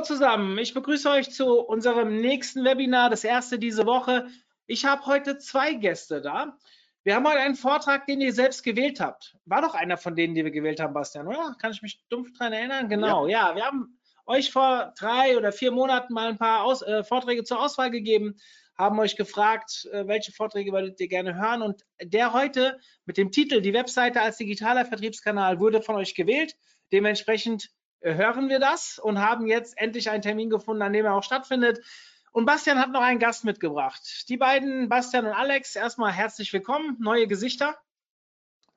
Hallo 0.00 0.06
zusammen, 0.06 0.56
ich 0.56 0.72
begrüße 0.72 1.10
euch 1.10 1.30
zu 1.30 1.60
unserem 1.60 2.16
nächsten 2.22 2.64
Webinar, 2.64 3.10
das 3.10 3.22
erste 3.22 3.58
diese 3.58 3.84
Woche. 3.84 4.28
Ich 4.66 4.86
habe 4.86 5.04
heute 5.04 5.36
zwei 5.36 5.74
Gäste 5.74 6.22
da. 6.22 6.56
Wir 7.04 7.14
haben 7.14 7.28
heute 7.28 7.40
einen 7.40 7.54
Vortrag, 7.54 8.06
den 8.06 8.22
ihr 8.22 8.32
selbst 8.32 8.62
gewählt 8.62 8.98
habt. 8.98 9.36
War 9.44 9.60
doch 9.60 9.74
einer 9.74 9.98
von 9.98 10.16
denen, 10.16 10.34
die 10.34 10.42
wir 10.42 10.52
gewählt 10.52 10.80
haben, 10.80 10.94
Bastian, 10.94 11.26
oder? 11.26 11.54
Kann 11.60 11.72
ich 11.72 11.82
mich 11.82 12.02
dumpf 12.08 12.30
daran 12.38 12.54
erinnern? 12.54 12.88
Genau, 12.88 13.26
ja. 13.26 13.50
ja. 13.50 13.56
wir 13.56 13.66
haben 13.66 14.00
euch 14.24 14.50
vor 14.50 14.94
drei 14.98 15.36
oder 15.36 15.52
vier 15.52 15.70
Monaten 15.70 16.14
mal 16.14 16.30
ein 16.30 16.38
paar 16.38 16.64
Aus 16.64 16.80
äh, 16.80 17.04
Vorträge 17.04 17.44
zur 17.44 17.60
Auswahl 17.60 17.90
gegeben, 17.90 18.36
haben 18.78 18.98
euch 19.00 19.16
gefragt, 19.16 19.86
äh, 19.92 20.06
welche 20.06 20.32
Vorträge 20.32 20.72
würdet 20.72 20.98
ihr 20.98 21.08
gerne 21.08 21.34
hören. 21.34 21.60
Und 21.60 21.84
der 22.02 22.32
heute 22.32 22.80
mit 23.04 23.18
dem 23.18 23.32
Titel 23.32 23.60
Die 23.60 23.74
Webseite 23.74 24.22
als 24.22 24.38
digitaler 24.38 24.86
Vertriebskanal 24.86 25.60
wurde 25.60 25.82
von 25.82 25.96
euch 25.96 26.14
gewählt. 26.14 26.56
Dementsprechend 26.90 27.68
hören 28.00 28.48
wir 28.48 28.58
das 28.58 28.98
und 28.98 29.20
haben 29.20 29.46
jetzt 29.46 29.78
endlich 29.78 30.10
einen 30.10 30.22
Termin 30.22 30.50
gefunden, 30.50 30.82
an 30.82 30.92
dem 30.92 31.04
er 31.04 31.14
auch 31.14 31.22
stattfindet. 31.22 31.80
Und 32.32 32.46
Bastian 32.46 32.78
hat 32.78 32.90
noch 32.90 33.02
einen 33.02 33.18
Gast 33.18 33.44
mitgebracht. 33.44 34.28
Die 34.28 34.36
beiden, 34.36 34.88
Bastian 34.88 35.26
und 35.26 35.32
Alex, 35.32 35.74
erstmal 35.74 36.12
herzlich 36.12 36.52
willkommen, 36.52 36.96
neue 37.00 37.26
Gesichter. 37.26 37.76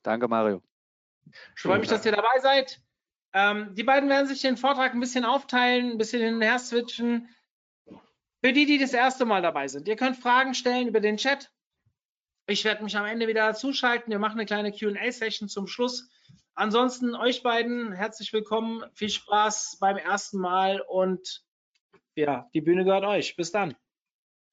Danke, 0.01 0.27
Mario. 0.27 0.61
Ich 1.55 1.61
freue 1.61 1.79
mich, 1.79 1.87
dass 1.87 2.05
ihr 2.05 2.11
dabei 2.11 2.39
seid. 2.41 2.81
Ähm, 3.33 3.73
die 3.75 3.83
beiden 3.83 4.09
werden 4.09 4.27
sich 4.27 4.41
den 4.41 4.57
Vortrag 4.57 4.93
ein 4.93 4.99
bisschen 4.99 5.25
aufteilen, 5.25 5.91
ein 5.91 5.97
bisschen 5.97 6.21
hin 6.21 6.35
und 6.35 6.41
her 6.41 6.59
switchen. 6.59 7.29
Für 8.43 8.53
die, 8.53 8.65
die 8.65 8.77
das 8.77 8.93
erste 8.93 9.25
Mal 9.25 9.41
dabei 9.41 9.67
sind, 9.67 9.87
ihr 9.87 9.95
könnt 9.95 10.17
Fragen 10.17 10.53
stellen 10.53 10.87
über 10.87 10.99
den 10.99 11.17
Chat. 11.17 11.51
Ich 12.45 12.65
werde 12.65 12.83
mich 12.83 12.97
am 12.97 13.05
Ende 13.05 13.27
wieder 13.27 13.53
zuschalten. 13.53 14.11
Wir 14.11 14.19
machen 14.19 14.37
eine 14.37 14.45
kleine 14.45 14.71
QA-Session 14.71 15.47
zum 15.47 15.67
Schluss. 15.67 16.09
Ansonsten 16.55 17.15
euch 17.15 17.41
beiden 17.41 17.93
herzlich 17.93 18.31
willkommen, 18.31 18.83
viel 18.93 19.09
Spaß 19.09 19.77
beim 19.79 19.97
ersten 19.97 20.37
Mal 20.37 20.81
und 20.81 21.43
ja, 22.15 22.47
die 22.53 22.61
Bühne 22.61 22.85
gehört 22.85 23.05
euch. 23.05 23.35
Bis 23.35 23.51
dann. 23.51 23.75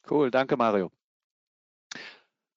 Cool, 0.09 0.31
danke 0.31 0.56
Mario. 0.56 0.91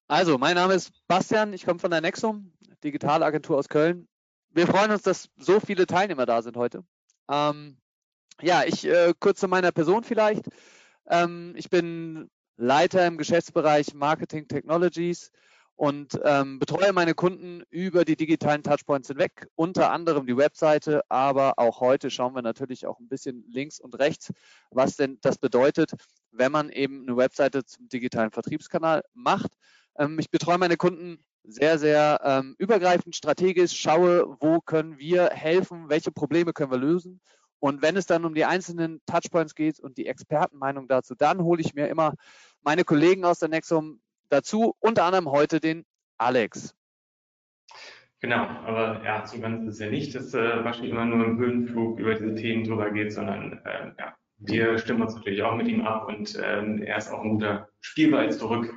Also, 0.08 0.38
mein 0.38 0.54
Name 0.54 0.74
ist 0.74 0.92
Bastian, 1.08 1.52
ich 1.52 1.66
komme 1.66 1.78
von 1.78 1.90
der 1.90 2.00
Nexum, 2.00 2.52
Digitalagentur 2.82 3.58
aus 3.58 3.68
Köln. 3.68 4.08
Wir 4.48 4.66
freuen 4.66 4.90
uns, 4.90 5.02
dass 5.02 5.28
so 5.36 5.60
viele 5.60 5.86
Teilnehmer 5.86 6.24
da 6.24 6.40
sind 6.40 6.56
heute. 6.56 6.82
Ähm, 7.28 7.76
ja, 8.40 8.64
ich 8.64 8.86
äh, 8.86 9.12
kurz 9.18 9.40
zu 9.40 9.48
meiner 9.48 9.72
Person 9.72 10.04
vielleicht. 10.04 10.46
Ähm, 11.06 11.52
ich 11.56 11.68
bin 11.68 12.30
Leiter 12.56 13.06
im 13.06 13.18
Geschäftsbereich 13.18 13.92
Marketing 13.92 14.48
Technologies 14.48 15.30
und 15.76 16.18
ähm, 16.24 16.58
betreue 16.58 16.92
meine 16.92 17.14
Kunden 17.14 17.62
über 17.70 18.04
die 18.04 18.16
digitalen 18.16 18.62
Touchpoints 18.62 19.08
hinweg, 19.08 19.48
unter 19.56 19.90
anderem 19.90 20.26
die 20.26 20.36
Webseite, 20.36 21.02
aber 21.08 21.58
auch 21.58 21.80
heute 21.80 22.10
schauen 22.10 22.34
wir 22.34 22.42
natürlich 22.42 22.86
auch 22.86 23.00
ein 23.00 23.08
bisschen 23.08 23.44
links 23.48 23.80
und 23.80 23.98
rechts, 23.98 24.32
was 24.70 24.96
denn 24.96 25.18
das 25.20 25.38
bedeutet, 25.38 25.92
wenn 26.30 26.52
man 26.52 26.70
eben 26.70 27.02
eine 27.02 27.16
Webseite 27.16 27.64
zum 27.64 27.88
digitalen 27.88 28.30
Vertriebskanal 28.30 29.02
macht. 29.14 29.52
Ähm, 29.98 30.18
ich 30.18 30.30
betreue 30.30 30.58
meine 30.58 30.76
Kunden 30.76 31.24
sehr, 31.42 31.78
sehr 31.78 32.20
ähm, 32.24 32.54
übergreifend, 32.58 33.16
strategisch, 33.16 33.72
schaue, 33.72 34.36
wo 34.40 34.60
können 34.60 34.98
wir 34.98 35.30
helfen, 35.30 35.88
welche 35.88 36.10
Probleme 36.10 36.52
können 36.52 36.70
wir 36.70 36.78
lösen. 36.78 37.20
Und 37.58 37.82
wenn 37.82 37.96
es 37.96 38.06
dann 38.06 38.24
um 38.24 38.34
die 38.34 38.44
einzelnen 38.44 39.00
Touchpoints 39.06 39.54
geht 39.54 39.80
und 39.80 39.96
die 39.96 40.06
Expertenmeinung 40.06 40.86
dazu, 40.86 41.14
dann 41.14 41.42
hole 41.42 41.60
ich 41.60 41.74
mir 41.74 41.88
immer 41.88 42.14
meine 42.62 42.84
Kollegen 42.84 43.24
aus 43.24 43.38
der 43.38 43.48
Nexum 43.48 44.00
dazu, 44.34 44.74
unter 44.80 45.04
anderem 45.04 45.30
heute 45.30 45.60
den 45.60 45.84
Alex. 46.18 46.74
Genau, 48.20 48.46
aber 48.46 49.04
ja, 49.04 49.26
so 49.26 49.38
ganz 49.38 49.62
ist 49.64 49.74
es 49.74 49.80
ja 49.80 49.90
nicht, 49.90 50.14
dass 50.14 50.32
äh, 50.32 50.64
Waschi 50.64 50.88
immer 50.88 51.04
nur 51.04 51.26
im 51.26 51.38
Höhenflug 51.38 51.98
über 51.98 52.14
diese 52.14 52.34
Themen 52.34 52.64
drüber 52.64 52.90
geht, 52.90 53.12
sondern 53.12 53.60
äh, 53.64 53.92
ja, 53.98 54.16
wir 54.38 54.78
stimmen 54.78 55.02
uns 55.02 55.14
natürlich 55.14 55.42
auch 55.42 55.54
mit 55.54 55.68
ihm 55.68 55.82
ab 55.82 56.08
und 56.08 56.38
ähm, 56.42 56.82
er 56.82 56.96
ist 56.96 57.10
auch 57.10 57.22
ein 57.22 57.30
guter 57.30 57.68
Spielball 57.80 58.32
zurück 58.32 58.74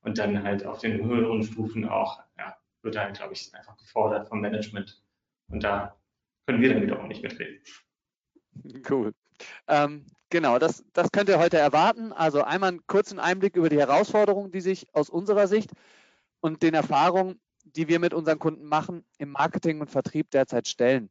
und 0.00 0.18
dann 0.18 0.42
halt 0.42 0.64
auf 0.64 0.78
den 0.78 1.04
höheren 1.04 1.42
Stufen 1.42 1.86
auch, 1.86 2.22
ja, 2.38 2.56
wird 2.82 2.96
er 2.96 3.04
halt, 3.04 3.18
glaube 3.18 3.34
ich, 3.34 3.54
einfach 3.54 3.76
gefordert 3.76 4.28
vom 4.28 4.40
Management 4.40 5.02
und 5.48 5.62
da 5.62 5.96
können 6.46 6.62
wir 6.62 6.72
dann 6.72 6.82
wiederum 6.82 7.08
nicht 7.08 7.22
mitreden. 7.22 7.62
Cool. 8.88 9.12
Ähm, 9.68 10.06
genau, 10.30 10.58
das, 10.58 10.84
das 10.92 11.12
könnt 11.12 11.28
ihr 11.28 11.38
heute 11.38 11.58
erwarten. 11.58 12.12
Also 12.12 12.42
einmal 12.42 12.70
einen 12.70 12.86
kurzen 12.86 13.18
Einblick 13.18 13.56
über 13.56 13.68
die 13.68 13.78
Herausforderungen, 13.78 14.50
die 14.50 14.60
sich 14.60 14.86
aus 14.94 15.10
unserer 15.10 15.46
Sicht 15.46 15.70
und 16.40 16.62
den 16.62 16.74
Erfahrungen, 16.74 17.40
die 17.64 17.88
wir 17.88 17.98
mit 17.98 18.14
unseren 18.14 18.38
Kunden 18.38 18.64
machen, 18.64 19.04
im 19.18 19.30
Marketing 19.30 19.80
und 19.80 19.90
Vertrieb 19.90 20.30
derzeit 20.30 20.68
stellen. 20.68 21.10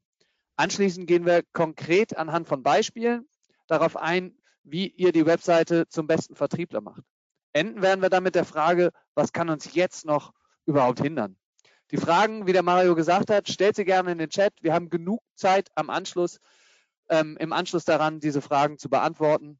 Anschließend 0.55 1.07
gehen 1.07 1.25
wir 1.25 1.43
konkret 1.53 2.17
anhand 2.17 2.47
von 2.47 2.63
Beispielen 2.63 3.27
darauf 3.67 3.95
ein, 3.95 4.35
wie 4.63 4.87
ihr 4.87 5.11
die 5.11 5.25
Webseite 5.25 5.87
zum 5.87 6.07
besten 6.07 6.35
Vertriebler 6.35 6.81
macht. 6.81 7.03
Enden 7.53 7.81
werden 7.81 8.01
wir 8.01 8.09
dann 8.09 8.23
mit 8.23 8.35
der 8.35 8.45
Frage, 8.45 8.91
was 9.15 9.31
kann 9.33 9.49
uns 9.49 9.73
jetzt 9.73 10.05
noch 10.05 10.33
überhaupt 10.65 11.01
hindern? 11.01 11.37
Die 11.91 11.97
Fragen, 11.97 12.45
wie 12.45 12.53
der 12.53 12.61
Mario 12.61 12.93
gesagt 12.93 13.31
hat, 13.31 13.49
stellt 13.49 13.75
sie 13.75 13.85
gerne 13.85 14.11
in 14.11 14.19
den 14.19 14.29
Chat. 14.29 14.53
Wir 14.61 14.73
haben 14.73 14.89
genug 14.89 15.21
Zeit 15.35 15.69
am 15.75 15.89
Anschluss, 15.89 16.39
ähm, 17.09 17.37
im 17.39 17.53
Anschluss 17.53 17.85
daran, 17.85 18.19
diese 18.19 18.41
Fragen 18.41 18.77
zu 18.77 18.89
beantworten. 18.89 19.59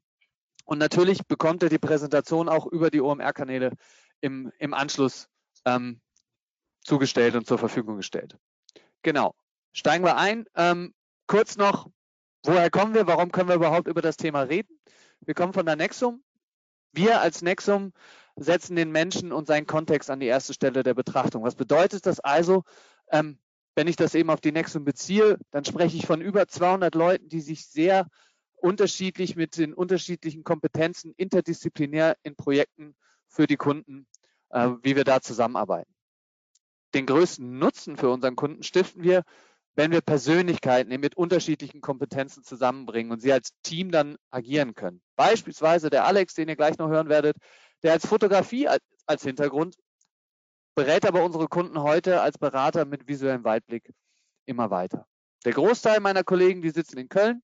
Und 0.64 0.78
natürlich 0.78 1.26
bekommt 1.26 1.62
ihr 1.62 1.68
die 1.68 1.78
Präsentation 1.78 2.48
auch 2.48 2.66
über 2.66 2.90
die 2.90 3.00
OMR-Kanäle 3.00 3.72
im, 4.20 4.52
im 4.58 4.74
Anschluss 4.74 5.28
ähm, 5.64 6.00
zugestellt 6.82 7.34
und 7.34 7.46
zur 7.46 7.58
Verfügung 7.58 7.96
gestellt. 7.96 8.36
Genau. 9.02 9.34
Steigen 9.72 10.04
wir 10.04 10.16
ein. 10.16 10.46
Ähm, 10.54 10.94
kurz 11.26 11.56
noch, 11.56 11.88
woher 12.44 12.70
kommen 12.70 12.94
wir? 12.94 13.06
Warum 13.06 13.32
können 13.32 13.48
wir 13.48 13.56
überhaupt 13.56 13.88
über 13.88 14.02
das 14.02 14.16
Thema 14.16 14.42
reden? 14.42 14.80
Wir 15.20 15.34
kommen 15.34 15.52
von 15.52 15.66
der 15.66 15.76
Nexum. 15.76 16.22
Wir 16.92 17.20
als 17.20 17.42
Nexum 17.42 17.92
setzen 18.36 18.74
den 18.74 18.90
Menschen 18.90 19.32
und 19.32 19.46
seinen 19.46 19.66
Kontext 19.66 20.10
an 20.10 20.20
die 20.20 20.26
erste 20.26 20.54
Stelle 20.54 20.82
der 20.82 20.94
Betrachtung. 20.94 21.42
Was 21.42 21.54
bedeutet 21.54 22.06
das 22.06 22.20
also? 22.20 22.64
Ähm, 23.10 23.38
wenn 23.74 23.88
ich 23.88 23.96
das 23.96 24.14
eben 24.14 24.30
auf 24.30 24.40
die 24.40 24.52
Nexum 24.52 24.84
beziehe, 24.84 25.38
dann 25.50 25.64
spreche 25.64 25.96
ich 25.96 26.06
von 26.06 26.20
über 26.20 26.46
200 26.46 26.94
Leuten, 26.94 27.28
die 27.28 27.40
sich 27.40 27.66
sehr 27.66 28.06
unterschiedlich 28.56 29.36
mit 29.36 29.56
den 29.56 29.72
unterschiedlichen 29.74 30.44
Kompetenzen 30.44 31.14
interdisziplinär 31.16 32.16
in 32.22 32.36
Projekten 32.36 32.94
für 33.28 33.46
die 33.46 33.56
Kunden, 33.56 34.06
äh, 34.50 34.70
wie 34.82 34.96
wir 34.96 35.04
da 35.04 35.20
zusammenarbeiten. 35.20 35.92
Den 36.94 37.06
größten 37.06 37.58
Nutzen 37.58 37.96
für 37.96 38.10
unseren 38.10 38.36
Kunden 38.36 38.62
stiften 38.62 39.02
wir, 39.02 39.22
wenn 39.76 39.92
wir 39.92 40.00
Persönlichkeiten 40.00 40.90
mit 41.00 41.16
unterschiedlichen 41.16 41.80
Kompetenzen 41.80 42.42
zusammenbringen 42.42 43.12
und 43.12 43.20
sie 43.20 43.32
als 43.32 43.52
Team 43.62 43.92
dann 43.92 44.16
agieren 44.30 44.74
können. 44.74 45.00
Beispielsweise 45.16 45.88
der 45.90 46.04
Alex, 46.04 46.34
den 46.34 46.48
ihr 46.48 46.56
gleich 46.56 46.76
noch 46.78 46.90
hören 46.90 47.08
werdet, 47.08 47.36
der 47.82 47.92
als 47.92 48.06
Fotografie 48.06 48.68
als 48.68 49.22
Hintergrund 49.22 49.76
berät 50.74 51.06
aber 51.06 51.24
unsere 51.24 51.48
Kunden 51.48 51.80
heute 51.82 52.20
als 52.20 52.38
Berater 52.38 52.84
mit 52.84 53.08
visuellem 53.08 53.44
Weitblick 53.44 53.92
immer 54.46 54.70
weiter. 54.70 55.06
Der 55.44 55.52
Großteil 55.52 56.00
meiner 56.00 56.24
Kollegen, 56.24 56.62
die 56.62 56.70
sitzen 56.70 56.98
in 56.98 57.08
Köln 57.08 57.42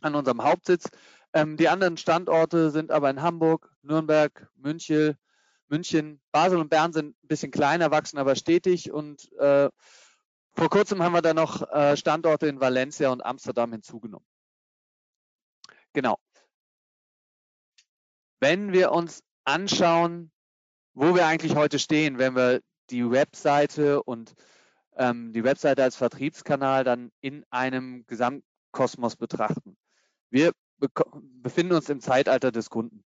an 0.00 0.14
unserem 0.14 0.42
Hauptsitz. 0.42 0.88
Ähm, 1.32 1.56
die 1.56 1.68
anderen 1.68 1.96
Standorte 1.96 2.70
sind 2.70 2.90
aber 2.90 3.10
in 3.10 3.22
Hamburg, 3.22 3.70
Nürnberg, 3.82 4.48
München, 4.56 5.16
München, 5.68 6.20
Basel 6.32 6.58
und 6.58 6.70
Bern 6.70 6.92
sind 6.92 7.16
ein 7.22 7.28
bisschen 7.28 7.50
kleiner, 7.50 7.90
wachsen 7.90 8.18
aber 8.18 8.34
stetig. 8.36 8.90
Und 8.90 9.30
äh, 9.34 9.68
vor 10.54 10.70
kurzem 10.70 11.02
haben 11.02 11.12
wir 11.12 11.22
da 11.22 11.34
noch 11.34 11.62
äh, 11.70 11.96
Standorte 11.96 12.46
in 12.46 12.60
Valencia 12.60 13.10
und 13.10 13.24
Amsterdam 13.24 13.72
hinzugenommen. 13.72 14.26
Genau. 15.92 16.18
Wenn 18.40 18.72
wir 18.72 18.92
uns 18.92 19.22
anschauen, 19.44 20.30
wo 20.98 21.14
wir 21.14 21.26
eigentlich 21.26 21.54
heute 21.54 21.78
stehen, 21.78 22.18
wenn 22.18 22.34
wir 22.34 22.60
die 22.90 23.08
Webseite 23.08 24.02
und 24.02 24.34
ähm, 24.96 25.32
die 25.32 25.44
Webseite 25.44 25.84
als 25.84 25.94
Vertriebskanal 25.94 26.82
dann 26.82 27.12
in 27.20 27.44
einem 27.50 28.04
Gesamtkosmos 28.08 29.14
betrachten. 29.14 29.76
Wir 30.28 30.52
be 30.78 30.88
befinden 31.14 31.74
uns 31.74 31.88
im 31.88 32.00
Zeitalter 32.00 32.50
des 32.50 32.68
Kunden. 32.68 33.04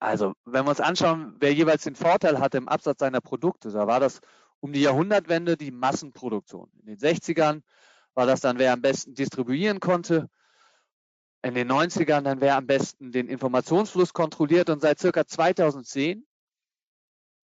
Also, 0.00 0.34
wenn 0.44 0.64
wir 0.64 0.70
uns 0.70 0.80
anschauen, 0.80 1.36
wer 1.38 1.54
jeweils 1.54 1.84
den 1.84 1.94
Vorteil 1.94 2.40
hatte 2.40 2.58
im 2.58 2.68
Absatz 2.68 2.98
seiner 2.98 3.20
Produkte, 3.20 3.70
da 3.70 3.86
war 3.86 4.00
das 4.00 4.20
um 4.58 4.72
die 4.72 4.82
Jahrhundertwende 4.82 5.56
die 5.56 5.70
Massenproduktion. 5.70 6.70
In 6.80 6.86
den 6.86 6.98
60ern 6.98 7.62
war 8.14 8.26
das 8.26 8.40
dann, 8.40 8.58
wer 8.58 8.72
am 8.72 8.82
besten 8.82 9.14
distribuieren 9.14 9.78
konnte. 9.78 10.28
in 11.42 11.54
den 11.54 11.70
90ern, 11.70 12.22
dann 12.22 12.40
wer 12.40 12.56
am 12.56 12.66
besten 12.66 13.12
den 13.12 13.28
Informationsfluss 13.28 14.12
kontrolliert 14.12 14.70
und 14.70 14.80
seit 14.80 14.98
circa 14.98 15.24
2010 15.24 16.26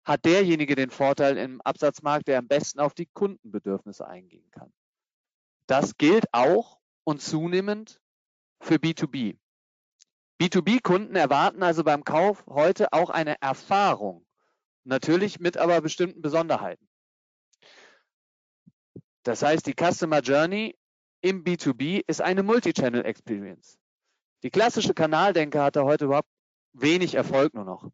hat 0.04 0.24
derjenige 0.24 0.74
den 0.74 0.90
Vorteil 0.90 1.38
im 1.38 1.60
Absatzmarkt, 1.62 2.28
der 2.28 2.38
am 2.38 2.48
besten 2.48 2.80
auf 2.80 2.94
die 2.94 3.06
Kundenbedürfnisse 3.06 4.06
eingehen 4.06 4.50
kann. 4.50 4.72
Das 5.66 5.96
gilt 5.96 6.26
auch 6.32 6.78
und 7.04 7.22
zunehmend 7.22 8.00
für 8.60 8.74
B2B. 8.74 9.38
B2B-Kunden 10.40 11.16
erwarten 11.16 11.62
also 11.62 11.84
beim 11.84 12.04
Kauf 12.04 12.44
heute 12.46 12.92
auch 12.92 13.08
eine 13.08 13.40
Erfahrung, 13.40 14.26
natürlich 14.84 15.40
mit 15.40 15.56
aber 15.56 15.80
bestimmten 15.80 16.20
Besonderheiten. 16.20 16.86
Das 19.22 19.42
heißt, 19.42 19.66
die 19.66 19.74
Customer 19.74 20.20
Journey 20.20 20.76
im 21.22 21.44
B2B 21.44 22.02
ist 22.06 22.20
eine 22.20 22.42
Multi-Channel 22.42 23.06
Experience. 23.06 23.78
Die 24.42 24.50
klassische 24.50 24.92
Kanaldenke 24.92 25.62
hatte 25.62 25.84
heute 25.84 26.04
überhaupt 26.04 26.28
wenig 26.74 27.14
Erfolg 27.14 27.54
nur 27.54 27.64
noch. 27.64 27.90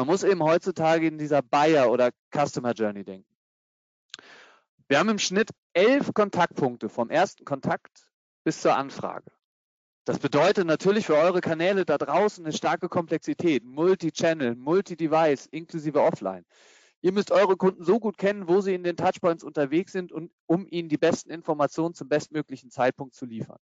Man 0.00 0.06
muss 0.06 0.22
eben 0.22 0.42
heutzutage 0.42 1.06
in 1.08 1.18
dieser 1.18 1.42
Buyer- 1.42 1.90
oder 1.90 2.10
Customer 2.34 2.72
Journey 2.72 3.04
denken. 3.04 3.28
Wir 4.88 4.98
haben 4.98 5.10
im 5.10 5.18
Schnitt 5.18 5.50
elf 5.74 6.14
Kontaktpunkte 6.14 6.88
vom 6.88 7.10
ersten 7.10 7.44
Kontakt 7.44 8.08
bis 8.42 8.62
zur 8.62 8.76
Anfrage. 8.76 9.30
Das 10.06 10.18
bedeutet 10.18 10.66
natürlich 10.66 11.04
für 11.04 11.16
eure 11.16 11.42
Kanäle 11.42 11.84
da 11.84 11.98
draußen 11.98 12.42
eine 12.42 12.54
starke 12.54 12.88
Komplexität, 12.88 13.62
Multi-Channel, 13.62 14.56
Multi-Device, 14.56 15.44
inklusive 15.50 16.00
Offline. 16.00 16.46
Ihr 17.02 17.12
müsst 17.12 17.30
eure 17.30 17.58
Kunden 17.58 17.84
so 17.84 18.00
gut 18.00 18.16
kennen, 18.16 18.48
wo 18.48 18.62
sie 18.62 18.72
in 18.72 18.84
den 18.84 18.96
Touchpoints 18.96 19.44
unterwegs 19.44 19.92
sind, 19.92 20.12
und, 20.12 20.32
um 20.46 20.66
ihnen 20.66 20.88
die 20.88 20.96
besten 20.96 21.28
Informationen 21.28 21.92
zum 21.92 22.08
bestmöglichen 22.08 22.70
Zeitpunkt 22.70 23.14
zu 23.14 23.26
liefern. 23.26 23.58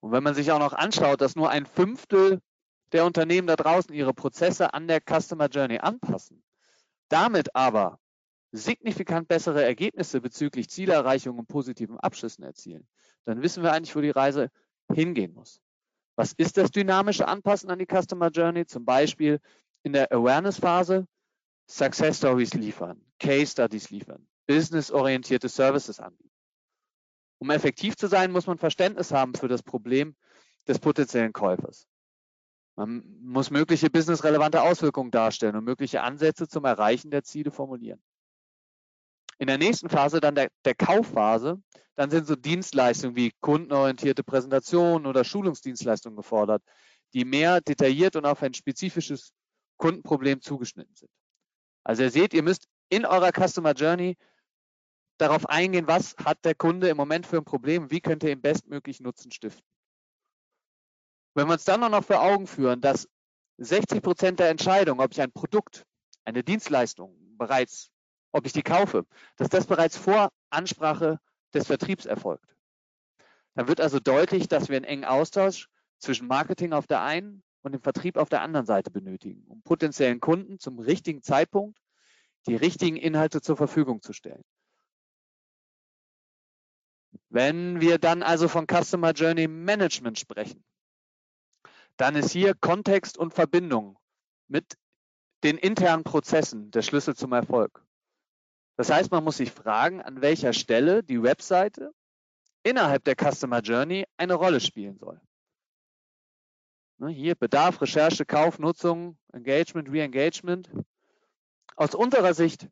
Und 0.00 0.12
wenn 0.12 0.22
man 0.22 0.34
sich 0.34 0.52
auch 0.52 0.58
noch 0.58 0.74
anschaut, 0.74 1.22
dass 1.22 1.34
nur 1.34 1.48
ein 1.48 1.64
Fünftel 1.64 2.42
der 2.94 3.04
Unternehmen 3.04 3.48
da 3.48 3.56
draußen 3.56 3.92
ihre 3.92 4.14
Prozesse 4.14 4.72
an 4.72 4.86
der 4.86 5.00
Customer 5.00 5.48
Journey 5.48 5.78
anpassen, 5.78 6.44
damit 7.08 7.54
aber 7.56 7.98
signifikant 8.52 9.26
bessere 9.26 9.64
Ergebnisse 9.64 10.20
bezüglich 10.20 10.70
Zielerreichung 10.70 11.36
und 11.40 11.48
positiven 11.48 11.98
Abschlüssen 11.98 12.44
erzielen, 12.44 12.86
dann 13.24 13.42
wissen 13.42 13.64
wir 13.64 13.72
eigentlich, 13.72 13.96
wo 13.96 14.00
die 14.00 14.10
Reise 14.10 14.48
hingehen 14.92 15.34
muss. 15.34 15.60
Was 16.14 16.34
ist 16.34 16.56
das 16.56 16.70
dynamische 16.70 17.26
Anpassen 17.26 17.68
an 17.68 17.80
die 17.80 17.86
Customer 17.86 18.28
Journey? 18.30 18.64
Zum 18.64 18.84
Beispiel 18.84 19.40
in 19.82 19.92
der 19.92 20.12
Awareness-Phase 20.12 21.08
Success 21.68 22.18
Stories 22.18 22.54
liefern, 22.54 23.04
Case 23.18 23.50
Studies 23.50 23.90
liefern, 23.90 24.24
businessorientierte 24.46 25.48
Services 25.48 25.98
anbieten. 25.98 26.30
Um 27.38 27.50
effektiv 27.50 27.96
zu 27.96 28.06
sein, 28.06 28.30
muss 28.30 28.46
man 28.46 28.58
Verständnis 28.58 29.10
haben 29.10 29.34
für 29.34 29.48
das 29.48 29.64
Problem 29.64 30.14
des 30.68 30.78
potenziellen 30.78 31.32
Käufers. 31.32 31.88
Man 32.76 33.04
muss 33.22 33.50
mögliche 33.50 33.90
businessrelevante 33.90 34.62
Auswirkungen 34.62 35.10
darstellen 35.10 35.56
und 35.56 35.64
mögliche 35.64 36.02
Ansätze 36.02 36.48
zum 36.48 36.64
Erreichen 36.64 37.10
der 37.10 37.22
Ziele 37.22 37.50
formulieren. 37.50 38.02
In 39.38 39.46
der 39.46 39.58
nächsten 39.58 39.88
Phase, 39.88 40.20
dann 40.20 40.34
der, 40.34 40.48
der 40.64 40.74
Kaufphase, 40.74 41.60
dann 41.96 42.10
sind 42.10 42.26
so 42.26 42.34
Dienstleistungen 42.34 43.16
wie 43.16 43.32
kundenorientierte 43.40 44.24
Präsentationen 44.24 45.06
oder 45.06 45.24
Schulungsdienstleistungen 45.24 46.16
gefordert, 46.16 46.62
die 47.12 47.24
mehr 47.24 47.60
detailliert 47.60 48.16
und 48.16 48.26
auf 48.26 48.42
ein 48.42 48.54
spezifisches 48.54 49.32
Kundenproblem 49.76 50.40
zugeschnitten 50.40 50.94
sind. 50.94 51.10
Also 51.84 52.02
ihr 52.02 52.10
seht, 52.10 52.34
ihr 52.34 52.42
müsst 52.42 52.66
in 52.88 53.04
eurer 53.04 53.30
Customer 53.32 53.72
Journey 53.72 54.16
darauf 55.18 55.48
eingehen, 55.48 55.86
was 55.86 56.16
hat 56.24 56.44
der 56.44 56.54
Kunde 56.54 56.88
im 56.88 56.96
Moment 56.96 57.26
für 57.26 57.36
ein 57.36 57.44
Problem, 57.44 57.90
wie 57.90 58.00
könnte 58.00 58.26
er 58.26 58.32
ihm 58.32 58.42
bestmöglich 58.42 59.00
Nutzen 59.00 59.30
stiften. 59.30 59.64
Wenn 61.34 61.48
wir 61.48 61.54
uns 61.54 61.64
dann 61.64 61.80
noch 61.80 62.04
vor 62.04 62.22
Augen 62.22 62.46
führen, 62.46 62.80
dass 62.80 63.08
60 63.58 64.02
Prozent 64.02 64.40
der 64.40 64.50
Entscheidung, 64.50 65.00
ob 65.00 65.12
ich 65.12 65.20
ein 65.20 65.32
Produkt, 65.32 65.84
eine 66.24 66.42
Dienstleistung 66.42 67.16
bereits, 67.36 67.90
ob 68.32 68.46
ich 68.46 68.52
die 68.52 68.62
kaufe, 68.62 69.04
dass 69.36 69.48
das 69.48 69.66
bereits 69.66 69.96
vor 69.96 70.30
Ansprache 70.50 71.20
des 71.52 71.66
Vertriebs 71.66 72.06
erfolgt. 72.06 72.56
Dann 73.54 73.68
wird 73.68 73.80
also 73.80 74.00
deutlich, 74.00 74.48
dass 74.48 74.68
wir 74.68 74.76
einen 74.76 74.84
engen 74.84 75.04
Austausch 75.04 75.68
zwischen 75.98 76.26
Marketing 76.26 76.72
auf 76.72 76.86
der 76.86 77.02
einen 77.02 77.42
und 77.62 77.72
dem 77.72 77.80
Vertrieb 77.80 78.16
auf 78.16 78.28
der 78.28 78.42
anderen 78.42 78.66
Seite 78.66 78.90
benötigen, 78.90 79.44
um 79.46 79.62
potenziellen 79.62 80.20
Kunden 80.20 80.58
zum 80.58 80.78
richtigen 80.78 81.22
Zeitpunkt 81.22 81.78
die 82.46 82.56
richtigen 82.56 82.96
Inhalte 82.96 83.40
zur 83.40 83.56
Verfügung 83.56 84.02
zu 84.02 84.12
stellen. 84.12 84.44
Wenn 87.30 87.80
wir 87.80 87.98
dann 87.98 88.22
also 88.22 88.48
von 88.48 88.66
Customer 88.66 89.12
Journey 89.12 89.48
Management 89.48 90.18
sprechen, 90.18 90.62
dann 91.96 92.16
ist 92.16 92.30
hier 92.30 92.54
Kontext 92.54 93.18
und 93.18 93.34
Verbindung 93.34 93.98
mit 94.48 94.76
den 95.42 95.58
internen 95.58 96.04
Prozessen 96.04 96.70
der 96.70 96.82
Schlüssel 96.82 97.14
zum 97.14 97.32
Erfolg. 97.32 97.84
Das 98.76 98.90
heißt, 98.90 99.10
man 99.10 99.22
muss 99.22 99.36
sich 99.36 99.52
fragen, 99.52 100.02
an 100.02 100.20
welcher 100.20 100.52
Stelle 100.52 101.02
die 101.02 101.22
Webseite 101.22 101.92
innerhalb 102.62 103.04
der 103.04 103.14
Customer 103.14 103.60
Journey 103.60 104.06
eine 104.16 104.34
Rolle 104.34 104.60
spielen 104.60 104.98
soll. 104.98 105.20
Ne, 106.98 107.08
hier 107.08 107.34
Bedarf, 107.34 107.80
Recherche, 107.80 108.24
Kauf, 108.24 108.58
Nutzung, 108.58 109.18
Engagement, 109.32 109.88
Re-Engagement. 109.90 110.70
Aus 111.76 111.94
unserer 111.94 112.34
Sicht 112.34 112.68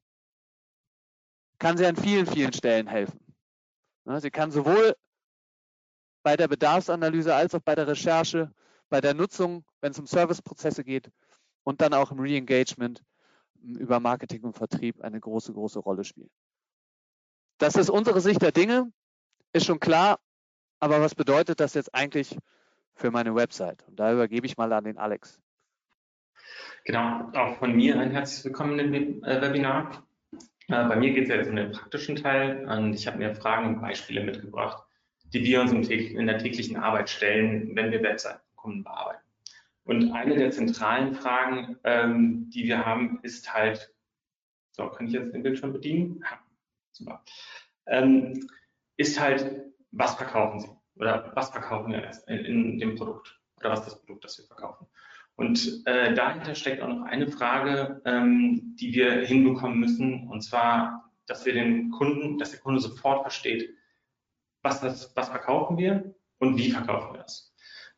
kann 1.59 1.77
sie 1.77 1.87
an 1.87 1.97
vielen, 1.97 2.27
vielen 2.27 2.53
Stellen 2.53 2.87
helfen. 2.87 3.21
Ne, 4.05 4.21
sie 4.21 4.31
kann 4.31 4.51
sowohl 4.51 4.97
bei 6.23 6.37
der 6.37 6.49
Bedarfsanalyse 6.49 7.35
als 7.35 7.55
auch 7.55 7.61
bei 7.61 7.75
der 7.75 7.87
Recherche 7.87 8.53
bei 8.93 9.01
der 9.01 9.15
Nutzung, 9.15 9.65
wenn 9.81 9.93
es 9.93 9.99
um 9.99 10.05
Serviceprozesse 10.05 10.85
geht 10.85 11.11
und 11.65 11.81
dann 11.81 11.95
auch 11.95 12.13
im 12.13 12.21
Re-Engagement 12.21 13.03
über 13.63 14.01
Marketing 14.01 14.43
und 14.43 14.53
Vertrieb 14.53 15.01
eine 15.01 15.19
große, 15.19 15.55
große 15.55 15.79
Rolle 15.79 16.05
spielen. 16.05 16.29
Das 17.57 17.77
ist 17.77 17.89
unsere 17.89 18.21
Sicht 18.21 18.43
der 18.43 18.53
Dinge, 18.53 18.93
ist 19.55 19.65
schon 19.65 19.81
klar, 19.81 20.21
aber 20.79 21.01
was 21.01 21.15
bedeutet 21.15 21.59
das 21.59 21.73
jetzt 21.73 21.95
eigentlich 21.95 22.37
für 22.93 23.11
meine 23.11 23.35
Website? 23.35 23.83
Und 23.89 23.99
da 23.99 24.13
übergebe 24.13 24.45
ich 24.45 24.59
mal 24.59 24.71
an 24.75 24.85
den 24.85 24.99
Alex. 24.99 25.41
Genau, 26.85 27.31
auch 27.33 27.57
von 27.57 27.75
mir 27.75 27.99
ein 27.99 28.11
herzliches 28.11 28.45
Willkommen 28.45 28.79
im 28.79 29.25
äh, 29.25 29.41
Webinar. 29.41 30.07
Äh, 30.69 30.85
bei 30.85 30.97
mir 30.97 31.15
geht 31.15 31.31
es 31.31 31.31
jetzt 31.31 31.49
um 31.49 31.57
den 31.57 31.73
praktischen 31.73 32.17
Teil 32.17 32.69
und 32.69 32.93
ich 32.93 33.07
habe 33.07 33.17
mir 33.17 33.35
Fragen 33.35 33.69
und 33.69 33.81
Beispiele 33.81 34.23
mitgebracht, 34.23 34.85
die 35.33 35.43
wir 35.45 35.63
uns 35.63 35.73
in 35.73 36.27
der 36.27 36.37
täglichen 36.37 36.77
Arbeit 36.77 37.09
stellen, 37.09 37.75
wenn 37.75 37.91
wir 37.91 38.03
Webseiten 38.03 38.43
Kunden 38.63 38.85
bearbeiten. 38.85 39.23
Und 39.85 40.13
eine 40.13 40.37
der 40.37 40.51
zentralen 40.53 41.15
Fragen, 41.15 41.77
ähm, 41.85 42.49
die 42.51 42.65
wir 42.65 42.87
haben, 42.87 43.19
ist 43.23 43.53
halt, 43.53 43.93
so, 44.71 44.89
kann 44.89 45.07
ich 45.07 45.13
jetzt 45.13 45.35
den 45.35 45.43
Bildschirm 45.43 45.73
bedienen? 45.73 46.21
Ja, 46.23 46.39
super. 46.93 47.25
Ähm, 47.87 48.49
ist 48.97 49.21
halt, 49.21 49.73
was 49.91 50.15
verkaufen 50.15 50.61
Sie? 50.61 50.69
Oder 50.95 51.33
was 51.35 51.51
verkaufen 51.51 51.93
wir 51.93 52.11
in, 52.29 52.45
in 52.45 52.79
dem 52.79 52.95
Produkt? 52.97 53.41
Oder 53.59 53.71
was 53.71 53.81
ist 53.81 53.87
das 53.87 54.01
Produkt, 54.01 54.25
das 54.25 54.39
wir 54.39 54.47
verkaufen? 54.47 54.87
Und 55.35 55.83
äh, 55.87 56.15
dahinter 56.15 56.55
steckt 56.55 56.83
auch 56.83 56.89
noch 56.89 57.03
eine 57.03 57.27
Frage, 57.27 58.01
ähm, 58.05 58.77
die 58.79 58.93
wir 58.93 59.25
hinbekommen 59.25 59.81
müssen, 59.81 60.29
und 60.29 60.43
zwar, 60.43 61.11
dass 61.27 61.45
wir 61.47 61.55
den 61.55 61.91
Kunden, 61.91 62.39
dass 62.39 62.51
der 62.51 62.61
Kunde 62.61 62.81
sofort 62.81 63.23
versteht, 63.23 63.75
was, 64.63 64.81
das, 64.81 65.17
was 65.17 65.29
verkaufen 65.31 65.79
wir 65.79 66.15
und 66.39 66.57
wie 66.59 66.71
verkaufen 66.71 67.15
wir 67.15 67.23
das. 67.23 67.52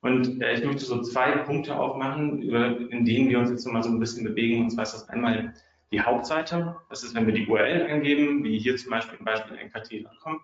Und 0.05 0.43
äh, 0.43 0.53
ich 0.53 0.63
möchte 0.63 0.85
so 0.85 1.01
zwei 1.01 1.33
Punkte 1.39 1.75
aufmachen, 1.75 2.43
in 2.91 3.07
denen 3.07 3.31
wir 3.31 3.39
uns 3.39 3.49
jetzt 3.49 3.65
nochmal 3.65 3.83
so 3.83 3.89
ein 3.89 3.99
bisschen 3.99 4.23
bewegen. 4.23 4.65
Und 4.65 4.71
zwar 4.71 4.83
ist 4.83 4.93
das 4.93 5.09
einmal 5.09 5.55
die 5.93 6.01
Hauptseite. 6.03 6.77
Das 6.91 7.03
ist, 7.03 7.15
wenn 7.15 7.27
wir 7.27 7.33
die 7.33 7.47
URL 7.47 7.87
eingeben, 7.87 8.45
wie 8.45 8.59
hier 8.59 8.77
zum 8.77 8.91
Beispiel 8.91 9.19
im 9.19 9.25
Beispiel 9.25 9.57
nkt.com. 9.57 10.41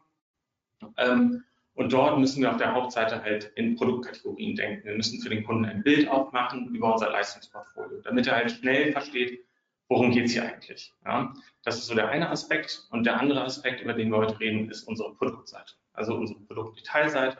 Ähm, 0.97 1.45
und 1.75 1.93
dort 1.93 2.19
müssen 2.19 2.41
wir 2.41 2.51
auf 2.51 2.57
der 2.57 2.73
Hauptseite 2.73 3.23
halt 3.23 3.53
in 3.57 3.77
Produktkategorien 3.77 4.57
denken. 4.57 4.87
Wir 4.87 4.97
müssen 4.97 5.21
für 5.21 5.29
den 5.29 5.45
Kunden 5.45 5.67
ein 5.67 5.83
Bild 5.83 6.09
aufmachen 6.09 6.75
über 6.75 6.95
unser 6.95 7.11
Leistungsportfolio, 7.11 8.01
damit 8.01 8.29
er 8.29 8.37
halt 8.37 8.51
schnell 8.53 8.93
versteht, 8.93 9.45
worum 9.91 10.11
geht 10.11 10.25
es 10.25 10.33
hier 10.33 10.51
eigentlich. 10.51 10.95
Ja? 11.05 11.35
Das 11.65 11.77
ist 11.77 11.87
so 11.87 11.95
der 11.95 12.09
eine 12.09 12.31
Aspekt. 12.31 12.87
Und 12.93 13.05
der 13.05 13.21
andere 13.21 13.45
Aspekt, 13.45 13.83
über 13.83 13.93
den 13.93 14.09
wir 14.09 14.17
heute 14.17 14.41
reden, 14.41 14.71
ist 14.71 14.85
unsere 14.85 15.13
Produktseite, 15.13 15.75
also 15.93 16.15
unsere 16.15 16.41
Produktdetailseite. 16.41 17.37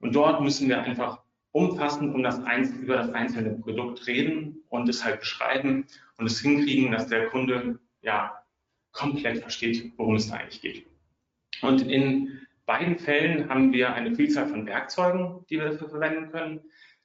Und 0.00 0.14
dort 0.14 0.42
müssen 0.42 0.68
wir 0.68 0.82
einfach 0.82 1.24
umfassend 1.56 2.14
um 2.14 2.22
das 2.22 2.42
Einzel 2.44 2.80
über 2.80 2.96
das 2.96 3.10
einzelne 3.14 3.52
Produkt 3.58 4.06
reden 4.06 4.62
und 4.68 4.90
es 4.90 5.02
halt 5.02 5.20
beschreiben 5.20 5.86
und 6.18 6.26
es 6.26 6.40
hinkriegen, 6.40 6.92
dass 6.92 7.06
der 7.06 7.28
Kunde 7.28 7.78
ja 8.02 8.42
komplett 8.92 9.38
versteht, 9.38 9.94
worum 9.96 10.16
es 10.16 10.28
da 10.28 10.36
eigentlich 10.36 10.60
geht. 10.60 10.86
Und 11.62 11.80
in 11.80 12.42
beiden 12.66 12.98
Fällen 12.98 13.48
haben 13.48 13.72
wir 13.72 13.94
eine 13.94 14.14
Vielzahl 14.14 14.48
von 14.48 14.66
Werkzeugen, 14.66 15.46
die 15.48 15.56
wir 15.56 15.70
dafür 15.70 15.88
verwenden 15.88 16.30
können. 16.30 16.60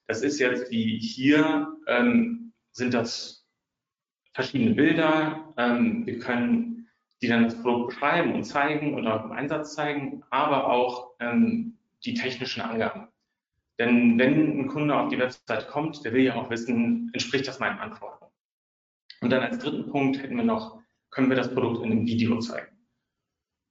Das 0.07 0.21
ist 0.21 0.37
jetzt 0.37 0.69
wie 0.69 0.99
hier, 0.99 1.71
ähm, 1.87 2.51
sind 2.73 2.93
das 2.93 3.47
verschiedene 4.33 4.75
Bilder. 4.75 5.53
Ähm, 5.55 6.05
wir 6.05 6.19
können 6.19 6.89
die 7.21 7.29
dann 7.29 7.45
das 7.45 7.61
Produkt 7.61 7.91
beschreiben 7.91 8.33
und 8.33 8.43
zeigen 8.43 8.95
und 8.95 9.07
auch 9.07 9.23
im 9.23 9.31
Einsatz 9.31 9.75
zeigen, 9.75 10.23
aber 10.29 10.67
auch 10.67 11.11
ähm, 11.21 11.77
die 12.03 12.15
technischen 12.15 12.61
Angaben. 12.61 13.07
Denn 13.81 14.19
wenn 14.19 14.59
ein 14.59 14.67
Kunde 14.67 14.95
auf 14.95 15.09
die 15.09 15.17
Website 15.17 15.67
kommt, 15.67 16.05
der 16.05 16.13
will 16.13 16.21
ja 16.21 16.35
auch 16.35 16.51
wissen, 16.51 17.09
entspricht 17.13 17.47
das 17.47 17.57
meinen 17.57 17.79
Anforderungen. 17.79 18.31
Und 19.21 19.31
dann 19.31 19.41
als 19.41 19.57
dritten 19.57 19.89
Punkt 19.89 20.21
hätten 20.21 20.37
wir 20.37 20.43
noch, 20.43 20.77
können 21.09 21.29
wir 21.29 21.35
das 21.35 21.51
Produkt 21.51 21.83
in 21.83 21.91
einem 21.91 22.05
Video 22.05 22.37
zeigen. 22.37 22.77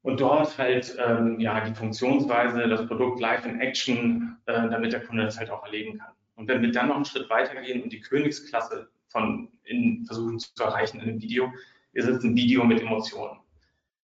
Und 0.03 0.21
dort 0.21 0.59
halt 0.59 0.97
ähm, 0.99 1.39
ja 1.39 1.61
die 1.61 1.77
Funktionsweise, 1.77 2.67
das 2.67 2.89
Produkt 2.89 3.21
live 3.21 3.47
in 3.47 3.61
Action, 3.61 4.37
äh, 4.47 4.69
damit 4.69 4.93
der 4.93 5.05
Kunde 5.05 5.23
das 5.23 5.39
halt 5.39 5.49
auch 5.49 5.63
erleben 5.63 5.97
kann. 5.99 6.11
Und 6.35 6.49
wenn 6.49 6.61
wir 6.61 6.73
dann 6.73 6.89
noch 6.89 6.97
einen 6.97 7.05
Schritt 7.05 7.31
weitergehen 7.31 7.81
und 7.81 7.93
die 7.93 8.01
Königsklasse 8.01 8.91
von 9.11 9.49
in 9.63 10.05
versuchen 10.07 10.41
zu 10.41 10.65
erreichen 10.65 10.99
in 10.99 11.09
einem 11.09 11.23
Video, 11.23 11.53
ist 11.93 12.09
es 12.09 12.25
ein 12.25 12.35
Video 12.35 12.65
mit 12.65 12.81
Emotionen. 12.81 13.39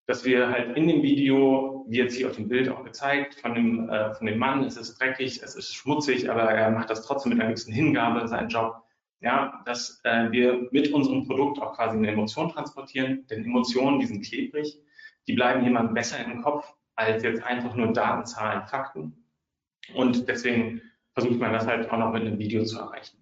Dass 0.07 0.25
wir 0.25 0.49
halt 0.49 0.75
in 0.77 0.87
dem 0.87 1.03
Video, 1.03 1.85
wie 1.89 1.97
jetzt 1.97 2.15
hier 2.15 2.27
auf 2.27 2.35
dem 2.35 2.47
Bild 2.47 2.69
auch 2.69 2.83
gezeigt, 2.83 3.35
von 3.35 3.53
dem, 3.53 3.89
äh, 3.89 4.13
von 4.15 4.25
dem 4.25 4.39
Mann, 4.39 4.63
es 4.63 4.77
ist 4.77 4.99
dreckig, 4.99 5.41
es 5.43 5.53
ist 5.55 5.75
schmutzig, 5.75 6.29
aber 6.29 6.43
er 6.43 6.71
macht 6.71 6.89
das 6.89 7.05
trotzdem 7.05 7.33
mit 7.33 7.41
einer 7.41 7.49
gewissen 7.49 7.73
Hingabe, 7.73 8.27
seinen 8.27 8.49
Job. 8.49 8.83
Ja, 9.19 9.61
dass 9.65 9.99
äh, 10.03 10.31
wir 10.31 10.67
mit 10.71 10.93
unserem 10.93 11.27
Produkt 11.27 11.59
auch 11.59 11.75
quasi 11.75 11.97
eine 11.97 12.11
Emotion 12.11 12.49
transportieren, 12.49 13.25
denn 13.29 13.45
Emotionen, 13.45 13.99
die 13.99 14.05
sind 14.05 14.23
klebrig, 14.23 14.79
die 15.27 15.33
bleiben 15.33 15.63
jemand 15.63 15.93
besser 15.93 16.23
im 16.23 16.41
Kopf 16.41 16.73
als 16.95 17.23
jetzt 17.23 17.43
einfach 17.43 17.75
nur 17.75 17.93
Daten, 17.93 18.25
Zahlen, 18.25 18.65
Fakten. 18.67 19.25
Und 19.93 20.27
deswegen 20.27 20.81
versucht 21.13 21.39
man 21.39 21.53
das 21.53 21.67
halt 21.67 21.89
auch 21.89 21.97
noch 21.97 22.11
mit 22.11 22.21
einem 22.21 22.39
Video 22.39 22.63
zu 22.63 22.79
erreichen. 22.79 23.17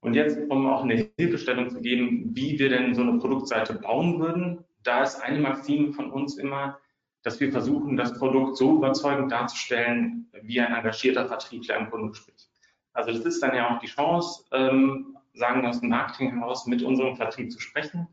Und 0.00 0.14
jetzt, 0.14 0.38
um 0.48 0.66
auch 0.66 0.82
eine 0.82 1.10
Hilfestellung 1.18 1.68
zu 1.68 1.80
geben, 1.80 2.30
wie 2.34 2.58
wir 2.58 2.70
denn 2.70 2.94
so 2.94 3.02
eine 3.02 3.18
Produktseite 3.18 3.74
bauen 3.74 4.18
würden, 4.18 4.64
da 4.82 5.02
ist 5.02 5.16
eine 5.16 5.38
Maxime 5.40 5.92
von 5.92 6.10
uns 6.10 6.36
immer, 6.38 6.78
dass 7.22 7.40
wir 7.40 7.52
versuchen, 7.52 7.96
das 7.96 8.18
Produkt 8.18 8.56
so 8.56 8.76
überzeugend 8.76 9.30
darzustellen, 9.30 10.30
wie 10.42 10.60
ein 10.60 10.74
engagierter 10.74 11.26
Vertriebler 11.26 11.76
im 11.76 11.90
Kundengespräch. 11.90 12.48
Also 12.92 13.12
das 13.12 13.24
ist 13.24 13.42
dann 13.42 13.54
ja 13.54 13.74
auch 13.74 13.80
die 13.80 13.86
Chance, 13.86 14.44
ähm, 14.52 15.18
sagen 15.34 15.62
wir 15.62 15.68
aus 15.68 15.80
dem 15.80 15.90
Marketing 15.90 16.38
heraus, 16.38 16.66
mit 16.66 16.82
unserem 16.82 17.16
Vertrieb 17.16 17.52
zu 17.52 17.60
sprechen 17.60 18.08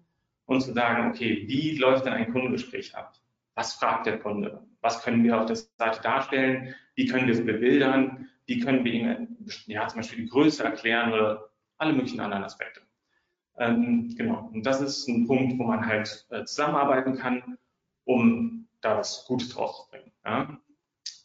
und 0.45 0.61
zu 0.61 0.73
sagen, 0.73 1.09
okay, 1.09 1.45
wie 1.47 1.77
läuft 1.77 2.05
denn 2.05 2.13
ein 2.13 2.31
Kundengespräch 2.31 2.95
ab? 2.95 3.13
Was 3.55 3.73
fragt 3.73 4.05
der 4.05 4.19
Kunde? 4.19 4.65
Was 4.81 5.03
können 5.03 5.23
wir 5.23 5.39
auf 5.39 5.45
der 5.45 5.55
Seite 5.55 6.01
darstellen? 6.01 6.75
Wie 6.95 7.07
können 7.07 7.25
wir 7.25 7.33
es 7.33 7.43
bebildern? 7.43 8.29
Wie 8.45 8.59
können 8.59 8.85
wir 8.85 8.93
ihm 8.93 9.37
ja, 9.65 9.87
zum 9.87 9.99
Beispiel 9.99 10.23
die 10.23 10.29
Größe 10.29 10.63
erklären 10.63 11.11
oder 11.11 11.49
alle 11.77 11.93
möglichen 11.93 12.19
anderen 12.19 12.43
Aspekte? 12.43 12.81
Ähm, 13.57 14.13
genau. 14.15 14.49
Und 14.53 14.65
das 14.65 14.81
ist 14.81 15.07
ein 15.07 15.27
Punkt, 15.27 15.57
wo 15.57 15.63
man 15.63 15.85
halt 15.85 16.27
äh, 16.29 16.45
zusammenarbeiten 16.45 17.15
kann, 17.15 17.57
um 18.05 18.67
da 18.81 18.97
was 18.97 19.25
Gutes 19.27 19.49
draus 19.49 19.83
zu 19.83 19.89
bringen. 19.89 20.11
Ja? 20.23 20.59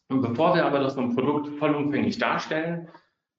Und 0.08 0.22
bevor 0.22 0.54
wir 0.54 0.64
aber 0.64 0.80
das 0.80 0.94
Produkt 0.94 1.58
vollumfänglich 1.58 2.18
darstellen, 2.18 2.88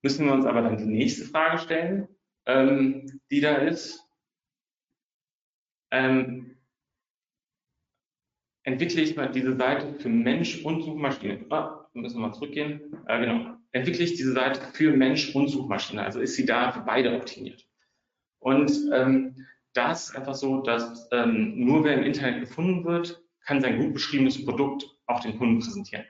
müssen 0.01 0.25
wir 0.25 0.33
uns 0.33 0.45
aber 0.45 0.61
dann 0.61 0.77
die 0.77 0.85
nächste 0.85 1.25
Frage 1.25 1.57
stellen, 1.59 2.07
ähm, 2.45 3.21
die 3.31 3.41
da 3.41 3.55
ist, 3.55 4.03
ähm, 5.91 6.57
entwickle 8.63 9.01
ich 9.01 9.15
mal 9.15 9.31
diese 9.31 9.55
Seite 9.55 9.93
für 9.99 10.09
Mensch 10.09 10.63
und 10.65 10.81
Suchmaschine. 10.83 11.45
Ah, 11.49 11.89
müssen 11.93 12.17
wir 12.17 12.27
mal 12.27 12.33
zurückgehen. 12.33 13.03
Äh, 13.07 13.19
genau. 13.19 13.55
Entwickle 13.71 14.03
ich 14.03 14.15
diese 14.15 14.33
Seite 14.33 14.61
für 14.73 14.91
Mensch 14.91 15.35
und 15.35 15.47
Suchmaschine. 15.47 16.03
Also 16.03 16.19
ist 16.19 16.35
sie 16.35 16.45
da 16.45 16.71
für 16.71 16.81
beide 16.81 17.15
optimiert. 17.15 17.67
Und 18.43 18.71
ähm, 18.93 19.45
da 19.73 19.91
ist 19.91 20.15
einfach 20.15 20.35
so, 20.35 20.61
dass 20.61 21.07
ähm, 21.11 21.65
nur 21.65 21.83
wer 21.83 21.95
im 21.95 22.03
Internet 22.03 22.41
gefunden 22.41 22.85
wird, 22.85 23.21
kann 23.45 23.61
sein 23.61 23.79
gut 23.79 23.93
beschriebenes 23.93 24.45
Produkt 24.45 24.85
auch 25.07 25.21
den 25.21 25.37
Kunden 25.37 25.59
präsentieren. 25.59 26.05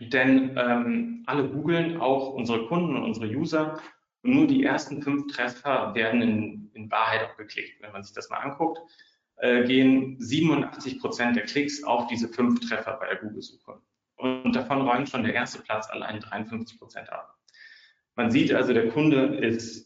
Denn 0.00 0.56
ähm, 0.56 1.22
alle 1.26 1.48
googeln, 1.48 2.00
auch 2.00 2.32
unsere 2.32 2.66
Kunden 2.66 2.96
und 2.96 3.04
unsere 3.04 3.26
User, 3.26 3.80
und 4.22 4.34
nur 4.34 4.46
die 4.46 4.64
ersten 4.64 5.02
fünf 5.02 5.32
Treffer 5.32 5.94
werden 5.94 6.20
in, 6.20 6.70
in 6.74 6.90
Wahrheit 6.90 7.22
auch 7.22 7.36
geklickt. 7.36 7.80
Wenn 7.80 7.92
man 7.92 8.02
sich 8.02 8.14
das 8.14 8.28
mal 8.28 8.38
anguckt, 8.38 8.80
äh, 9.36 9.64
gehen 9.64 10.16
87 10.18 10.98
Prozent 10.98 11.36
der 11.36 11.44
Klicks 11.44 11.84
auf 11.84 12.06
diese 12.08 12.28
fünf 12.28 12.60
Treffer 12.68 12.98
bei 12.98 13.06
der 13.06 13.16
Google-Suche. 13.16 13.80
Und 14.16 14.56
davon 14.56 14.82
räumt 14.82 15.08
schon 15.08 15.22
der 15.22 15.34
erste 15.34 15.60
Platz 15.60 15.88
allein 15.90 16.20
53 16.20 16.78
Prozent 16.78 17.12
ab. 17.12 17.36
Man 18.14 18.30
sieht 18.30 18.52
also, 18.52 18.72
der 18.72 18.88
Kunde 18.88 19.36
ist, 19.36 19.85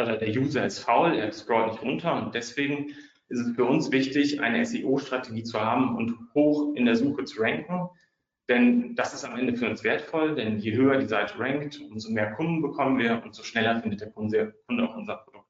oder 0.00 0.16
der 0.16 0.28
User 0.28 0.64
ist 0.66 0.80
faul, 0.80 1.14
er 1.14 1.32
scrollt 1.32 1.72
nicht 1.72 1.82
runter 1.82 2.22
und 2.22 2.34
deswegen 2.34 2.90
ist 3.28 3.40
es 3.40 3.56
für 3.56 3.64
uns 3.64 3.90
wichtig, 3.90 4.40
eine 4.40 4.64
SEO-Strategie 4.64 5.42
zu 5.42 5.60
haben 5.60 5.96
und 5.96 6.16
hoch 6.34 6.74
in 6.74 6.84
der 6.84 6.96
Suche 6.96 7.24
zu 7.24 7.40
ranken, 7.40 7.88
denn 8.48 8.94
das 8.94 9.14
ist 9.14 9.24
am 9.24 9.36
Ende 9.36 9.56
für 9.56 9.68
uns 9.68 9.82
wertvoll, 9.82 10.36
denn 10.36 10.58
je 10.58 10.74
höher 10.74 10.98
die 10.98 11.06
Seite 11.06 11.38
rankt, 11.38 11.80
umso 11.90 12.10
mehr 12.12 12.32
Kunden 12.32 12.62
bekommen 12.62 12.98
wir 12.98 13.22
und 13.24 13.34
so 13.34 13.42
schneller 13.42 13.80
findet 13.80 14.00
der 14.00 14.10
Kunde, 14.10 14.54
Kunde 14.66 14.88
auch 14.88 14.96
unser 14.96 15.16
Produkt. 15.16 15.48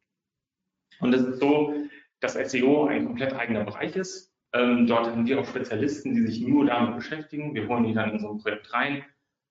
Und 1.01 1.15
es 1.15 1.23
ist 1.23 1.41
so, 1.41 1.75
dass 2.21 2.35
SEO 2.35 2.87
ein 2.87 3.05
komplett 3.05 3.35
eigener 3.35 3.65
Bereich 3.65 3.95
ist. 3.97 4.33
Ähm, 4.55 4.87
dort 4.87 5.09
haben 5.09 5.27
wir 5.27 5.41
auch 5.41 5.47
Spezialisten, 5.47 6.15
die 6.15 6.23
sich 6.23 6.41
nur 6.41 6.65
damit 6.65 6.97
beschäftigen. 6.97 7.55
Wir 7.55 7.69
holen 7.69 7.85
die 7.85 7.93
dann 7.93 8.13
in 8.13 8.21
so 8.21 8.31
ein 8.31 8.39
Projekt 8.39 8.73
rein 8.73 9.05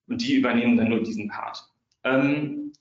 und 0.08 0.25
die 0.25 0.36
übernehmen 0.36 0.78
dann 0.78 0.90
nur 0.90 1.04
diesen 1.04 1.28
Part. 1.28 1.64
Ähm, 2.04 2.74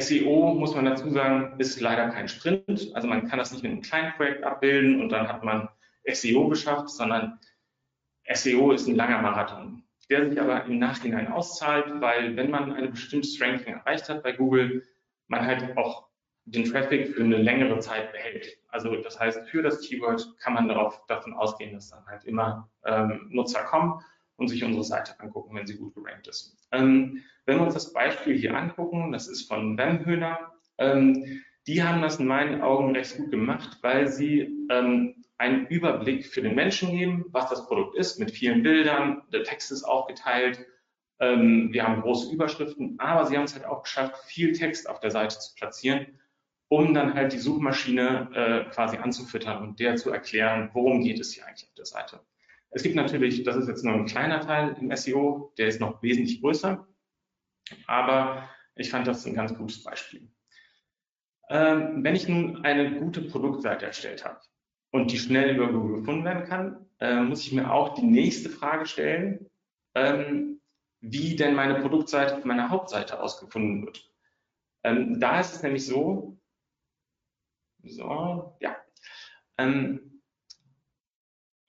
SEO, 0.00 0.54
muss 0.54 0.74
man 0.74 0.84
dazu 0.84 1.10
sagen, 1.10 1.58
ist 1.58 1.80
leider 1.80 2.08
kein 2.08 2.28
Sprint. 2.28 2.90
Also 2.94 3.08
man 3.08 3.28
kann 3.28 3.38
das 3.38 3.52
nicht 3.52 3.62
mit 3.62 3.72
einem 3.72 3.82
kleinen 3.82 4.12
Projekt 4.14 4.44
abbilden 4.44 5.00
und 5.00 5.10
dann 5.10 5.28
hat 5.28 5.44
man 5.44 5.68
SEO 6.10 6.48
geschafft, 6.48 6.90
sondern 6.90 7.38
SEO 8.32 8.72
ist 8.72 8.86
ein 8.86 8.96
langer 8.96 9.22
Marathon 9.22 9.82
der 10.08 10.28
sich 10.28 10.40
aber 10.40 10.64
im 10.64 10.78
Nachhinein 10.78 11.28
auszahlt, 11.28 12.00
weil 12.00 12.36
wenn 12.36 12.50
man 12.50 12.72
eine 12.72 12.88
bestimmte 12.88 13.28
Ranking 13.40 13.74
erreicht 13.74 14.08
hat 14.08 14.22
bei 14.22 14.32
Google, 14.32 14.86
man 15.26 15.44
halt 15.44 15.76
auch 15.76 16.08
den 16.46 16.64
Traffic 16.64 17.14
für 17.14 17.22
eine 17.22 17.36
längere 17.36 17.78
Zeit 17.80 18.10
behält. 18.12 18.56
Also 18.68 18.96
das 18.96 19.20
heißt, 19.20 19.46
für 19.48 19.62
das 19.62 19.80
Keyword 19.82 20.38
kann 20.38 20.54
man 20.54 20.66
darauf, 20.66 21.04
davon 21.06 21.34
ausgehen, 21.34 21.74
dass 21.74 21.90
dann 21.90 22.06
halt 22.06 22.24
immer 22.24 22.70
ähm, 22.86 23.28
Nutzer 23.30 23.64
kommen 23.64 24.00
und 24.38 24.48
sich 24.48 24.64
unsere 24.64 24.84
Seite 24.84 25.18
angucken, 25.20 25.54
wenn 25.54 25.66
sie 25.66 25.76
gut 25.76 25.94
gerankt 25.94 26.28
ist. 26.28 26.56
Ähm, 26.72 27.22
wenn 27.44 27.58
wir 27.58 27.64
uns 27.64 27.74
das 27.74 27.92
Beispiel 27.92 28.36
hier 28.36 28.56
angucken, 28.56 29.12
das 29.12 29.28
ist 29.28 29.48
von 29.48 29.76
Wemhöhner, 29.76 30.52
ähm, 30.78 31.42
die 31.66 31.82
haben 31.82 32.00
das 32.00 32.18
in 32.18 32.26
meinen 32.26 32.62
Augen 32.62 32.94
recht 32.94 33.16
gut 33.18 33.30
gemacht, 33.30 33.78
weil 33.82 34.08
sie 34.08 34.66
ähm, 34.70 35.24
einen 35.36 35.66
Überblick 35.66 36.26
für 36.26 36.40
den 36.40 36.54
Menschen 36.54 36.90
geben, 36.90 37.26
was 37.28 37.50
das 37.50 37.66
Produkt 37.66 37.96
ist, 37.96 38.18
mit 38.18 38.30
vielen 38.30 38.62
Bildern, 38.62 39.22
der 39.32 39.42
Text 39.42 39.70
ist 39.70 39.84
aufgeteilt, 39.84 40.64
ähm, 41.20 41.72
wir 41.72 41.82
haben 41.84 42.00
große 42.00 42.32
Überschriften, 42.32 42.94
aber 42.98 43.26
sie 43.26 43.36
haben 43.36 43.44
es 43.44 43.54
halt 43.54 43.66
auch 43.66 43.82
geschafft, 43.82 44.16
viel 44.26 44.52
Text 44.52 44.88
auf 44.88 45.00
der 45.00 45.10
Seite 45.10 45.38
zu 45.38 45.54
platzieren, 45.56 46.18
um 46.68 46.94
dann 46.94 47.14
halt 47.14 47.32
die 47.32 47.38
Suchmaschine 47.38 48.30
äh, 48.34 48.70
quasi 48.70 48.98
anzufüttern 48.98 49.62
und 49.62 49.80
der 49.80 49.96
zu 49.96 50.10
erklären, 50.10 50.70
worum 50.74 51.02
geht 51.02 51.18
es 51.18 51.32
hier 51.32 51.46
eigentlich 51.46 51.68
auf 51.68 51.74
der 51.74 51.86
Seite. 51.86 52.20
Es 52.70 52.82
gibt 52.82 52.94
natürlich, 52.94 53.42
das 53.44 53.56
ist 53.56 53.68
jetzt 53.68 53.84
nur 53.84 53.94
ein 53.94 54.06
kleiner 54.06 54.40
Teil 54.40 54.76
im 54.80 54.94
SEO, 54.94 55.52
der 55.58 55.68
ist 55.68 55.80
noch 55.80 56.02
wesentlich 56.02 56.40
größer, 56.40 56.86
aber 57.86 58.48
ich 58.74 58.90
fand 58.90 59.06
das 59.06 59.26
ein 59.26 59.34
ganz 59.34 59.54
gutes 59.54 59.82
Beispiel. 59.82 60.30
Ähm, 61.48 62.04
wenn 62.04 62.14
ich 62.14 62.28
nun 62.28 62.64
eine 62.64 62.98
gute 63.00 63.22
Produktseite 63.22 63.86
erstellt 63.86 64.24
habe, 64.24 64.40
und 64.90 65.12
die 65.12 65.18
schnell 65.18 65.54
über 65.54 65.70
Google 65.70 66.00
gefunden 66.00 66.24
werden 66.24 66.44
kann, 66.44 66.86
äh, 67.00 67.20
muss 67.20 67.44
ich 67.44 67.52
mir 67.52 67.70
auch 67.72 67.94
die 67.94 68.06
nächste 68.06 68.50
Frage 68.50 68.86
stellen, 68.86 69.50
ähm, 69.94 70.60
wie 71.00 71.36
denn 71.36 71.54
meine 71.54 71.80
Produktseite 71.80 72.36
auf 72.36 72.44
meiner 72.44 72.70
Hauptseite 72.70 73.20
ausgefunden 73.20 73.84
wird. 73.84 74.10
Ähm, 74.84 75.20
da 75.20 75.40
ist 75.40 75.54
es 75.54 75.62
nämlich 75.62 75.86
so, 75.86 76.38
so, 77.82 78.56
ja, 78.60 78.76
ähm, 79.58 80.17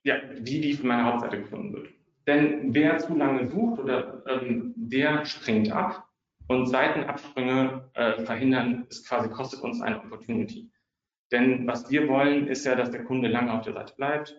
ja, 0.04 0.16
wie 0.38 0.62
die 0.62 0.74
von 0.74 0.88
meiner 0.88 1.06
Hauptseite 1.06 1.40
gefunden 1.40 1.74
wird. 1.74 1.90
Denn 2.28 2.74
wer 2.74 2.98
zu 3.00 3.16
lange 3.16 3.50
sucht 3.50 3.80
oder 3.80 4.24
ähm, 4.28 4.74
der 4.76 5.26
springt 5.26 5.72
ab 5.72 6.08
und 6.48 6.68
Seitenabsprünge 6.68 7.90
äh, 7.94 8.24
verhindern, 8.24 8.86
ist 8.90 9.08
quasi 9.08 9.30
kostet 9.30 9.62
uns 9.62 9.82
eine 9.82 10.00
Opportunity. 10.00 10.72
Denn 11.32 11.68
was 11.68 11.90
wir 11.90 12.08
wollen, 12.08 12.48
ist 12.48 12.66
ja, 12.66 12.76
dass 12.76 12.92
der 12.92 13.04
Kunde 13.04 13.30
lange 13.30 13.54
auf 13.54 13.64
der 13.64 13.74
Seite 13.74 13.94
bleibt, 13.96 14.36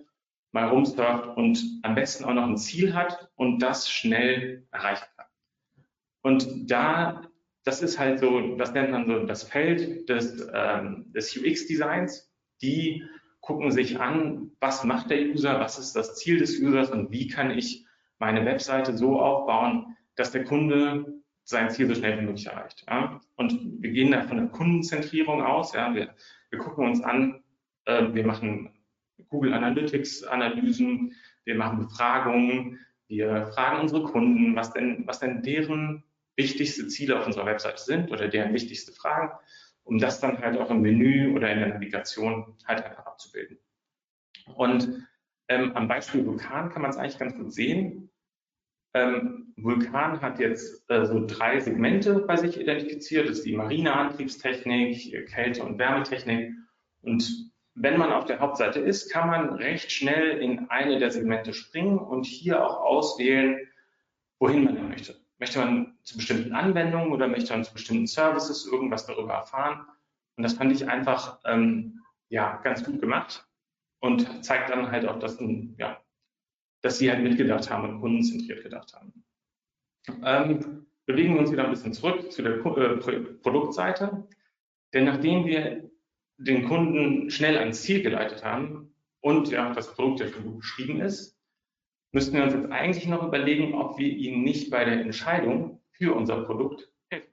mal 0.52 0.68
rumsurft 0.68 1.36
und 1.36 1.62
am 1.82 1.94
besten 1.94 2.24
auch 2.24 2.34
noch 2.34 2.46
ein 2.46 2.56
Ziel 2.56 2.94
hat 2.94 3.30
und 3.36 3.60
das 3.60 3.88
schnell 3.88 4.66
erreichen 4.72 5.06
kann. 5.16 5.26
Und 6.22 6.70
da, 6.70 7.22
das 7.64 7.82
ist 7.82 7.98
halt 7.98 8.18
so, 8.18 8.56
das 8.56 8.72
nennt 8.72 8.90
man 8.90 9.06
so 9.06 9.24
das 9.26 9.44
Feld 9.44 10.08
des, 10.08 10.48
ähm, 10.52 11.12
des 11.12 11.36
UX-Designs. 11.36 12.32
Die 12.62 13.04
gucken 13.40 13.70
sich 13.70 14.00
an, 14.00 14.52
was 14.60 14.84
macht 14.84 15.10
der 15.10 15.20
User, 15.20 15.60
was 15.60 15.78
ist 15.78 15.94
das 15.96 16.16
Ziel 16.16 16.38
des 16.38 16.58
Users 16.60 16.90
und 16.90 17.10
wie 17.10 17.28
kann 17.28 17.50
ich 17.50 17.86
meine 18.18 18.44
Webseite 18.44 18.96
so 18.96 19.20
aufbauen, 19.20 19.96
dass 20.16 20.30
der 20.30 20.44
Kunde 20.44 21.22
sein 21.44 21.70
Ziel 21.70 21.86
so 21.88 21.94
schnell 21.94 22.20
wie 22.20 22.26
möglich 22.26 22.46
erreicht. 22.46 22.84
Ja? 22.88 23.20
Und 23.36 23.82
wir 23.82 23.90
gehen 23.90 24.12
da 24.12 24.22
von 24.22 24.36
der 24.36 24.46
Kundenzentrierung 24.48 25.42
aus. 25.42 25.72
Ja? 25.72 25.94
Wir 25.94 26.14
wir 26.50 26.58
gucken 26.58 26.86
uns 26.86 27.02
an, 27.02 27.42
äh, 27.84 28.12
wir 28.12 28.26
machen 28.26 28.70
Google 29.28 29.54
Analytics 29.54 30.24
Analysen, 30.24 31.14
wir 31.44 31.54
machen 31.54 31.78
Befragungen, 31.78 32.78
Wir 33.08 33.50
fragen 33.54 33.80
unsere 33.80 34.04
Kunden, 34.04 34.54
was 34.54 34.72
denn, 34.72 35.04
was 35.06 35.18
denn 35.18 35.42
deren 35.42 36.04
wichtigste 36.36 36.86
Ziele 36.86 37.18
auf 37.18 37.26
unserer 37.26 37.46
Webseite 37.46 37.82
sind 37.82 38.12
oder 38.12 38.28
deren 38.28 38.52
wichtigste 38.52 38.92
Fragen, 38.92 39.32
um 39.84 39.98
das 39.98 40.20
dann 40.20 40.38
halt 40.38 40.58
auch 40.58 40.70
im 40.70 40.82
Menü 40.82 41.34
oder 41.34 41.50
in 41.50 41.60
der 41.60 41.68
Navigation 41.68 42.56
halt 42.66 42.84
einfach 42.84 43.06
abzubilden. 43.06 43.58
Und 44.54 45.06
ähm, 45.48 45.72
am 45.76 45.88
Beispiel 45.88 46.24
Vulkan 46.24 46.70
kann 46.70 46.82
man 46.82 46.90
es 46.90 46.96
eigentlich 46.96 47.18
ganz 47.18 47.34
gut 47.36 47.52
sehen. 47.52 48.10
Ähm, 48.94 49.52
Vulkan 49.56 50.20
hat 50.20 50.38
jetzt 50.38 50.88
äh, 50.90 51.04
so 51.06 51.24
drei 51.26 51.60
Segmente 51.60 52.20
bei 52.20 52.36
sich 52.36 52.58
identifiziert. 52.58 53.28
Das 53.28 53.38
ist 53.38 53.46
die 53.46 53.56
Marineantriebstechnik, 53.56 55.28
Kälte- 55.28 55.62
und 55.62 55.78
Wärmetechnik. 55.78 56.52
Und 57.02 57.50
wenn 57.74 57.98
man 57.98 58.12
auf 58.12 58.24
der 58.24 58.40
Hauptseite 58.40 58.80
ist, 58.80 59.12
kann 59.12 59.28
man 59.28 59.54
recht 59.54 59.92
schnell 59.92 60.38
in 60.38 60.70
eine 60.70 60.98
der 60.98 61.10
Segmente 61.10 61.52
springen 61.52 61.98
und 61.98 62.26
hier 62.26 62.64
auch 62.64 62.80
auswählen, 62.80 63.58
wohin 64.38 64.64
man 64.64 64.88
möchte. 64.88 65.19
Möchte 65.40 65.58
man 65.58 65.96
zu 66.04 66.18
bestimmten 66.18 66.52
Anwendungen 66.52 67.12
oder 67.12 67.26
möchte 67.26 67.52
man 67.52 67.64
zu 67.64 67.72
bestimmten 67.72 68.06
Services 68.06 68.66
irgendwas 68.66 69.06
darüber 69.06 69.32
erfahren? 69.32 69.86
Und 70.36 70.44
das 70.44 70.52
fand 70.52 70.70
ich 70.70 70.86
einfach 70.86 71.40
ähm, 71.44 72.00
ja, 72.28 72.58
ganz 72.62 72.84
gut 72.84 73.00
gemacht 73.00 73.48
und 74.00 74.44
zeigt 74.44 74.70
dann 74.70 74.90
halt 74.90 75.08
auch, 75.08 75.18
dass, 75.18 75.38
ja, 75.78 75.98
dass 76.82 76.98
sie 76.98 77.10
halt 77.10 77.22
mitgedacht 77.22 77.70
haben 77.70 77.88
und 77.88 78.00
kundenzentriert 78.00 78.62
gedacht 78.62 78.92
haben. 78.94 79.24
Ähm, 80.22 80.86
bewegen 81.06 81.34
wir 81.34 81.40
uns 81.40 81.52
wieder 81.52 81.64
ein 81.64 81.70
bisschen 81.70 81.94
zurück 81.94 82.30
zu 82.30 82.42
der 82.42 82.56
äh, 82.56 83.20
Produktseite. 83.42 84.28
Denn 84.92 85.04
nachdem 85.04 85.46
wir 85.46 85.90
den 86.36 86.68
Kunden 86.68 87.30
schnell 87.30 87.56
ans 87.56 87.82
Ziel 87.82 88.02
geleitet 88.02 88.44
haben 88.44 88.94
und 89.20 89.48
ja, 89.50 89.72
das 89.72 89.94
Produkt 89.94 90.20
ja 90.20 90.28
schon 90.28 90.44
gut 90.44 90.58
beschrieben 90.58 91.00
ist, 91.00 91.39
müssten 92.12 92.34
wir 92.34 92.44
uns 92.44 92.54
jetzt 92.54 92.70
eigentlich 92.70 93.06
noch 93.06 93.26
überlegen, 93.26 93.74
ob 93.74 93.98
wir 93.98 94.08
ihnen 94.08 94.42
nicht 94.42 94.70
bei 94.70 94.84
der 94.84 95.00
Entscheidung 95.00 95.80
für 95.92 96.14
unser 96.14 96.42
Produkt 96.44 96.92
helfen. 97.10 97.32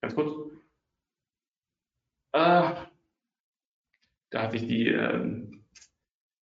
Ganz 0.00 0.14
kurz. 0.14 0.52
Äh, 2.32 2.74
da 4.30 4.42
hat 4.42 4.52
sich 4.52 4.66
die, 4.66 4.88
äh, 4.88 5.50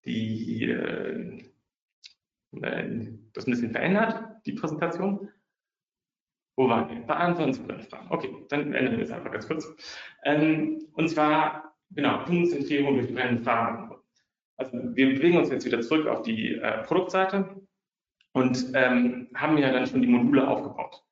die 0.04 0.70
äh, 0.70 1.46
das 3.32 3.46
ein 3.46 3.50
bisschen 3.50 3.70
verändert, 3.70 4.24
die 4.46 4.52
Präsentation. 4.52 5.30
Wo 6.56 6.68
waren 6.68 6.88
wir? 6.88 7.06
Beantworten 7.06 7.66
meine 7.66 7.82
Fragen. 7.82 8.06
Okay, 8.10 8.34
dann 8.48 8.72
ändern 8.72 8.96
wir 8.96 9.04
es 9.04 9.10
einfach 9.10 9.30
ganz 9.30 9.46
kurz. 9.46 9.76
Ähm, 10.24 10.88
und 10.94 11.08
zwar, 11.08 11.65
genau, 11.90 12.24
Kundenzentrierung 12.24 12.96
durch 12.96 13.12
brennende 13.12 13.42
Fragen. 13.42 13.94
Also 14.56 14.78
wir 14.94 15.14
bewegen 15.14 15.38
uns 15.38 15.50
jetzt 15.50 15.66
wieder 15.66 15.80
zurück 15.80 16.06
auf 16.06 16.22
die 16.22 16.54
äh, 16.54 16.82
Produktseite 16.84 17.66
und 18.32 18.72
ähm, 18.74 19.28
haben 19.34 19.58
ja 19.58 19.72
dann 19.72 19.86
schon 19.86 20.02
die 20.02 20.08
Module 20.08 20.46
aufgebaut. 20.46 21.02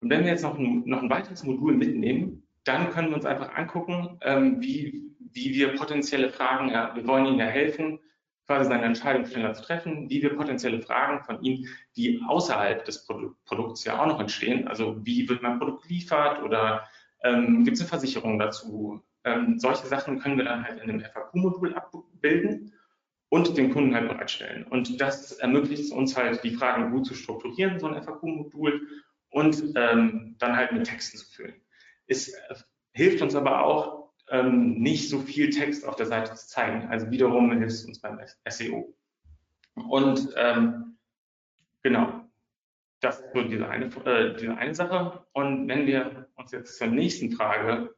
Und 0.00 0.10
wenn 0.10 0.24
wir 0.24 0.32
jetzt 0.32 0.42
noch 0.42 0.58
ein, 0.58 0.82
noch 0.84 1.02
ein 1.02 1.10
weiteres 1.10 1.44
Modul 1.44 1.74
mitnehmen, 1.74 2.46
dann 2.64 2.90
können 2.90 3.08
wir 3.08 3.16
uns 3.16 3.24
einfach 3.24 3.54
angucken, 3.54 4.18
ähm, 4.22 4.60
wie, 4.60 5.14
wie 5.18 5.54
wir 5.54 5.74
potenzielle 5.74 6.30
Fragen, 6.30 6.70
ja, 6.70 6.94
wir 6.94 7.06
wollen 7.06 7.26
Ihnen 7.26 7.38
ja 7.38 7.46
helfen, 7.46 7.98
quasi 8.46 8.68
seine 8.68 8.84
Entscheidung 8.84 9.24
schneller 9.26 9.54
zu 9.54 9.62
treffen, 9.62 10.10
wie 10.10 10.22
wir 10.22 10.36
potenzielle 10.36 10.82
Fragen 10.82 11.24
von 11.24 11.42
Ihnen, 11.42 11.66
die 11.96 12.20
außerhalb 12.26 12.84
des 12.84 13.06
Produ 13.06 13.34
Produkts 13.44 13.84
ja 13.84 14.00
auch 14.00 14.06
noch 14.06 14.20
entstehen, 14.20 14.68
also 14.68 14.96
wie 15.04 15.28
wird 15.28 15.42
mein 15.42 15.58
Produkt 15.58 15.84
geliefert 15.84 16.42
oder 16.42 16.88
ähm, 17.22 17.64
gibt 17.64 17.76
es 17.76 17.80
eine 17.80 17.88
Versicherung 17.88 18.38
dazu? 18.38 19.00
Ähm, 19.24 19.58
solche 19.58 19.86
Sachen 19.86 20.18
können 20.18 20.36
wir 20.36 20.44
dann 20.44 20.64
halt 20.64 20.82
in 20.82 20.90
einem 20.90 21.00
FAQ-Modul 21.00 21.74
abbilden 21.74 22.72
und 23.28 23.56
den 23.56 23.72
Kunden 23.72 23.94
halt 23.94 24.08
bereitstellen. 24.08 24.64
Und 24.64 25.00
das 25.00 25.32
ermöglicht 25.32 25.84
es 25.84 25.90
uns 25.90 26.16
halt, 26.16 26.42
die 26.44 26.54
Fragen 26.54 26.90
gut 26.90 27.06
zu 27.06 27.14
strukturieren, 27.14 27.78
so 27.78 27.86
ein 27.86 28.02
FAQ-Modul, 28.02 28.86
und 29.32 29.72
ähm, 29.76 30.36
dann 30.38 30.56
halt 30.56 30.72
mit 30.72 30.84
Texten 30.84 31.18
zu 31.18 31.26
füllen. 31.32 31.54
Es 32.06 32.28
äh, 32.28 32.54
hilft 32.92 33.22
uns 33.22 33.34
aber 33.34 33.64
auch, 33.64 34.12
ähm, 34.28 34.74
nicht 34.74 35.08
so 35.08 35.18
viel 35.20 35.50
Text 35.50 35.86
auf 35.86 35.96
der 35.96 36.06
Seite 36.06 36.34
zu 36.34 36.46
zeigen. 36.46 36.88
Also 36.88 37.10
wiederum 37.10 37.50
hilft 37.52 37.74
es 37.74 37.84
uns 37.84 38.00
beim 38.00 38.20
SEO. 38.48 38.94
Und 39.74 40.28
ähm, 40.36 40.98
genau, 41.82 42.24
das 43.00 43.20
ist 43.20 43.34
so 43.34 43.42
diese 43.42 43.68
eine, 43.68 43.86
äh, 44.04 44.36
diese 44.36 44.56
eine 44.56 44.74
Sache. 44.74 45.26
Und 45.32 45.66
wenn 45.68 45.86
wir 45.86 46.28
uns 46.36 46.52
jetzt 46.52 46.78
zur 46.78 46.86
nächsten 46.86 47.32
Frage 47.32 47.94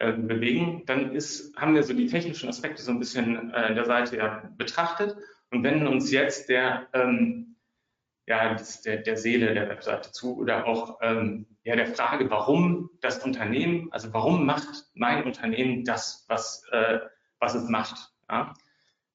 äh, 0.00 0.12
bewegen, 0.12 0.82
dann 0.86 1.14
ist, 1.14 1.56
haben 1.56 1.74
wir 1.74 1.82
so 1.82 1.94
die 1.94 2.06
technischen 2.06 2.48
Aspekte 2.48 2.82
so 2.82 2.90
ein 2.90 2.98
bisschen 2.98 3.52
äh, 3.52 3.74
der 3.74 3.84
Seite 3.84 4.16
ja 4.16 4.50
betrachtet 4.56 5.16
und 5.50 5.62
wenden 5.62 5.86
uns 5.86 6.10
jetzt 6.10 6.48
der 6.48 6.88
ähm, 6.92 7.50
ja, 8.26 8.56
der, 8.84 8.98
der 8.98 9.16
Seele 9.16 9.54
der 9.54 9.68
Webseite 9.68 10.12
zu 10.12 10.38
oder 10.38 10.66
auch 10.66 10.98
ähm, 11.02 11.46
ja, 11.64 11.76
der 11.76 11.88
Frage, 11.88 12.30
warum 12.30 12.88
das 13.00 13.24
Unternehmen, 13.24 13.88
also 13.92 14.12
warum 14.12 14.46
macht 14.46 14.86
mein 14.94 15.24
Unternehmen 15.24 15.84
das, 15.84 16.24
was, 16.28 16.64
äh, 16.70 17.00
was 17.38 17.54
es 17.54 17.68
macht. 17.68 18.12
Ja? 18.30 18.54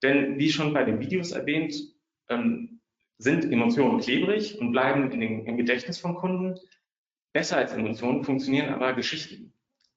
Denn 0.04 0.38
wie 0.38 0.52
schon 0.52 0.74
bei 0.74 0.84
den 0.84 1.00
Videos 1.00 1.32
erwähnt, 1.32 1.74
ähm, 2.30 2.82
sind 3.18 3.46
Emotionen 3.46 4.02
klebrig 4.02 4.60
und 4.60 4.72
bleiben 4.72 5.10
in 5.12 5.20
den, 5.22 5.46
im 5.46 5.58
Gedächtnis 5.58 5.98
vom 5.98 6.16
Kunden. 6.16 6.60
Besser 7.34 7.58
als 7.58 7.74
Emotionen 7.74 8.24
funktionieren 8.24 8.74
aber 8.74 8.94
Geschichten. 8.94 9.55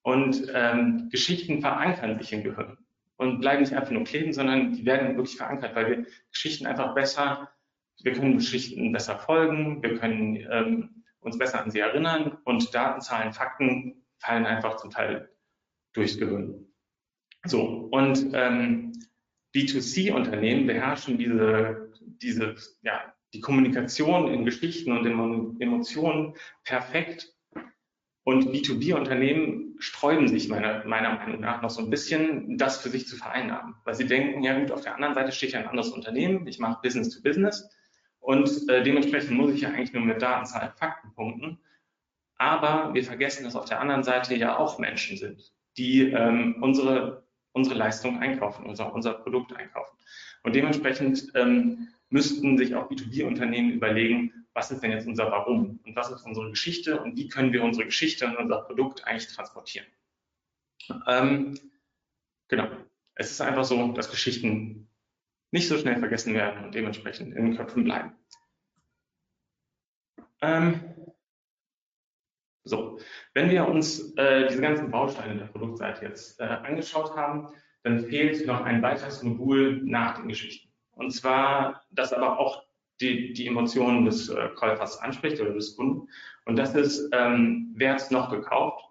Und 0.09 0.51
ähm, 0.55 1.09
Geschichten 1.11 1.61
verankern 1.61 2.19
sich 2.19 2.33
im 2.33 2.45
Gehirn 2.45 2.79
und 3.17 3.41
bleiben 3.41 3.61
nicht 3.61 3.75
einfach 3.75 3.91
nur 3.91 4.05
kleben, 4.05 4.33
sondern 4.33 4.73
die 4.73 4.87
werden 4.87 5.17
wirklich 5.17 5.37
verankert, 5.37 5.75
weil 5.75 5.89
wir 5.89 6.07
Geschichten 6.31 6.67
einfach 6.67 6.95
besser 6.95 7.49
wir 8.03 8.13
können 8.13 8.37
Geschichten 8.37 8.93
besser 8.93 9.19
folgen, 9.19 9.83
wir 9.83 9.99
können 9.99 10.37
ähm, 10.51 11.05
uns 11.21 11.39
besser 11.39 11.63
an 11.63 11.71
sie 11.71 11.81
erinnern 11.81 12.39
und 12.45 12.75
Daten, 12.75 13.01
Zahlen, 13.01 13.33
Fakten 13.33 14.05
fallen 14.19 14.47
einfach 14.47 14.77
zum 14.77 14.91
Teil 14.91 15.31
durchs 15.93 16.19
Gehirn. 16.19 16.67
So, 17.45 17.63
und 17.91 18.31
ähm, 18.35 18.93
B2C-Unternehmen 19.55 20.67
beherrschen 20.67 21.19
diese, 21.19 21.93
diese, 22.01 22.55
ja, 22.83 23.13
die 23.33 23.41
Kommunikation 23.41 24.33
in 24.33 24.45
Geschichten 24.45 24.93
und 24.93 25.07
in 25.07 25.61
Emotionen 25.61 26.35
perfekt. 26.65 27.35
Und 28.29 28.53
B2B-Unternehmen 28.53 29.77
sträuben 29.79 30.29
sich 30.29 30.51
meiner, 30.51 30.85
meiner 30.85 31.15
Meinung 31.15 31.41
nach 31.41 31.63
noch 31.63 31.71
so 31.71 31.81
ein 31.81 31.89
bisschen, 31.89 32.59
das 32.59 32.77
für 32.77 32.91
sich 32.91 33.07
zu 33.07 33.17
vereinnahmen. 33.17 33.77
Weil 33.85 33.95
sie 33.95 34.05
denken, 34.05 34.43
ja 34.43 34.59
gut, 34.59 34.71
auf 34.71 34.83
der 34.83 34.97
anderen 34.97 35.15
Seite 35.15 35.33
steht 35.33 35.53
ja 35.53 35.61
ein 35.61 35.67
anderes 35.67 35.89
Unternehmen, 35.89 36.47
ich 36.47 36.59
mache 36.59 36.79
Business 36.83 37.09
to 37.09 37.23
Business. 37.23 37.71
Und 38.21 38.69
äh, 38.69 38.83
dementsprechend 38.83 39.31
muss 39.31 39.55
ich 39.55 39.63
ja 39.63 39.71
eigentlich 39.71 39.95
nur 39.95 40.03
mit 40.03 40.21
Datenzahlen, 40.21 40.73
Fakten 40.77 41.15
punkten. 41.15 41.59
Aber 42.37 42.93
wir 42.93 43.03
vergessen, 43.03 43.45
dass 43.45 43.57
auf 43.57 43.65
der 43.65 43.81
anderen 43.81 44.03
Seite 44.03 44.35
ja 44.35 44.59
auch 44.59 44.79
Menschen 44.79 45.17
sind, 45.17 45.51
die 45.79 46.11
ähm, 46.11 46.57
unsere, 46.61 47.27
unsere 47.53 47.77
Leistung 47.77 48.19
einkaufen, 48.21 48.67
unser, 48.67 48.93
unser 48.93 49.15
Produkt 49.15 49.57
einkaufen. 49.57 49.97
Und 50.43 50.55
dementsprechend 50.55 51.33
ähm, 51.35 51.89
müssten 52.11 52.57
sich 52.57 52.75
auch 52.75 52.91
B2B-Unternehmen 52.91 53.73
überlegen, 53.73 54.47
was 54.55 54.71
ist 54.71 54.83
denn 54.83 54.91
jetzt 54.91 55.07
unser 55.07 55.31
Warum 55.31 55.81
und 55.85 55.97
was 55.97 56.11
ist 56.11 56.25
unsere 56.25 56.51
Geschichte 56.51 57.01
und 57.01 57.17
wie 57.17 57.29
können 57.29 57.53
wir 57.53 57.63
unsere 57.63 57.87
Geschichte 57.87 58.27
und 58.27 58.37
unser 58.37 58.63
Produkt 58.63 59.05
eigentlich 59.07 59.29
transportieren. 59.29 59.87
Ähm, 61.07 61.59
genau. 62.49 62.69
Es 63.15 63.31
ist 63.31 63.41
einfach 63.41 63.65
so, 63.65 63.93
dass 63.93 64.11
Geschichten 64.11 64.89
nicht 65.51 65.69
so 65.69 65.77
schnell 65.79 65.99
vergessen 65.99 66.35
werden 66.35 66.65
und 66.65 66.75
dementsprechend 66.75 67.35
in 67.35 67.47
den 67.47 67.57
Köpfen 67.57 67.85
bleiben. 67.85 68.13
Ähm, 70.41 70.95
so, 72.65 73.01
wenn 73.35 73.51
wir 73.51 73.67
uns 73.67 74.15
äh, 74.17 74.47
diese 74.49 74.61
ganzen 74.61 74.91
Bausteine 74.91 75.39
der 75.39 75.47
Produktseite 75.47 76.05
jetzt 76.05 76.39
äh, 76.39 76.45
angeschaut 76.45 77.17
haben, 77.17 77.49
dann 77.83 78.01
fehlt 78.01 78.47
noch 78.47 78.61
ein 78.61 78.83
weiteres 78.83 79.23
Modul 79.23 79.83
nach 79.85 80.19
den 80.19 80.29
Geschichten. 80.29 80.68
Und 80.99 81.13
zwar, 81.13 81.85
das 81.91 82.13
aber 82.13 82.39
auch 82.39 82.65
die, 83.01 83.33
die 83.33 83.47
Emotionen 83.47 84.05
des 84.05 84.29
äh, 84.29 84.49
Käufers 84.57 84.99
anspricht 84.99 85.41
oder 85.41 85.53
des 85.53 85.77
Kunden. 85.77 86.09
Und 86.45 86.57
das 86.57 86.75
ist, 86.75 87.09
ähm, 87.13 87.73
wer 87.77 87.93
hat 87.93 88.01
es 88.01 88.11
noch 88.11 88.31
gekauft? 88.31 88.85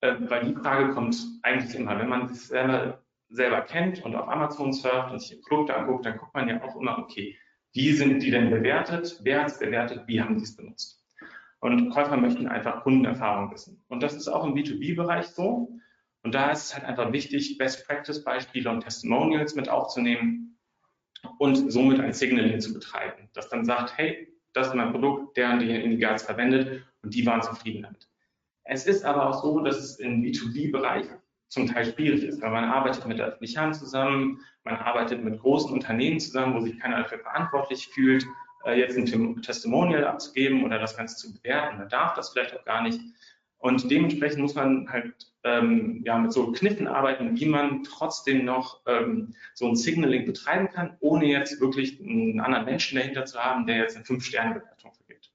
Äh, 0.00 0.14
weil 0.20 0.46
die 0.46 0.54
Frage 0.54 0.94
kommt 0.94 1.16
eigentlich 1.42 1.74
immer, 1.74 1.98
wenn 1.98 2.08
man 2.08 2.28
sich 2.28 2.46
selber 2.46 3.04
selber 3.28 3.62
kennt 3.62 4.04
und 4.04 4.14
auf 4.14 4.28
Amazon 4.28 4.72
surft 4.72 5.10
und 5.10 5.18
sich 5.18 5.36
die 5.36 5.42
Produkte 5.48 5.74
anguckt, 5.76 6.06
dann 6.06 6.18
guckt 6.18 6.34
man 6.34 6.48
ja 6.48 6.62
auch 6.62 6.76
immer, 6.76 6.98
okay, 6.98 7.36
wie 7.72 7.92
sind 7.92 8.22
die 8.22 8.30
denn 8.30 8.50
bewertet? 8.50 9.18
Wer 9.22 9.40
hat 9.40 9.48
es 9.48 9.58
bewertet? 9.58 10.04
Wie 10.06 10.20
haben 10.20 10.36
die 10.36 10.44
es 10.44 10.56
benutzt? 10.56 11.04
Und 11.58 11.90
Käufer 11.90 12.16
möchten 12.16 12.46
einfach 12.46 12.82
Kundenerfahrung 12.82 13.50
wissen. 13.50 13.84
Und 13.88 14.02
das 14.02 14.14
ist 14.14 14.28
auch 14.28 14.44
im 14.44 14.54
B2B-Bereich 14.54 15.26
so. 15.28 15.80
Und 16.22 16.34
da 16.34 16.50
ist 16.50 16.66
es 16.66 16.74
halt 16.74 16.84
einfach 16.84 17.12
wichtig, 17.12 17.58
Best-Practice-Beispiele 17.58 18.70
und 18.70 18.82
Testimonials 18.82 19.54
mit 19.54 19.68
aufzunehmen 19.68 20.53
und 21.38 21.72
somit 21.72 22.00
ein 22.00 22.12
Signaling 22.12 22.60
zu 22.60 22.72
betreiben, 22.72 23.28
das 23.32 23.48
dann 23.48 23.64
sagt, 23.64 23.96
hey, 23.96 24.28
das 24.52 24.68
ist 24.68 24.74
mein 24.74 24.92
Produkt, 24.92 25.36
der 25.36 25.50
und 25.50 25.60
die 25.60 25.70
Indigas 25.70 26.22
verwendet 26.22 26.84
und 27.02 27.14
die 27.14 27.26
waren 27.26 27.42
zufrieden 27.42 27.82
damit. 27.82 28.08
Es 28.64 28.86
ist 28.86 29.04
aber 29.04 29.28
auch 29.28 29.42
so, 29.42 29.60
dass 29.60 29.76
es 29.76 29.96
im 29.96 30.22
B2B-Bereich 30.22 31.06
zum 31.48 31.66
Teil 31.66 31.92
schwierig 31.92 32.24
ist, 32.24 32.40
weil 32.40 32.50
man 32.50 32.64
arbeitet 32.64 33.06
mit 33.06 33.20
öffentlichen 33.20 33.60
Hand 33.60 33.76
zusammen, 33.76 34.40
man 34.64 34.76
arbeitet 34.76 35.22
mit 35.22 35.38
großen 35.40 35.72
Unternehmen 35.72 36.18
zusammen, 36.18 36.54
wo 36.54 36.60
sich 36.60 36.78
keiner 36.78 37.02
dafür 37.02 37.18
verantwortlich 37.18 37.88
fühlt, 37.88 38.26
äh, 38.64 38.78
jetzt 38.78 38.96
ein 38.96 39.42
Testimonial 39.42 40.04
abzugeben 40.04 40.64
oder 40.64 40.78
das 40.78 40.96
Ganze 40.96 41.16
zu 41.16 41.34
bewerten. 41.34 41.78
Man 41.78 41.88
darf 41.88 42.14
das 42.14 42.30
vielleicht 42.30 42.58
auch 42.58 42.64
gar 42.64 42.82
nicht. 42.82 43.00
Und 43.64 43.90
dementsprechend 43.90 44.40
muss 44.40 44.54
man 44.54 44.90
halt 44.92 45.14
ähm, 45.42 46.02
ja, 46.04 46.18
mit 46.18 46.34
so 46.34 46.52
Kniffen 46.52 46.86
arbeiten, 46.86 47.34
wie 47.40 47.46
man 47.46 47.82
trotzdem 47.82 48.44
noch 48.44 48.82
ähm, 48.84 49.34
so 49.54 49.66
ein 49.66 49.74
Signaling 49.74 50.26
betreiben 50.26 50.68
kann, 50.68 50.98
ohne 51.00 51.24
jetzt 51.24 51.62
wirklich 51.62 51.98
einen 51.98 52.40
anderen 52.40 52.66
Menschen 52.66 52.98
dahinter 52.98 53.24
zu 53.24 53.38
haben, 53.38 53.66
der 53.66 53.78
jetzt 53.78 53.96
eine 53.96 54.04
Fünf-Sterne-Bewertung 54.04 54.92
vergibt. 54.92 55.32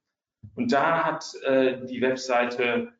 Und 0.53 0.71
da 0.71 1.05
hat 1.05 1.25
äh, 1.43 1.83
die 1.87 2.01
Webseite 2.01 2.93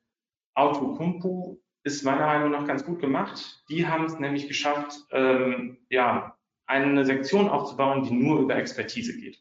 Autokumpu 0.56 1.60
ist 1.84 2.04
meiner 2.04 2.26
Meinung 2.26 2.50
nach 2.50 2.66
ganz 2.66 2.84
gut 2.84 3.00
gemacht. 3.00 3.64
Die 3.70 3.86
haben 3.86 4.06
es 4.06 4.18
nämlich 4.18 4.48
geschafft, 4.48 4.96
ähm, 5.12 5.78
ja, 5.92 6.36
eine 6.66 7.06
Sektion 7.06 7.50
aufzubauen, 7.50 8.02
die 8.02 8.16
nur 8.16 8.40
über 8.40 8.56
Expertise 8.56 9.16
geht. 9.16 9.40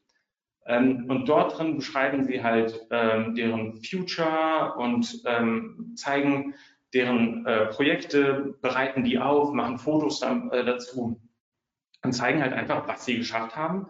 Ähm, 0.69 1.07
und 1.09 1.29
dort 1.29 1.59
drin 1.59 1.77
beschreiben 1.77 2.25
sie 2.25 2.43
halt 2.43 2.87
ähm, 2.91 3.35
deren 3.35 3.83
Future 3.83 4.75
und 4.77 5.23
ähm, 5.25 5.95
zeigen 5.97 6.55
deren 6.93 7.45
äh, 7.47 7.67
Projekte, 7.67 8.55
bereiten 8.61 9.03
die 9.03 9.19
auf, 9.19 9.53
machen 9.53 9.79
Fotos 9.79 10.21
dann, 10.21 10.51
äh, 10.51 10.65
dazu 10.65 11.21
und 12.05 12.13
zeigen 12.13 12.43
halt 12.43 12.53
einfach, 12.53 12.87
was 12.87 13.05
sie 13.05 13.17
geschafft 13.17 13.57
haben 13.57 13.89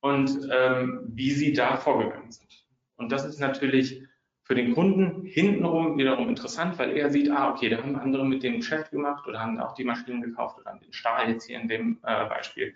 und 0.00 0.48
ähm, 0.50 1.00
wie 1.08 1.32
sie 1.32 1.52
da 1.52 1.76
vorgegangen 1.76 2.30
sind. 2.30 2.66
Und 2.96 3.10
das 3.10 3.24
ist 3.24 3.40
natürlich 3.40 4.02
für 4.44 4.54
den 4.54 4.74
Kunden 4.74 5.24
hintenrum 5.24 5.98
wiederum 5.98 6.28
interessant, 6.28 6.78
weil 6.78 6.96
er 6.96 7.10
sieht, 7.10 7.30
ah, 7.30 7.50
okay, 7.50 7.68
da 7.68 7.78
haben 7.78 7.96
andere 7.96 8.24
mit 8.24 8.42
dem 8.42 8.56
Geschäft 8.56 8.90
gemacht 8.90 9.26
oder 9.26 9.40
haben 9.40 9.60
auch 9.60 9.74
die 9.74 9.84
Maschinen 9.84 10.22
gekauft 10.22 10.58
oder 10.58 10.78
den 10.78 10.92
Stahl 10.92 11.30
jetzt 11.30 11.46
hier 11.46 11.60
in 11.60 11.68
dem 11.68 11.98
äh, 12.02 12.26
Beispiel 12.26 12.74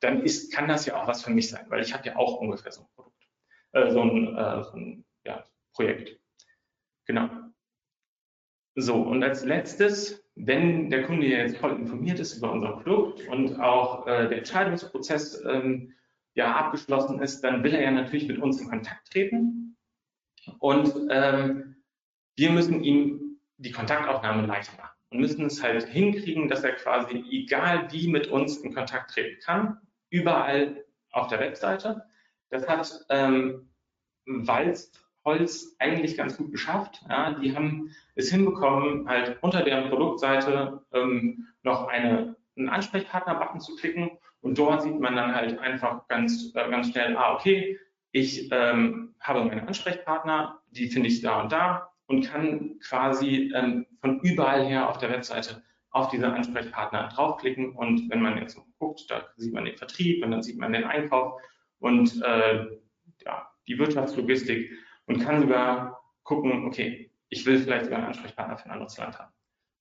dann 0.00 0.22
ist, 0.22 0.52
kann 0.52 0.68
das 0.68 0.86
ja 0.86 1.00
auch 1.00 1.06
was 1.06 1.24
für 1.24 1.30
mich 1.30 1.48
sein, 1.48 1.66
weil 1.68 1.82
ich 1.82 1.92
habe 1.94 2.06
ja 2.06 2.16
auch 2.16 2.40
ungefähr 2.40 2.72
so 2.72 2.82
ein 2.82 2.88
Produkt, 2.94 3.28
äh, 3.72 3.90
so 3.90 4.02
ein, 4.02 4.36
äh, 4.36 4.64
so 4.64 4.72
ein 4.72 5.04
ja, 5.24 5.44
Projekt. 5.72 6.20
Genau. 7.06 7.30
So, 8.74 8.96
und 8.96 9.22
als 9.22 9.44
letztes, 9.44 10.28
wenn 10.34 10.90
der 10.90 11.04
Kunde 11.04 11.26
jetzt 11.26 11.56
voll 11.56 11.72
informiert 11.72 12.20
ist 12.20 12.36
über 12.36 12.52
unser 12.52 12.72
Produkt 12.72 13.26
und 13.28 13.58
auch 13.58 14.06
äh, 14.06 14.28
der 14.28 14.38
Entscheidungsprozess 14.38 15.42
ähm, 15.46 15.94
ja 16.34 16.54
abgeschlossen 16.54 17.20
ist, 17.20 17.40
dann 17.40 17.64
will 17.64 17.74
er 17.74 17.82
ja 17.82 17.90
natürlich 17.90 18.28
mit 18.28 18.38
uns 18.38 18.60
in 18.60 18.68
Kontakt 18.68 19.10
treten. 19.10 19.78
Und 20.58 20.92
ähm, 21.10 21.76
wir 22.36 22.50
müssen 22.50 22.84
ihm 22.84 23.38
die 23.56 23.72
Kontaktaufnahme 23.72 24.46
leicht 24.46 24.76
machen 24.76 24.94
und 25.10 25.20
müssen 25.20 25.46
es 25.46 25.62
halt 25.62 25.88
hinkriegen, 25.88 26.48
dass 26.48 26.62
er 26.62 26.74
quasi 26.74 27.24
egal 27.30 27.90
wie 27.92 28.08
mit 28.08 28.26
uns 28.26 28.58
in 28.58 28.74
Kontakt 28.74 29.12
treten 29.12 29.40
kann 29.40 29.80
überall 30.10 30.84
auf 31.10 31.28
der 31.28 31.40
Webseite. 31.40 32.04
Das 32.50 32.68
hat 32.68 33.06
ähm, 33.08 33.68
Walzholz 34.26 35.76
eigentlich 35.78 36.16
ganz 36.16 36.36
gut 36.36 36.52
geschafft. 36.52 37.00
Ja, 37.08 37.32
die 37.32 37.54
haben 37.56 37.90
es 38.14 38.30
hinbekommen, 38.30 39.08
halt 39.08 39.38
unter 39.42 39.62
deren 39.62 39.88
Produktseite 39.88 40.84
ähm, 40.92 41.48
noch 41.62 41.88
eine, 41.88 42.36
einen 42.56 42.68
Ansprechpartner-Button 42.68 43.60
zu 43.60 43.76
klicken 43.76 44.10
und 44.40 44.58
dort 44.58 44.82
sieht 44.82 44.98
man 45.00 45.16
dann 45.16 45.34
halt 45.34 45.58
einfach 45.58 46.06
ganz, 46.08 46.52
äh, 46.54 46.70
ganz 46.70 46.90
schnell, 46.90 47.16
ah, 47.16 47.34
okay, 47.34 47.78
ich 48.12 48.48
ähm, 48.52 49.14
habe 49.20 49.44
meine 49.44 49.66
Ansprechpartner, 49.66 50.60
die 50.70 50.88
finde 50.88 51.08
ich 51.08 51.20
da 51.20 51.42
und 51.42 51.52
da 51.52 51.90
und 52.06 52.22
kann 52.22 52.78
quasi 52.78 53.52
ähm, 53.54 53.86
von 54.00 54.20
überall 54.20 54.64
her 54.64 54.88
auf 54.88 54.98
der 54.98 55.10
Webseite 55.10 55.62
auf 55.96 56.10
diese 56.10 56.30
Ansprechpartner 56.30 57.08
draufklicken 57.08 57.72
und 57.72 58.10
wenn 58.10 58.20
man 58.20 58.36
jetzt 58.36 58.60
guckt, 58.78 59.06
da 59.08 59.26
sieht 59.36 59.54
man 59.54 59.64
den 59.64 59.78
Vertrieb 59.78 60.22
und 60.22 60.30
dann 60.30 60.42
sieht 60.42 60.58
man 60.58 60.72
den 60.72 60.84
Einkauf 60.84 61.40
und 61.78 62.22
äh, 62.22 62.66
ja, 63.24 63.50
die 63.66 63.78
Wirtschaftslogistik 63.78 64.70
und 65.06 65.20
kann 65.20 65.40
sogar 65.40 66.02
gucken, 66.22 66.66
okay, 66.66 67.10
ich 67.30 67.46
will 67.46 67.58
vielleicht 67.58 67.86
sogar 67.86 68.00
einen 68.00 68.08
Ansprechpartner 68.08 68.58
für 68.58 68.66
ein 68.66 68.72
anderes 68.72 68.98
Land 68.98 69.18
haben. 69.18 69.32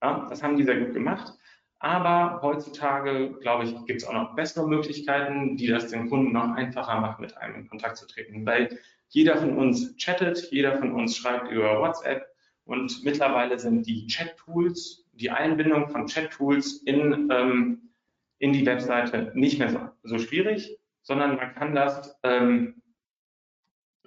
Ja, 0.01 0.25
das 0.29 0.41
haben 0.41 0.55
die 0.55 0.63
sehr 0.63 0.79
gut 0.79 0.93
gemacht. 0.93 1.33
Aber 1.79 2.39
heutzutage, 2.41 3.33
glaube 3.41 3.65
ich, 3.65 3.85
gibt 3.85 4.01
es 4.01 4.07
auch 4.07 4.13
noch 4.13 4.35
bessere 4.35 4.67
Möglichkeiten, 4.67 5.57
die 5.57 5.67
das 5.67 5.87
den 5.87 6.09
Kunden 6.09 6.31
noch 6.31 6.51
einfacher 6.51 6.99
machen, 7.01 7.21
mit 7.21 7.35
einem 7.37 7.55
in 7.55 7.67
Kontakt 7.67 7.97
zu 7.97 8.07
treten. 8.07 8.45
Weil 8.45 8.79
jeder 9.09 9.35
von 9.35 9.57
uns 9.57 9.95
chattet, 9.97 10.49
jeder 10.49 10.77
von 10.77 10.93
uns 10.93 11.17
schreibt 11.17 11.51
über 11.51 11.79
WhatsApp 11.81 12.25
und 12.63 13.03
mittlerweile 13.03 13.59
sind 13.59 13.85
die 13.85 14.07
Chat-Tools 14.07 15.04
die 15.15 15.31
Einbindung 15.31 15.89
von 15.89 16.07
Chat-Tools 16.07 16.83
in, 16.83 17.29
ähm, 17.31 17.91
in 18.39 18.53
die 18.53 18.65
Webseite 18.65 19.31
nicht 19.33 19.59
mehr 19.59 19.69
so, 19.69 19.89
so, 20.03 20.19
schwierig, 20.19 20.77
sondern 21.01 21.37
man 21.37 21.53
kann 21.53 21.73
das 21.73 22.17
ähm, 22.23 22.81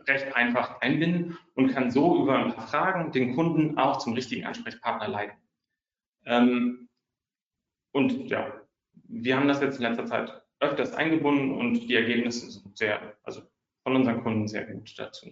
recht 0.07 0.35
einfach 0.35 0.81
einbinden 0.81 1.38
und 1.55 1.73
kann 1.73 1.90
so 1.90 2.23
über 2.23 2.38
ein 2.38 2.55
paar 2.55 2.68
Fragen 2.68 3.12
den 3.12 3.35
Kunden 3.35 3.79
auch 3.79 3.99
zum 3.99 4.12
richtigen 4.14 4.47
Ansprechpartner 4.47 5.09
leiten. 5.09 5.38
Ähm, 6.25 6.88
und 7.92 8.29
ja, 8.29 8.53
wir 8.92 9.37
haben 9.37 9.49
das 9.49 9.61
jetzt 9.61 9.77
in 9.77 9.83
letzter 9.83 10.07
Zeit 10.07 10.42
öfters 10.61 10.94
eingebunden 10.94 11.53
und 11.53 11.88
die 11.88 11.94
Ergebnisse 11.94 12.51
sind 12.51 12.77
sehr, 12.77 13.16
also 13.23 13.42
von 13.83 13.97
unseren 13.97 14.23
Kunden 14.23 14.49
sehr 14.49 14.66
gut 14.66 14.99
dazu. 14.99 15.31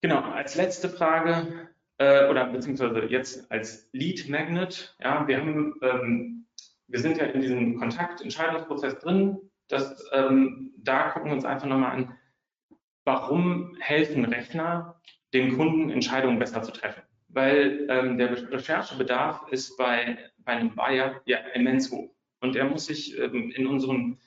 Genau, 0.00 0.20
als 0.20 0.54
letzte 0.54 0.88
Frage, 0.88 1.70
äh, 1.98 2.28
oder 2.28 2.46
beziehungsweise 2.46 3.04
jetzt 3.06 3.50
als 3.50 3.88
Lead 3.92 4.28
Magnet. 4.28 4.96
Ja, 5.00 5.26
wir 5.26 5.38
haben, 5.38 5.74
ähm, 5.82 6.46
wir 6.86 7.00
sind 7.00 7.18
ja 7.18 7.26
in 7.26 7.40
diesem 7.40 7.78
Kontakt-Entscheidungsprozess 7.78 8.98
drin. 9.00 9.38
Das, 9.68 10.08
ähm, 10.12 10.72
da 10.78 11.10
gucken 11.10 11.30
wir 11.30 11.34
uns 11.34 11.44
einfach 11.44 11.66
nochmal 11.66 11.92
an, 11.92 12.18
warum 13.04 13.76
helfen 13.80 14.24
Rechner 14.24 15.00
den 15.34 15.56
Kunden 15.56 15.90
Entscheidungen 15.90 16.38
besser 16.38 16.62
zu 16.62 16.72
treffen? 16.72 17.02
Weil 17.28 17.86
ähm, 17.90 18.16
der 18.16 18.50
Recherchebedarf 18.50 19.46
ist 19.50 19.76
bei, 19.76 20.18
bei 20.38 20.52
einem 20.52 20.74
Buyer 20.74 21.20
ja 21.26 21.38
immens 21.54 21.90
hoch. 21.90 22.14
Und 22.40 22.56
er 22.56 22.64
muss 22.64 22.86
sich 22.86 23.18
ähm, 23.18 23.50
in 23.50 23.66
unserem 23.66 24.18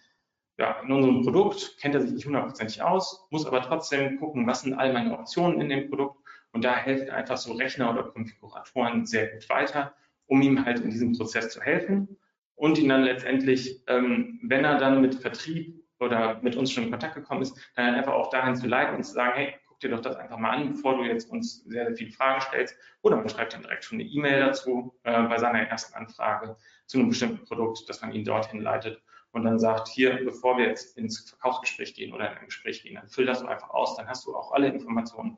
ja, 0.62 0.80
in 0.82 0.92
unserem 0.92 1.24
Produkt 1.24 1.78
kennt 1.80 1.96
er 1.96 2.02
sich 2.02 2.12
nicht 2.12 2.26
hundertprozentig 2.26 2.84
aus, 2.84 3.26
muss 3.32 3.48
aber 3.48 3.64
trotzdem 3.64 4.20
gucken, 4.20 4.46
was 4.46 4.62
sind 4.62 4.76
all 4.76 4.94
meine 4.94 5.18
Optionen 5.18 5.60
in 5.60 5.70
dem 5.70 5.90
Produkt 5.90 6.21
und 6.54 6.64
da 6.64 6.76
helfen 6.76 7.10
einfach 7.10 7.38
so 7.38 7.54
Rechner 7.54 7.92
oder 7.92 8.04
Konfiguratoren 8.04 9.06
sehr 9.06 9.28
gut 9.28 9.48
weiter, 9.50 9.94
um 10.26 10.42
ihm 10.42 10.66
halt 10.66 10.80
in 10.80 10.90
diesem 10.90 11.14
Prozess 11.14 11.50
zu 11.50 11.62
helfen 11.62 12.18
und 12.56 12.78
ihn 12.78 12.90
dann 12.90 13.04
letztendlich, 13.04 13.84
ähm, 13.88 14.40
wenn 14.44 14.66
er 14.66 14.78
dann 14.78 15.02
mit 15.02 15.16
Vertrieb 15.16 15.84
oder 16.00 16.40
mit 16.42 16.56
uns 16.56 16.72
schon 16.72 16.86
in 16.86 16.92
Kontakt 16.92 17.16
gekommen 17.16 17.42
ist, 17.42 17.58
dann 17.76 17.88
halt 17.88 17.98
einfach 17.98 18.14
auch 18.14 18.30
dahin 18.30 18.56
zu 18.56 18.68
leiten 18.68 18.96
und 18.96 19.04
zu 19.04 19.14
sagen, 19.14 19.34
hey, 19.36 19.56
guck 19.68 19.80
dir 19.80 19.90
doch 19.90 20.02
das 20.02 20.16
einfach 20.16 20.38
mal 20.38 20.52
an, 20.52 20.72
bevor 20.72 20.98
du 20.98 21.04
jetzt 21.04 21.30
uns 21.30 21.64
sehr, 21.64 21.86
sehr 21.86 21.96
viele 21.96 22.12
Fragen 22.12 22.42
stellst. 22.42 22.76
Oder 23.02 23.18
man 23.18 23.30
schreibt 23.30 23.54
dann 23.54 23.62
direkt 23.62 23.84
schon 23.84 24.00
eine 24.00 24.10
E-Mail 24.10 24.40
dazu 24.40 24.94
äh, 25.04 25.24
bei 25.24 25.38
seiner 25.38 25.60
ersten 25.60 25.96
Anfrage 25.96 26.58
zu 26.86 27.00
einem 27.00 27.10
bestimmten 27.10 27.46
Produkt, 27.46 27.88
dass 27.90 28.02
man 28.02 28.12
ihn 28.12 28.26
dorthin 28.26 28.62
leitet 28.62 29.02
und 29.32 29.44
dann 29.44 29.60
sagt, 29.60 29.88
hier, 29.88 30.24
bevor 30.24 30.58
wir 30.58 30.68
jetzt 30.68 30.98
ins 30.98 31.30
Verkaufsgespräch 31.30 31.94
gehen 31.94 32.14
oder 32.14 32.32
in 32.32 32.38
ein 32.38 32.46
Gespräch 32.46 32.84
gehen, 32.84 32.96
dann 32.96 33.08
füll 33.08 33.26
das 33.26 33.44
einfach 33.44 33.70
aus, 33.70 33.96
dann 33.96 34.08
hast 34.08 34.26
du 34.26 34.36
auch 34.36 34.52
alle 34.52 34.68
Informationen, 34.68 35.38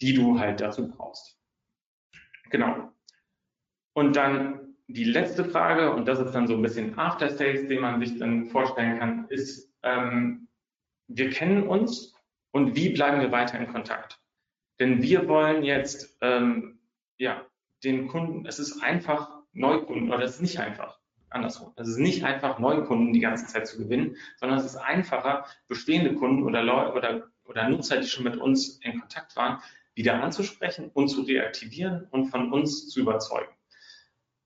die 0.00 0.14
du 0.14 0.38
halt 0.38 0.60
dazu 0.60 0.88
brauchst. 0.88 1.38
Genau. 2.50 2.90
Und 3.92 4.16
dann 4.16 4.74
die 4.88 5.04
letzte 5.04 5.44
Frage, 5.44 5.92
und 5.92 6.06
das 6.06 6.18
ist 6.18 6.32
dann 6.32 6.48
so 6.48 6.54
ein 6.54 6.62
bisschen 6.62 6.98
After 6.98 7.30
Sales, 7.30 7.68
den 7.68 7.80
man 7.80 8.00
sich 8.00 8.18
dann 8.18 8.46
vorstellen 8.46 8.98
kann, 8.98 9.26
ist, 9.28 9.72
ähm, 9.82 10.48
wir 11.06 11.30
kennen 11.30 11.66
uns 11.66 12.14
und 12.50 12.74
wie 12.74 12.90
bleiben 12.90 13.20
wir 13.20 13.30
weiter 13.30 13.58
in 13.58 13.72
Kontakt? 13.72 14.20
Denn 14.78 15.02
wir 15.02 15.28
wollen 15.28 15.62
jetzt, 15.62 16.16
ähm, 16.20 16.80
ja, 17.18 17.44
den 17.84 18.08
Kunden, 18.08 18.46
es 18.46 18.58
ist 18.58 18.82
einfach 18.82 19.30
Neukunden, 19.52 20.12
oder 20.12 20.24
es 20.24 20.36
ist 20.36 20.42
nicht 20.42 20.58
einfach, 20.58 20.98
andersrum. 21.28 21.72
Es 21.76 21.88
ist 21.88 21.98
nicht 21.98 22.24
einfach, 22.24 22.58
neue 22.58 22.84
Kunden 22.84 23.12
die 23.12 23.20
ganze 23.20 23.46
Zeit 23.46 23.66
zu 23.66 23.78
gewinnen, 23.78 24.16
sondern 24.36 24.58
es 24.58 24.64
ist 24.64 24.76
einfacher, 24.76 25.44
bestehende 25.68 26.14
Kunden 26.14 26.42
oder, 26.44 26.62
Leute, 26.62 26.92
oder, 26.94 27.30
oder 27.44 27.68
Nutzer, 27.68 27.98
die 27.98 28.06
schon 28.06 28.24
mit 28.24 28.36
uns 28.36 28.80
in 28.82 28.98
Kontakt 28.98 29.36
waren, 29.36 29.60
wieder 30.00 30.22
anzusprechen 30.22 30.90
und 30.94 31.08
zu 31.08 31.22
reaktivieren 31.22 32.06
und 32.10 32.26
von 32.26 32.52
uns 32.52 32.88
zu 32.88 33.00
überzeugen. 33.00 33.52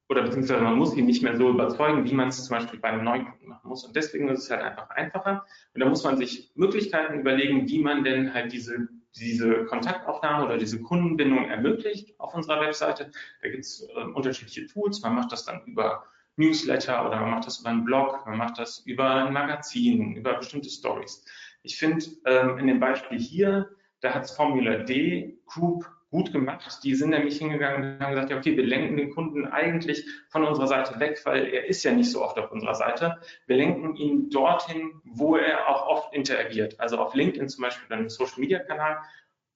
Oder 0.08 0.22
beziehungsweise 0.22 0.62
man 0.62 0.76
muss 0.76 0.94
ihn 0.96 1.06
nicht 1.06 1.22
mehr 1.22 1.36
so 1.36 1.48
überzeugen, 1.48 2.04
wie 2.04 2.12
man 2.12 2.28
es 2.28 2.44
zum 2.44 2.56
Beispiel 2.56 2.80
bei 2.80 2.88
einem 2.88 3.04
neuen 3.04 3.24
Kunden 3.24 3.48
machen 3.48 3.68
muss. 3.68 3.84
Und 3.84 3.94
deswegen 3.96 4.28
ist 4.28 4.42
es 4.42 4.50
halt 4.50 4.62
einfach 4.62 4.90
einfacher. 4.90 5.46
Und 5.72 5.80
da 5.80 5.88
muss 5.88 6.04
man 6.04 6.18
sich 6.18 6.50
Möglichkeiten 6.56 7.20
überlegen, 7.20 7.68
wie 7.68 7.78
man 7.78 8.04
denn 8.04 8.34
halt 8.34 8.52
diese, 8.52 8.88
diese 9.16 9.64
Kontaktaufnahme 9.64 10.44
oder 10.44 10.58
diese 10.58 10.82
Kundenbindung 10.82 11.46
ermöglicht 11.48 12.18
auf 12.18 12.34
unserer 12.34 12.60
Webseite. 12.60 13.12
Da 13.40 13.48
gibt 13.48 13.64
es 13.64 13.88
äh, 13.96 14.02
unterschiedliche 14.02 14.66
Tools. 14.66 15.00
Man 15.00 15.14
macht 15.14 15.32
das 15.32 15.46
dann 15.46 15.64
über 15.64 16.04
Newsletter 16.36 17.06
oder 17.06 17.20
man 17.20 17.30
macht 17.30 17.46
das 17.46 17.60
über 17.60 17.70
einen 17.70 17.84
Blog, 17.84 18.26
man 18.26 18.36
macht 18.36 18.58
das 18.58 18.80
über 18.80 19.24
ein 19.24 19.32
Magazin, 19.32 20.16
über 20.16 20.34
bestimmte 20.34 20.68
Stories. 20.68 21.24
Ich 21.62 21.78
finde 21.78 22.04
ähm, 22.26 22.58
in 22.58 22.66
dem 22.66 22.80
Beispiel 22.80 23.18
hier 23.18 23.70
da 24.04 24.14
hat 24.14 24.24
es 24.24 24.32
Formula 24.32 24.76
D 24.78 25.38
Group 25.46 25.90
gut 26.10 26.32
gemacht. 26.32 26.78
Die 26.84 26.94
sind 26.94 27.10
nämlich 27.10 27.38
hingegangen 27.38 27.94
und 27.94 28.00
haben 28.00 28.12
gesagt, 28.12 28.30
ja, 28.30 28.36
okay, 28.36 28.56
wir 28.56 28.64
lenken 28.64 28.96
den 28.96 29.10
Kunden 29.10 29.46
eigentlich 29.46 30.04
von 30.28 30.44
unserer 30.44 30.68
Seite 30.68 31.00
weg, 31.00 31.20
weil 31.24 31.46
er 31.46 31.66
ist 31.66 31.82
ja 31.82 31.90
nicht 31.90 32.10
so 32.10 32.22
oft 32.22 32.38
auf 32.38 32.52
unserer 32.52 32.74
Seite. 32.74 33.18
Wir 33.46 33.56
lenken 33.56 33.96
ihn 33.96 34.30
dorthin, 34.30 34.92
wo 35.04 35.36
er 35.36 35.68
auch 35.68 35.88
oft 35.88 36.14
interagiert. 36.14 36.78
Also 36.78 36.98
auf 36.98 37.14
LinkedIn 37.14 37.48
zum 37.48 37.62
Beispiel, 37.62 37.92
einem 37.92 38.08
Social-Media-Kanal 38.08 38.98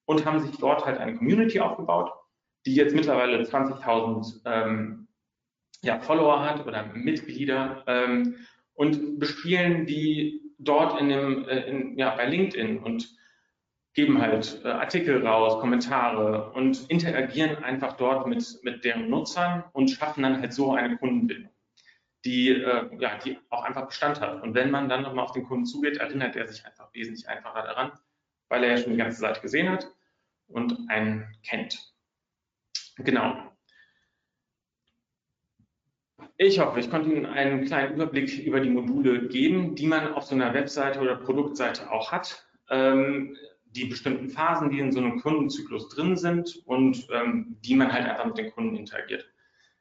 und 0.06 0.24
haben 0.24 0.40
sich 0.40 0.56
dort 0.58 0.84
halt 0.84 0.98
eine 0.98 1.14
Community 1.14 1.60
aufgebaut, 1.60 2.10
die 2.66 2.74
jetzt 2.74 2.94
mittlerweile 2.94 3.40
20.000 3.40 4.40
ähm, 4.46 5.08
ja, 5.82 6.00
Follower 6.00 6.44
hat 6.44 6.66
oder 6.66 6.86
Mitglieder 6.94 7.84
ähm, 7.86 8.34
und 8.74 9.20
bespielen 9.20 9.86
die 9.86 10.40
dort 10.58 11.00
in 11.00 11.08
dem, 11.10 11.48
äh, 11.48 11.60
in, 11.68 11.98
ja, 11.98 12.16
bei 12.16 12.26
LinkedIn 12.26 12.78
und 12.78 13.16
geben 13.98 14.20
halt 14.20 14.60
äh, 14.64 14.68
Artikel 14.68 15.26
raus, 15.26 15.58
Kommentare 15.58 16.52
und 16.52 16.88
interagieren 16.88 17.64
einfach 17.64 17.96
dort 17.96 18.28
mit, 18.28 18.60
mit 18.62 18.84
deren 18.84 19.10
Nutzern 19.10 19.64
und 19.72 19.90
schaffen 19.90 20.22
dann 20.22 20.40
halt 20.40 20.52
so 20.52 20.72
eine 20.72 20.96
Kundenbindung, 20.96 21.50
die, 22.24 22.50
äh, 22.50 22.88
ja, 23.00 23.18
die 23.18 23.40
auch 23.48 23.64
einfach 23.64 23.88
Bestand 23.88 24.20
hat. 24.20 24.40
Und 24.40 24.54
wenn 24.54 24.70
man 24.70 24.88
dann 24.88 25.02
nochmal 25.02 25.24
auf 25.24 25.32
den 25.32 25.42
Kunden 25.42 25.66
zugeht, 25.66 25.96
erinnert 25.96 26.36
er 26.36 26.46
sich 26.46 26.64
einfach 26.64 26.94
wesentlich 26.94 27.28
einfacher 27.28 27.62
daran, 27.62 27.90
weil 28.48 28.62
er 28.62 28.70
ja 28.70 28.76
schon 28.76 28.92
die 28.92 28.98
ganze 28.98 29.18
Seite 29.18 29.40
gesehen 29.40 29.68
hat 29.68 29.90
und 30.46 30.78
einen 30.88 31.26
kennt. 31.42 31.92
Genau. 32.98 33.34
Ich 36.36 36.60
hoffe, 36.60 36.78
ich 36.78 36.88
konnte 36.88 37.10
Ihnen 37.10 37.26
einen 37.26 37.64
kleinen 37.64 37.94
Überblick 37.94 38.38
über 38.46 38.60
die 38.60 38.70
Module 38.70 39.26
geben, 39.26 39.74
die 39.74 39.88
man 39.88 40.14
auf 40.14 40.22
so 40.22 40.36
einer 40.36 40.54
Webseite 40.54 41.00
oder 41.00 41.16
Produktseite 41.16 41.90
auch 41.90 42.12
hat. 42.12 42.46
Ähm, 42.70 43.36
die 43.72 43.86
bestimmten 43.86 44.28
Phasen, 44.28 44.70
die 44.70 44.80
in 44.80 44.92
so 44.92 45.00
einem 45.00 45.20
Kundenzyklus 45.20 45.88
drin 45.88 46.16
sind 46.16 46.62
und 46.66 47.06
ähm, 47.12 47.56
die 47.60 47.74
man 47.74 47.92
halt 47.92 48.06
einfach 48.06 48.26
mit 48.26 48.38
den 48.38 48.50
Kunden 48.52 48.76
interagiert. 48.76 49.30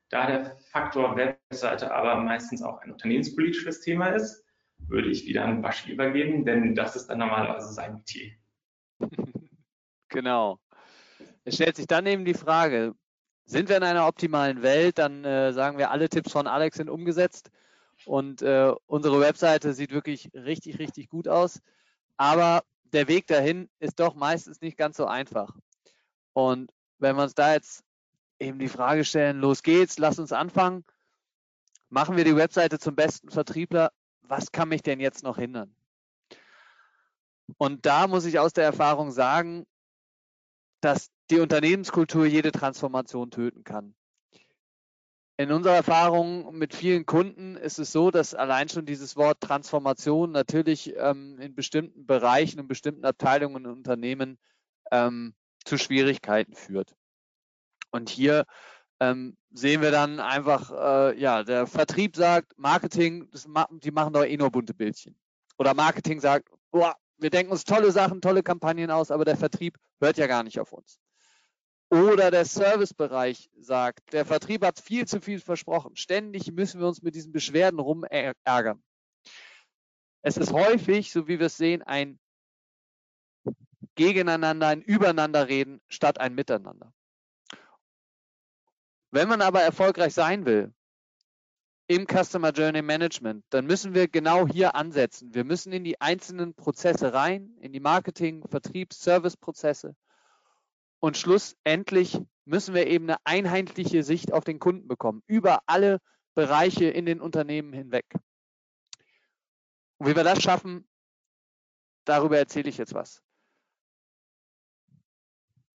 Da 0.09 0.27
der 0.27 0.57
Faktor 0.71 1.15
Webseite 1.15 1.93
aber 1.93 2.15
meistens 2.21 2.61
auch 2.61 2.79
ein 2.81 2.91
unternehmenspolitisches 2.91 3.81
Thema 3.81 4.09
ist, 4.09 4.45
würde 4.87 5.09
ich 5.09 5.25
wieder 5.25 5.43
an 5.43 5.61
Baschi 5.61 5.91
übergeben, 5.91 6.45
denn 6.45 6.75
das 6.75 6.95
ist 6.95 7.07
dann 7.07 7.19
normalerweise 7.19 7.73
sein 7.73 7.95
Metier. 7.95 8.31
Genau. 10.09 10.57
Es 11.43 11.55
stellt 11.55 11.75
sich 11.75 11.85
dann 11.85 12.05
eben 12.05 12.23
die 12.23 12.33
Frage, 12.33 12.95
sind 13.43 13.67
wir 13.67 13.75
in 13.75 13.83
einer 13.83 14.07
optimalen 14.07 14.61
Welt, 14.61 14.97
dann 14.97 15.25
äh, 15.25 15.51
sagen 15.51 15.77
wir, 15.77 15.91
alle 15.91 16.07
Tipps 16.07 16.31
von 16.31 16.47
Alex 16.47 16.77
sind 16.77 16.89
umgesetzt 16.89 17.51
und 18.05 18.41
äh, 18.41 18.73
unsere 18.85 19.19
Webseite 19.19 19.73
sieht 19.73 19.91
wirklich 19.91 20.31
richtig, 20.33 20.79
richtig 20.79 21.09
gut 21.09 21.27
aus. 21.27 21.61
Aber 22.15 22.63
der 22.93 23.07
Weg 23.07 23.27
dahin 23.27 23.69
ist 23.79 23.99
doch 23.99 24.15
meistens 24.15 24.61
nicht 24.61 24.77
ganz 24.77 24.97
so 24.97 25.05
einfach. 25.05 25.55
Und 26.33 26.71
wenn 26.99 27.15
wir 27.15 27.23
uns 27.23 27.35
da 27.35 27.53
jetzt 27.53 27.83
eben 28.39 28.59
die 28.59 28.69
Frage 28.69 29.03
stellen, 29.05 29.39
los 29.39 29.63
geht's, 29.63 29.97
lass 29.97 30.19
uns 30.19 30.31
anfangen, 30.31 30.85
machen 31.89 32.17
wir 32.17 32.23
die 32.23 32.35
Webseite 32.35 32.79
zum 32.79 32.95
besten 32.95 33.29
Vertriebler, 33.29 33.91
was 34.21 34.51
kann 34.51 34.69
mich 34.69 34.83
denn 34.83 34.99
jetzt 34.99 35.23
noch 35.23 35.37
hindern? 35.37 35.75
Und 37.57 37.85
da 37.85 38.07
muss 38.07 38.25
ich 38.25 38.39
aus 38.39 38.53
der 38.53 38.65
Erfahrung 38.65 39.11
sagen, 39.11 39.65
dass 40.81 41.09
die 41.31 41.39
Unternehmenskultur 41.39 42.25
jede 42.25 42.51
Transformation 42.51 43.31
töten 43.31 43.63
kann. 43.63 43.95
In 45.39 45.51
unserer 45.51 45.75
Erfahrung 45.75 46.57
mit 46.57 46.73
vielen 46.73 47.05
Kunden 47.05 47.57
ist 47.57 47.77
es 47.77 47.91
so, 47.91 48.09
dass 48.09 48.33
allein 48.33 48.69
schon 48.69 48.87
dieses 48.87 49.15
Wort 49.15 49.39
Transformation 49.39 50.31
natürlich 50.31 50.95
ähm, 50.97 51.39
in 51.39 51.53
bestimmten 51.53 52.07
Bereichen 52.07 52.59
und 52.59 52.67
bestimmten 52.67 53.05
Abteilungen 53.05 53.67
und 53.67 53.71
Unternehmen 53.71 54.39
ähm, 54.91 55.35
zu 55.63 55.77
Schwierigkeiten 55.77 56.55
führt. 56.55 56.95
Und 57.91 58.09
hier 58.09 58.45
ähm, 58.99 59.37
sehen 59.51 59.83
wir 59.83 59.91
dann 59.91 60.19
einfach, 60.19 60.71
äh, 60.71 61.19
ja, 61.19 61.43
der 61.43 61.67
Vertrieb 61.67 62.15
sagt, 62.15 62.57
Marketing, 62.57 63.29
das, 63.29 63.47
die 63.83 63.91
machen 63.91 64.13
doch 64.13 64.25
eh 64.25 64.37
nur 64.37 64.49
bunte 64.49 64.73
Bildchen. 64.73 65.15
Oder 65.59 65.75
Marketing 65.75 66.19
sagt, 66.19 66.49
boah, 66.71 66.95
wir 67.19 67.29
denken 67.29 67.51
uns 67.51 67.63
tolle 67.63 67.91
Sachen, 67.91 68.21
tolle 68.21 68.41
Kampagnen 68.41 68.89
aus, 68.89 69.11
aber 69.11 69.23
der 69.23 69.37
Vertrieb 69.37 69.77
hört 69.99 70.17
ja 70.17 70.25
gar 70.25 70.41
nicht 70.41 70.59
auf 70.59 70.73
uns. 70.73 70.99
Oder 71.89 72.31
der 72.31 72.43
Servicebereich 72.43 73.49
sagt, 73.59 74.11
der 74.11 74.25
Vertrieb 74.25 74.63
hat 74.65 74.79
viel 74.79 75.07
zu 75.07 75.21
viel 75.21 75.39
versprochen. 75.39 75.95
Ständig 75.95 76.51
müssen 76.51 76.81
wir 76.81 76.87
uns 76.87 77.01
mit 77.01 77.15
diesen 77.15 77.31
Beschwerden 77.31 77.79
rumärgern. 77.79 78.83
Es 80.21 80.35
ist 80.35 80.51
häufig, 80.51 81.11
so 81.11 81.27
wie 81.27 81.39
wir 81.39 81.45
es 81.45 81.55
sehen, 81.55 81.81
ein 81.83 82.19
Gegeneinander, 83.95 84.67
ein 84.67 84.81
Übereinanderreden 84.81 85.81
statt 85.87 86.19
ein 86.19 86.35
Miteinander. 86.35 86.93
Wenn 89.11 89.29
man 89.29 89.41
aber 89.41 89.61
erfolgreich 89.61 90.13
sein 90.13 90.45
will 90.45 90.73
im 91.87 92.05
Customer 92.05 92.51
Journey 92.51 92.81
Management, 92.81 93.45
dann 93.49 93.65
müssen 93.65 93.93
wir 93.93 94.09
genau 94.09 94.45
hier 94.45 94.75
ansetzen. 94.75 95.33
Wir 95.33 95.45
müssen 95.45 95.71
in 95.71 95.85
die 95.85 96.01
einzelnen 96.01 96.53
Prozesse 96.53 97.13
rein, 97.13 97.55
in 97.61 97.71
die 97.71 97.79
Marketing, 97.79 98.45
Vertriebs, 98.45 98.99
Serviceprozesse 98.99 99.95
und 100.99 101.17
schlussendlich 101.17 102.19
müssen 102.45 102.73
wir 102.73 102.87
eben 102.87 103.09
eine 103.09 103.17
einheitliche 103.23 104.03
Sicht 104.03 104.31
auf 104.33 104.43
den 104.43 104.59
Kunden 104.59 104.87
bekommen, 104.87 105.21
über 105.27 105.59
alle 105.65 105.99
Bereiche 106.35 106.85
in 106.85 107.05
den 107.05 107.21
Unternehmen 107.21 107.73
hinweg. 107.73 108.05
Und 109.97 110.07
wie 110.07 110.15
wir 110.15 110.23
das 110.23 110.41
schaffen, 110.41 110.87
darüber 112.05 112.37
erzähle 112.37 112.69
ich 112.69 112.77
jetzt 112.77 112.93
was. 112.93 113.21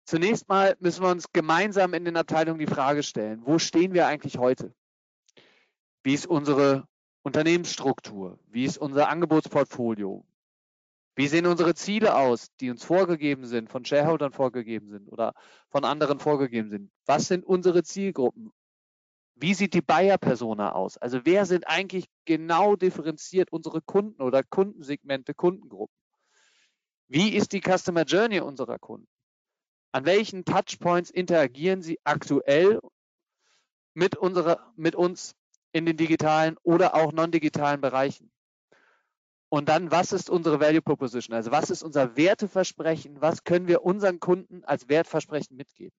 Zunächst 0.05 0.49
mal 0.49 0.77
müssen 0.81 1.03
wir 1.03 1.11
uns 1.11 1.33
gemeinsam 1.33 1.95
in 1.95 2.05
den 2.05 2.17
Abteilungen 2.17 2.59
die 2.59 2.67
Frage 2.67 3.03
stellen, 3.03 3.45
wo 3.47 3.59
stehen 3.59 3.95
wir 3.95 4.07
eigentlich 4.07 4.39
heute? 4.39 4.75
Wie 6.03 6.15
ist 6.15 6.27
unsere 6.27 6.87
Unternehmensstruktur? 7.23 8.39
Wie 8.49 8.65
ist 8.65 8.79
unser 8.79 9.09
Angebotsportfolio? 9.09 10.27
Wie 11.15 11.29
sehen 11.29 11.47
unsere 11.47 11.75
Ziele 11.75 12.17
aus, 12.17 12.49
die 12.61 12.71
uns 12.71 12.85
vorgegeben 12.85 13.45
sind, 13.45 13.71
von 13.71 13.85
Shareholdern 13.85 14.33
vorgegeben 14.33 14.89
sind 14.89 15.09
oder 15.09 15.35
von 15.71 15.85
anderen 15.85 16.19
vorgegeben 16.19 16.71
sind? 16.71 16.91
Was 17.05 17.29
sind 17.29 17.45
unsere 17.45 17.83
Zielgruppen? 17.83 18.51
Wie 19.35 19.55
sieht 19.55 19.75
die 19.75 19.83
Buyer-Persona 19.83 20.73
aus? 20.73 20.97
Also 20.99 21.21
wer 21.25 21.45
sind 21.45 21.67
eigentlich 21.67 22.07
genau 22.25 22.77
differenziert 22.77 23.53
unsere 23.53 23.83
Kunden 23.83 24.23
oder 24.23 24.43
Kundensegmente, 24.43 25.35
Kundengruppen? 25.35 25.95
Wie 27.09 27.35
ist 27.35 27.53
die 27.53 27.61
Customer 27.61 28.05
Journey 28.05 28.41
unserer 28.41 28.79
Kunden? 28.79 29.09
An 29.93 30.07
welchen 30.07 30.47
Touchpoints 30.47 31.11
interagieren 31.11 31.83
sie 31.83 31.99
aktuell 32.05 32.81
mit, 33.93 34.17
unserer, 34.17 34.73
mit 34.77 34.95
uns 34.95 35.35
in 35.73 35.85
den 35.85 35.99
digitalen 35.99 36.57
oder 36.63 36.95
auch 36.95 37.13
non-digitalen 37.13 37.83
Bereichen? 37.83 38.33
Und 39.53 39.69
dann, 39.69 39.91
was 39.91 40.13
ist 40.13 40.31
unsere 40.31 40.61
Value 40.61 40.81
Proposition? 40.81 41.37
Also 41.37 41.51
was 41.51 41.69
ist 41.69 41.83
unser 41.83 42.17
Werteversprechen? 42.17 43.21
Was 43.21 43.45
können 43.45 43.67
wir 43.67 43.85
unseren 43.85 44.19
Kunden 44.19 44.65
als 44.65 44.89
Wertversprechen 44.89 45.59
mitgeben? 45.59 45.95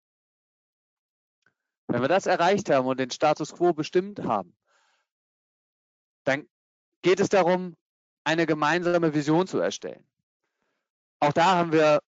Wenn 1.86 2.02
wir 2.02 2.08
das 2.08 2.26
erreicht 2.26 2.72
haben 2.72 2.88
und 2.88 3.00
den 3.00 3.12
Status 3.12 3.54
quo 3.54 3.72
bestimmt 3.72 4.22
haben, 4.24 4.56
dann 6.24 6.50
geht 7.04 7.20
es 7.20 7.30
darum, 7.30 7.76
eine 8.24 8.48
gemeinsame 8.48 9.14
Vision 9.14 9.46
zu 9.46 9.60
erstellen. 9.60 10.04
Auch 11.20 11.34
da 11.34 11.56
haben 11.56 11.74
wir 11.74 12.02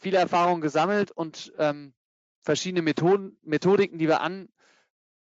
viele 0.00 0.18
Erfahrungen 0.18 0.60
gesammelt 0.60 1.10
und 1.10 1.52
ähm, 1.58 1.92
verschiedene 2.38 2.82
Methoden, 2.82 3.36
Methodiken, 3.42 3.98
die 3.98 4.06
wir 4.06 4.20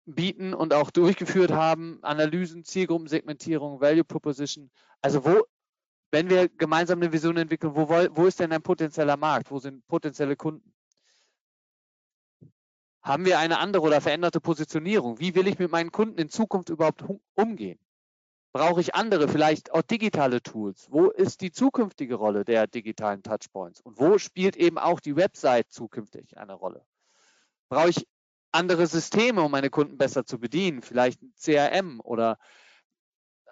anbieten 0.07 0.55
und 0.55 0.75
auch 0.75 0.91
durchgeführt 0.91 1.53
haben, 1.53 1.99
Analysen, 2.03 2.65
Zielgruppensegmentierung, 2.65 3.81
Value 3.81 4.05
Proposition, 4.05 4.71
also 5.01 5.25
wo, 5.25 5.47
wenn 6.11 6.29
wir 6.29 6.49
gemeinsam 6.49 7.01
eine 7.01 7.13
Vision 7.13 7.37
entwickeln, 7.37 7.75
wo, 7.75 7.89
wo 7.89 8.27
ist 8.27 8.41
denn 8.41 8.53
ein 8.53 8.63
potenzieller 8.63 9.17
Markt? 9.17 9.51
Wo 9.51 9.59
sind 9.59 9.87
potenzielle 9.89 10.37
Kunden? 10.37 10.73
Haben 13.03 13.25
wir 13.25 13.39
eine 13.39 13.59
andere 13.59 13.83
oder 13.83 14.01
veränderte 14.01 14.41
Positionierung? 14.41 15.19
Wie 15.19 15.35
will 15.35 15.49
ich 15.49 15.59
mit 15.59 15.73
meinen 15.73 15.91
Kunden 15.91 16.19
in 16.19 16.29
Zukunft 16.29 16.69
überhaupt 16.69 17.03
umgehen? 17.35 17.81
Brauche 18.53 18.83
ich 18.83 18.95
andere, 18.95 19.29
vielleicht 19.29 19.73
auch 19.73 19.83
digitale 19.83 20.43
Tools? 20.43 20.87
Wo 20.91 21.09
ist 21.09 21.41
die 21.41 21.51
zukünftige 21.51 22.17
Rolle 22.17 22.45
der 22.45 22.67
digitalen 22.67 23.23
Touchpoints? 23.23 23.81
Und 23.81 23.99
wo 23.99 24.19
spielt 24.19 24.57
eben 24.57 24.77
auch 24.77 25.01
die 25.01 25.17
Website 25.17 25.73
zukünftig 25.73 26.37
eine 26.37 26.53
Rolle? 26.53 26.85
Brauche 27.71 27.89
ich 27.89 28.07
andere 28.53 28.87
Systeme, 28.87 29.43
um 29.43 29.51
meine 29.51 29.71
Kunden 29.71 29.99
besser 29.99 30.25
zu 30.25 30.39
bedienen? 30.39 30.83
Vielleicht 30.83 31.23
ein 31.23 31.35
CRM 31.39 32.01
oder 32.01 32.39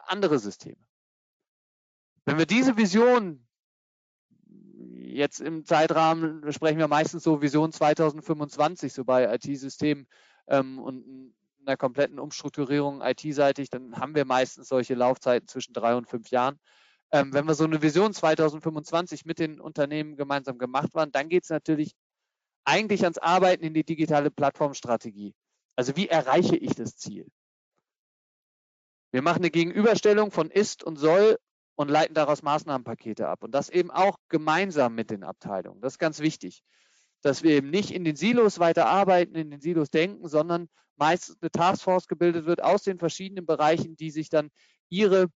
andere 0.06 0.38
Systeme? 0.38 0.76
Wenn 2.24 2.38
wir 2.38 2.46
diese 2.46 2.76
Vision 2.76 3.46
jetzt 5.10 5.40
im 5.40 5.64
Zeitrahmen 5.64 6.52
sprechen 6.52 6.78
wir 6.78 6.88
meistens 6.88 7.24
so 7.24 7.42
Vision 7.42 7.72
2025, 7.72 8.92
so 8.92 9.04
bei 9.04 9.34
IT-Systemen 9.34 10.06
ähm, 10.46 10.78
und 10.78 11.34
einer 11.66 11.76
kompletten 11.76 12.18
Umstrukturierung 12.18 13.02
IT-seitig, 13.02 13.70
dann 13.70 13.96
haben 13.96 14.14
wir 14.14 14.24
meistens 14.24 14.68
solche 14.68 14.94
Laufzeiten 14.94 15.48
zwischen 15.48 15.72
drei 15.72 15.94
und 15.94 16.08
fünf 16.08 16.30
Jahren. 16.30 16.58
Ähm, 17.12 17.32
wenn 17.32 17.46
wir 17.46 17.54
so 17.54 17.64
eine 17.64 17.82
Vision 17.82 18.14
2025 18.14 19.24
mit 19.24 19.38
den 19.38 19.60
Unternehmen 19.60 20.16
gemeinsam 20.16 20.58
gemacht 20.58 20.94
waren, 20.94 21.10
dann 21.12 21.28
geht 21.28 21.42
es 21.44 21.50
natürlich 21.50 21.94
eigentlich 22.64 23.02
ans 23.02 23.18
Arbeiten 23.18 23.64
in 23.64 23.74
die 23.74 23.84
digitale 23.84 24.30
Plattformstrategie. 24.30 25.34
Also 25.76 25.96
wie 25.96 26.08
erreiche 26.08 26.56
ich 26.56 26.74
das 26.74 26.96
Ziel? 26.96 27.26
Wir 29.12 29.22
machen 29.22 29.38
eine 29.38 29.50
Gegenüberstellung 29.50 30.30
von 30.30 30.50
ist 30.50 30.84
und 30.84 30.96
soll 30.96 31.38
und 31.74 31.88
leiten 31.88 32.14
daraus 32.14 32.42
Maßnahmenpakete 32.42 33.26
ab. 33.26 33.42
Und 33.42 33.52
das 33.52 33.70
eben 33.70 33.90
auch 33.90 34.16
gemeinsam 34.28 34.94
mit 34.94 35.10
den 35.10 35.24
Abteilungen. 35.24 35.80
Das 35.80 35.94
ist 35.94 35.98
ganz 35.98 36.20
wichtig, 36.20 36.62
dass 37.22 37.42
wir 37.42 37.52
eben 37.52 37.70
nicht 37.70 37.90
in 37.90 38.04
den 38.04 38.16
Silos 38.16 38.58
weiter 38.58 38.86
arbeiten, 38.86 39.34
in 39.34 39.50
den 39.50 39.60
Silos 39.60 39.90
denken, 39.90 40.28
sondern 40.28 40.68
meist 40.96 41.36
eine 41.40 41.50
Taskforce 41.50 42.06
gebildet 42.06 42.46
wird 42.46 42.62
aus 42.62 42.82
den 42.82 42.98
verschiedenen 42.98 43.46
Bereichen, 43.46 43.96
die 43.96 44.10
sich 44.10 44.28
dann 44.28 44.50
ihre 44.90 45.28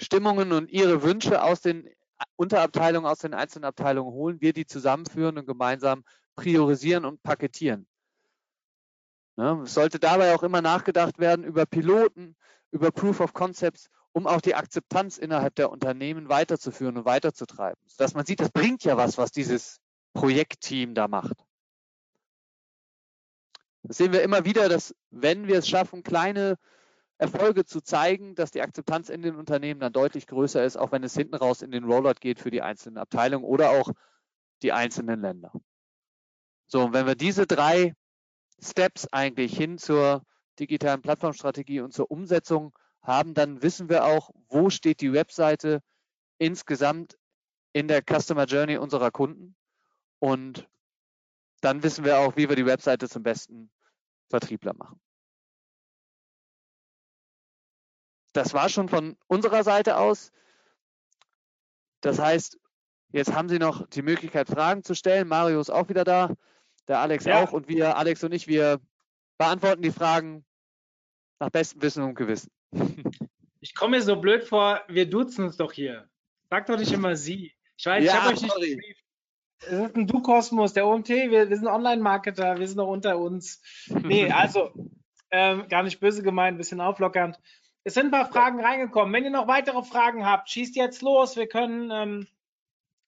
Stimmungen 0.00 0.52
und 0.52 0.70
ihre 0.70 1.02
Wünsche 1.02 1.42
aus 1.42 1.60
den 1.60 1.88
Unterabteilungen, 2.36 3.10
aus 3.10 3.18
den 3.20 3.34
einzelnen 3.34 3.64
Abteilungen 3.64 4.12
holen, 4.12 4.40
wir 4.40 4.52
die 4.52 4.66
zusammenführen 4.66 5.38
und 5.38 5.46
gemeinsam 5.46 6.04
priorisieren 6.34 7.04
und 7.04 7.22
paketieren. 7.22 7.86
Ja, 9.36 9.60
es 9.62 9.74
sollte 9.74 9.98
dabei 9.98 10.34
auch 10.34 10.42
immer 10.42 10.62
nachgedacht 10.62 11.18
werden 11.18 11.44
über 11.44 11.66
Piloten, 11.66 12.36
über 12.70 12.90
Proof 12.90 13.20
of 13.20 13.34
Concepts, 13.34 13.90
um 14.12 14.26
auch 14.26 14.40
die 14.40 14.54
Akzeptanz 14.54 15.18
innerhalb 15.18 15.54
der 15.56 15.70
Unternehmen 15.70 16.30
weiterzuführen 16.30 16.96
und 16.96 17.04
weiterzutreiben. 17.04 17.80
Dass 17.98 18.14
man 18.14 18.24
sieht, 18.24 18.40
das 18.40 18.50
bringt 18.50 18.82
ja 18.84 18.96
was, 18.96 19.18
was 19.18 19.30
dieses 19.30 19.78
Projektteam 20.14 20.94
da 20.94 21.06
macht. 21.06 21.44
Das 23.82 23.98
sehen 23.98 24.12
wir 24.12 24.22
immer 24.22 24.44
wieder, 24.44 24.68
dass 24.68 24.94
wenn 25.10 25.46
wir 25.46 25.58
es 25.58 25.68
schaffen, 25.68 26.02
kleine 26.02 26.56
Erfolge 27.18 27.64
zu 27.64 27.80
zeigen, 27.80 28.34
dass 28.34 28.50
die 28.50 28.60
Akzeptanz 28.60 29.08
in 29.08 29.22
den 29.22 29.36
Unternehmen 29.36 29.80
dann 29.80 29.92
deutlich 29.92 30.26
größer 30.26 30.64
ist, 30.64 30.76
auch 30.76 30.92
wenn 30.92 31.02
es 31.02 31.14
hinten 31.14 31.34
raus 31.34 31.62
in 31.62 31.70
den 31.70 31.84
Rollout 31.84 32.20
geht 32.20 32.40
für 32.40 32.50
die 32.50 32.62
einzelnen 32.62 32.98
Abteilungen 32.98 33.44
oder 33.44 33.70
auch 33.70 33.90
die 34.62 34.72
einzelnen 34.72 35.20
Länder. 35.20 35.52
So, 36.66 36.84
und 36.84 36.92
wenn 36.92 37.06
wir 37.06 37.14
diese 37.14 37.46
drei 37.46 37.94
Steps 38.62 39.06
eigentlich 39.12 39.56
hin 39.56 39.78
zur 39.78 40.22
digitalen 40.58 41.02
Plattformstrategie 41.02 41.80
und 41.80 41.92
zur 41.92 42.10
Umsetzung 42.10 42.76
haben, 43.02 43.34
dann 43.34 43.62
wissen 43.62 43.88
wir 43.88 44.04
auch, 44.04 44.30
wo 44.48 44.70
steht 44.70 45.00
die 45.00 45.12
Webseite 45.12 45.80
insgesamt 46.38 47.16
in 47.72 47.88
der 47.88 48.02
Customer 48.02 48.44
Journey 48.44 48.78
unserer 48.78 49.10
Kunden. 49.10 49.54
Und 50.18 50.68
dann 51.60 51.82
wissen 51.82 52.04
wir 52.04 52.18
auch, 52.18 52.36
wie 52.36 52.48
wir 52.48 52.56
die 52.56 52.66
Webseite 52.66 53.08
zum 53.08 53.22
besten 53.22 53.70
Vertriebler 54.28 54.74
machen. 54.74 55.00
Das 58.36 58.52
war 58.52 58.68
schon 58.68 58.88
von 58.90 59.16
unserer 59.28 59.64
Seite 59.64 59.96
aus. 59.96 60.30
Das 62.02 62.18
heißt, 62.18 62.58
jetzt 63.12 63.32
haben 63.32 63.48
Sie 63.48 63.58
noch 63.58 63.86
die 63.88 64.02
Möglichkeit, 64.02 64.46
Fragen 64.46 64.84
zu 64.84 64.94
stellen. 64.94 65.26
Mario 65.26 65.58
ist 65.58 65.70
auch 65.70 65.88
wieder 65.88 66.04
da, 66.04 66.34
der 66.86 66.98
Alex 66.98 67.24
ja. 67.24 67.42
auch 67.42 67.52
und 67.52 67.66
wir, 67.68 67.96
Alex 67.96 68.22
und 68.24 68.32
ich, 68.32 68.46
wir 68.46 68.78
beantworten 69.38 69.80
die 69.80 69.90
Fragen 69.90 70.44
nach 71.40 71.48
bestem 71.48 71.80
Wissen 71.80 72.02
und 72.02 72.14
Gewissen. 72.14 72.50
Ich 73.60 73.74
komme 73.74 73.96
mir 73.96 74.02
so 74.02 74.14
blöd 74.14 74.44
vor, 74.44 74.82
wir 74.86 75.10
duzen 75.10 75.44
uns 75.44 75.56
doch 75.56 75.72
hier. 75.72 76.08
Sag 76.50 76.66
doch 76.66 76.78
nicht 76.78 76.92
immer 76.92 77.16
Sie. 77.16 77.52
Ich 77.76 77.86
weiß, 77.86 78.04
ja, 78.04 78.12
ich 78.12 78.20
habe 78.20 78.60
euch 78.60 78.76
nicht. 78.76 79.04
Es 79.58 79.72
ist 79.72 79.96
ein 79.96 80.06
Du-Kosmos, 80.06 80.72
der 80.72 80.86
OMT, 80.86 81.08
wir, 81.08 81.48
wir 81.48 81.56
sind 81.56 81.66
Online-Marketer, 81.66 82.60
wir 82.60 82.68
sind 82.68 82.76
noch 82.76 82.86
unter 82.86 83.18
uns. 83.18 83.60
Nee, 83.88 84.30
also 84.30 84.70
ähm, 85.32 85.66
gar 85.68 85.82
nicht 85.82 85.98
böse 85.98 86.22
gemeint, 86.22 86.54
ein 86.54 86.58
bisschen 86.58 86.80
auflockernd. 86.80 87.40
Es 87.86 87.94
sind 87.94 88.06
ein 88.06 88.10
paar 88.10 88.26
Fragen 88.26 88.58
reingekommen. 88.58 89.14
Wenn 89.14 89.22
ihr 89.22 89.30
noch 89.30 89.46
weitere 89.46 89.84
Fragen 89.84 90.26
habt, 90.26 90.50
schießt 90.50 90.74
jetzt 90.74 91.02
los. 91.02 91.36
Wir 91.36 91.46
können 91.46 91.92
ähm, 91.92 92.26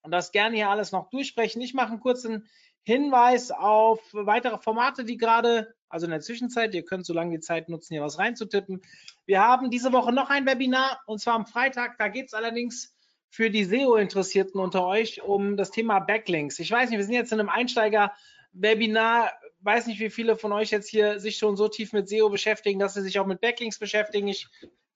das 0.08 0.30
gerne 0.30 0.54
hier 0.54 0.70
alles 0.70 0.92
noch 0.92 1.10
durchsprechen. 1.10 1.60
Ich 1.60 1.74
mache 1.74 1.88
einen 1.88 1.98
kurzen 1.98 2.46
Hinweis 2.84 3.50
auf 3.50 3.98
weitere 4.12 4.56
Formate, 4.56 5.04
die 5.04 5.16
gerade, 5.16 5.74
also 5.88 6.06
in 6.06 6.12
der 6.12 6.20
Zwischenzeit, 6.20 6.72
ihr 6.74 6.84
könnt 6.84 7.06
so 7.06 7.12
lange 7.12 7.32
die 7.32 7.40
Zeit 7.40 7.68
nutzen, 7.68 7.94
hier 7.94 8.04
was 8.04 8.20
reinzutippen. 8.20 8.80
Wir 9.26 9.40
haben 9.40 9.72
diese 9.72 9.92
Woche 9.92 10.12
noch 10.12 10.30
ein 10.30 10.46
Webinar 10.46 11.00
und 11.06 11.18
zwar 11.18 11.34
am 11.34 11.46
Freitag. 11.46 11.98
Da 11.98 12.06
geht 12.06 12.28
es 12.28 12.34
allerdings 12.34 12.96
für 13.30 13.50
die 13.50 13.64
SEO-Interessierten 13.64 14.60
unter 14.60 14.86
euch 14.86 15.22
um 15.22 15.56
das 15.56 15.72
Thema 15.72 15.98
Backlinks. 15.98 16.60
Ich 16.60 16.70
weiß 16.70 16.88
nicht, 16.88 16.98
wir 16.98 17.04
sind 17.04 17.14
jetzt 17.14 17.32
in 17.32 17.40
einem 17.40 17.48
Einsteiger-Webinar 18.54 19.32
weiß 19.60 19.86
nicht, 19.86 20.00
wie 20.00 20.10
viele 20.10 20.36
von 20.36 20.52
euch 20.52 20.70
jetzt 20.70 20.88
hier 20.88 21.20
sich 21.20 21.38
schon 21.38 21.56
so 21.56 21.68
tief 21.68 21.92
mit 21.92 22.08
SEO 22.08 22.28
beschäftigen, 22.28 22.78
dass 22.78 22.94
sie 22.94 23.02
sich 23.02 23.18
auch 23.18 23.26
mit 23.26 23.40
Backlinks 23.40 23.78
beschäftigen. 23.78 24.28
Ich 24.28 24.46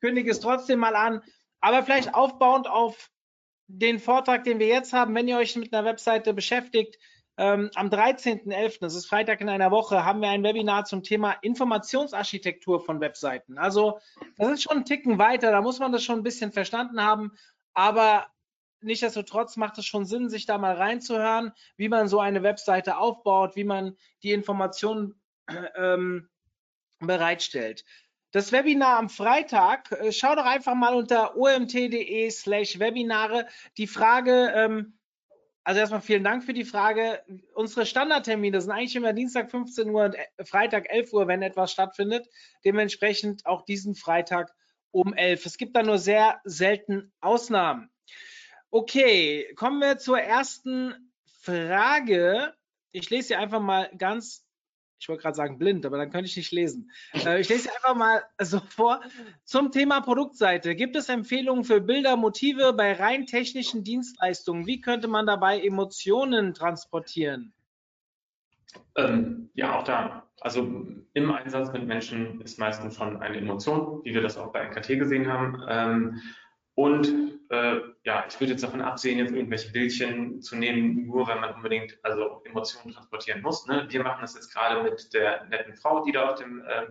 kündige 0.01 0.31
es 0.31 0.41
trotzdem 0.41 0.79
mal 0.79 0.95
an. 0.95 1.23
Aber 1.61 1.83
vielleicht 1.83 2.15
aufbauend 2.15 2.69
auf 2.69 3.11
den 3.69 3.99
Vortrag, 3.99 4.45
den 4.45 4.59
wir 4.59 4.67
jetzt 4.67 4.93
haben, 4.93 5.15
wenn 5.15 5.29
ihr 5.29 5.39
euch 5.39 5.57
mit 5.57 5.73
einer 5.73 5.87
Webseite 5.87 6.35
beschäftigt, 6.35 6.99
ähm, 7.39 7.71
am 7.75 7.89
13.11., 7.89 8.81
das 8.81 8.95
ist 8.95 9.07
Freitag 9.07 9.41
in 9.41 9.49
einer 9.49 9.71
Woche, 9.71 10.05
haben 10.05 10.21
wir 10.21 10.29
ein 10.29 10.43
Webinar 10.43 10.85
zum 10.85 11.03
Thema 11.03 11.33
Informationsarchitektur 11.41 12.85
von 12.85 13.01
Webseiten. 13.01 13.59
Also 13.59 13.99
das 14.37 14.51
ist 14.51 14.63
schon 14.65 14.79
ein 14.79 14.85
Ticken 14.85 15.19
weiter, 15.19 15.51
da 15.51 15.63
muss 15.63 15.79
man 15.79 15.93
das 15.93 16.05
schon 16.05 16.19
ein 16.19 16.25
bisschen 16.25 16.53
verstanden 16.53 17.03
haben. 17.03 17.33
Aber 17.73 18.27
nichtsdestotrotz 18.83 19.57
macht 19.57 19.79
es 19.79 19.87
schon 19.87 20.05
Sinn, 20.05 20.29
sich 20.29 20.47
da 20.47 20.59
mal 20.59 20.75
reinzuhören, 20.75 21.53
wie 21.77 21.89
man 21.89 22.09
so 22.09 22.21
eine 22.21 22.43
Webseite 22.43 22.99
aufbaut, 22.99 23.57
wie 23.57 23.65
man 23.65 23.97
die 24.23 24.33
Informationen 24.33 25.21
ähm, 25.77 26.29
bereitstellt. 26.99 27.85
Das 28.33 28.51
Webinar 28.51 28.99
am 28.99 29.11
Freitag, 29.11 29.93
äh, 29.93 30.11
schau 30.11 30.35
doch 30.35 30.47
einfach 30.47 30.75
mal 30.75 30.95
unter 30.95 31.37
omt.de 31.37 32.31
slash 32.31 32.79
Webinare. 32.79 33.47
Die 33.77 33.87
Frage, 33.87 34.53
ähm, 34.55 34.99
also 35.65 35.81
erstmal 35.81 36.01
vielen 36.01 36.25
Dank 36.25 36.43
für 36.43 36.55
die 36.55 36.65
Frage. 36.65 37.23
Unsere 37.55 37.85
Standardtermine 37.85 38.61
sind 38.61 38.71
eigentlich 38.71 38.97
immer 38.97 39.13
Dienstag 39.13 39.51
15 39.51 39.91
Uhr 39.91 40.07
und 40.07 40.15
äh, 40.15 40.45
Freitag 40.45 40.91
11 40.91 41.13
Uhr, 41.13 41.29
wenn 41.29 41.43
etwas 41.43 41.73
stattfindet. 41.73 42.27
Dementsprechend 42.65 43.45
auch 43.45 43.63
diesen 43.67 43.95
Freitag 43.95 44.55
um 44.93 45.13
11. 45.13 45.45
Es 45.45 45.59
gibt 45.59 45.77
da 45.77 45.83
nur 45.83 45.99
sehr 45.99 46.41
selten 46.45 47.13
Ausnahmen. 47.21 47.92
Okay, 48.75 49.53
kommen 49.55 49.83
wir 49.83 49.99
zur 49.99 50.19
ersten 50.19 50.95
Frage. 51.43 52.55
Ich 52.91 53.11
lese 53.11 53.29
sie 53.29 53.35
einfach 53.35 53.61
mal 53.61 53.91
ganz, 53.99 54.47
ich 54.99 55.11
wollte 55.11 55.21
gerade 55.21 55.37
sagen 55.37 55.59
blind, 55.59 55.85
aber 55.85 55.99
dann 55.99 56.09
könnte 56.09 56.25
ich 56.25 56.39
nicht 56.39 56.53
lesen. 56.53 56.91
Äh, 57.13 57.43
ich 57.43 57.51
lese 57.51 57.65
sie 57.65 57.69
einfach 57.69 57.95
mal 57.95 58.23
so 58.41 58.61
vor. 58.61 59.03
Zum 59.45 59.73
Thema 59.73 60.01
Produktseite. 60.01 60.75
Gibt 60.75 60.97
es 60.97 61.11
Empfehlungen 61.11 61.65
für 61.65 61.83
Bilder, 61.83 62.17
Motive 62.17 62.73
bei 62.73 62.95
rein 62.95 63.27
technischen 63.27 63.85
Dienstleistungen? 63.85 64.67
Wie 64.67 64.81
könnte 64.81 65.07
man 65.07 65.27
dabei 65.27 65.61
Emotionen 65.61 66.55
transportieren? 66.55 67.53
Ähm, 68.97 69.51
ja, 69.53 69.79
auch 69.79 69.85
da. 69.85 70.31
Also 70.41 70.87
im 71.13 71.31
Einsatz 71.31 71.71
mit 71.75 71.87
Menschen 71.87 72.41
ist 72.41 72.59
meistens 72.59 72.97
schon 72.97 73.19
eine 73.19 73.37
Emotion, 73.37 74.03
wie 74.03 74.15
wir 74.15 74.23
das 74.23 74.39
auch 74.39 74.51
bei 74.51 74.65
NKT 74.65 74.99
gesehen 74.99 75.31
haben. 75.31 75.63
Ähm, 75.69 76.23
und 76.75 77.41
äh, 77.51 77.81
ja, 78.05 78.25
ich 78.27 78.41
würde 78.41 78.53
jetzt 78.53 78.65
davon 78.65 78.81
absehen, 78.81 79.19
jetzt 79.19 79.33
irgendwelche 79.33 79.71
Bildchen 79.73 80.41
zu 80.41 80.57
nehmen, 80.57 81.07
nur 81.07 81.29
wenn 81.29 81.41
man 81.41 81.55
unbedingt 81.55 81.99
also 82.03 82.41
Emotionen 82.45 82.95
transportieren 82.95 83.43
muss. 83.43 83.67
Ne? 83.67 83.87
Wir 83.89 84.03
machen 84.03 84.23
das 84.23 84.35
jetzt 84.35 84.53
gerade 84.55 84.83
mit 84.83 85.13
der 85.13 85.45
netten 85.45 85.75
Frau, 85.75 86.03
die 86.03 86.13
da 86.13 86.31
auf, 86.31 86.39
dem, 86.39 86.63
äh, 86.63 86.87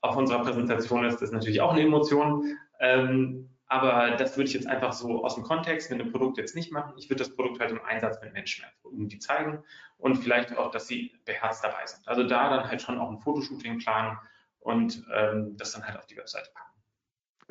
auf 0.00 0.16
unserer 0.16 0.42
Präsentation 0.42 1.04
ist. 1.04 1.14
Das 1.14 1.28
ist 1.28 1.32
natürlich 1.32 1.60
auch 1.60 1.72
eine 1.72 1.82
Emotion. 1.82 2.56
Ähm, 2.80 3.48
aber 3.68 4.12
das 4.16 4.36
würde 4.36 4.48
ich 4.48 4.54
jetzt 4.54 4.66
einfach 4.66 4.92
so 4.92 5.24
aus 5.24 5.34
dem 5.34 5.44
Kontext 5.44 5.90
mit 5.90 6.00
dem 6.00 6.12
Produkt 6.12 6.38
jetzt 6.38 6.54
nicht 6.54 6.72
machen. 6.72 6.94
Ich 6.98 7.08
würde 7.08 7.24
das 7.24 7.34
Produkt 7.34 7.60
halt 7.60 7.70
im 7.70 7.82
Einsatz 7.82 8.20
mit 8.22 8.32
Menschen 8.32 8.64
irgendwie 8.84 9.18
zeigen 9.18 9.62
und 9.98 10.16
vielleicht 10.16 10.56
auch, 10.56 10.70
dass 10.70 10.86
sie 10.86 11.12
beherzt 11.24 11.64
dabei 11.64 11.84
sind. 11.86 12.06
Also 12.06 12.22
da 12.22 12.48
dann 12.48 12.68
halt 12.68 12.82
schon 12.82 12.98
auch 12.98 13.10
ein 13.10 13.18
Fotoshooting 13.18 13.78
planen 13.78 14.18
und 14.60 15.04
ähm, 15.12 15.56
das 15.56 15.72
dann 15.72 15.84
halt 15.84 15.98
auf 15.98 16.06
die 16.06 16.16
Webseite 16.16 16.50
packen. 16.54 16.75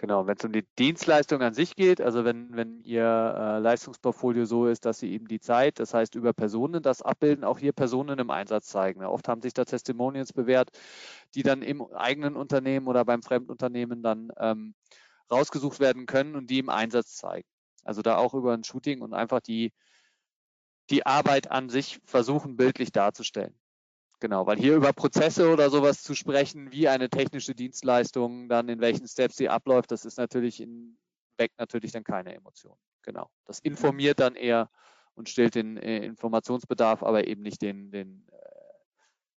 Genau, 0.05 0.27
wenn 0.27 0.37
es 0.37 0.45
um 0.45 0.51
die 0.51 0.67
Dienstleistung 0.77 1.41
an 1.41 1.55
sich 1.55 1.75
geht, 1.75 1.99
also 1.99 2.23
wenn, 2.23 2.55
wenn 2.55 2.79
Ihr 2.81 3.01
äh, 3.01 3.57
Leistungsportfolio 3.57 4.45
so 4.45 4.67
ist, 4.67 4.85
dass 4.85 4.99
Sie 4.99 5.11
eben 5.11 5.27
die 5.27 5.39
Zeit, 5.39 5.79
das 5.79 5.95
heißt 5.95 6.13
über 6.13 6.31
Personen 6.31 6.83
das 6.83 7.01
abbilden, 7.01 7.43
auch 7.43 7.57
hier 7.57 7.73
Personen 7.73 8.19
im 8.19 8.29
Einsatz 8.29 8.67
zeigen. 8.67 9.03
Oft 9.03 9.27
haben 9.27 9.41
sich 9.41 9.55
da 9.55 9.65
Testimonials 9.65 10.31
bewährt, 10.31 10.69
die 11.33 11.41
dann 11.41 11.63
im 11.63 11.81
eigenen 11.91 12.35
Unternehmen 12.35 12.85
oder 12.85 13.03
beim 13.03 13.23
Fremdunternehmen 13.23 14.03
dann 14.03 14.31
ähm, 14.37 14.75
rausgesucht 15.31 15.79
werden 15.79 16.05
können 16.05 16.35
und 16.35 16.51
die 16.51 16.59
im 16.59 16.69
Einsatz 16.69 17.15
zeigen. 17.15 17.47
Also 17.83 18.03
da 18.03 18.17
auch 18.17 18.35
über 18.35 18.53
ein 18.53 18.63
Shooting 18.63 19.01
und 19.01 19.15
einfach 19.15 19.39
die, 19.39 19.73
die 20.91 21.03
Arbeit 21.07 21.49
an 21.49 21.67
sich 21.67 21.99
versuchen, 22.05 22.57
bildlich 22.57 22.91
darzustellen. 22.91 23.55
Genau, 24.19 24.47
weil 24.47 24.57
hier 24.57 24.75
über 24.75 24.93
Prozesse 24.93 25.51
oder 25.51 25.69
sowas 25.69 26.01
zu 26.01 26.15
sprechen, 26.15 26.71
wie 26.71 26.87
eine 26.87 27.09
technische 27.09 27.53
Dienstleistung 27.53 28.47
dann 28.47 28.69
in 28.69 28.79
welchen 28.79 29.07
Steps 29.07 29.35
sie 29.35 29.49
abläuft, 29.49 29.91
das 29.91 30.05
ist 30.05 30.17
natürlich 30.17 30.61
in, 30.61 30.97
weckt 31.37 31.59
natürlich 31.59 31.91
dann 31.91 32.03
keine 32.03 32.33
Emotionen. 32.33 32.79
Genau. 33.01 33.29
Das 33.45 33.59
informiert 33.59 34.19
dann 34.19 34.35
eher 34.35 34.69
und 35.15 35.29
stellt 35.29 35.55
den 35.55 35.77
äh, 35.77 35.97
Informationsbedarf, 36.05 37.03
aber 37.03 37.27
eben 37.27 37.41
nicht 37.41 37.61
den, 37.61 37.91
den 37.91 38.25
äh, 38.31 38.35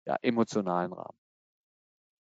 ja, 0.07 0.17
emotionalen 0.23 0.93
Rahmen. 0.93 1.19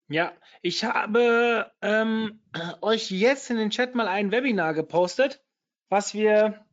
Ja, 0.08 0.32
ich 0.62 0.84
habe 0.84 1.70
ähm, 1.82 2.40
euch 2.80 3.10
jetzt 3.10 3.50
in 3.50 3.56
den 3.56 3.70
Chat 3.70 3.94
mal 3.94 4.08
ein 4.08 4.32
Webinar 4.32 4.72
gepostet, 4.74 5.44
was 5.90 6.14
wir 6.14 6.64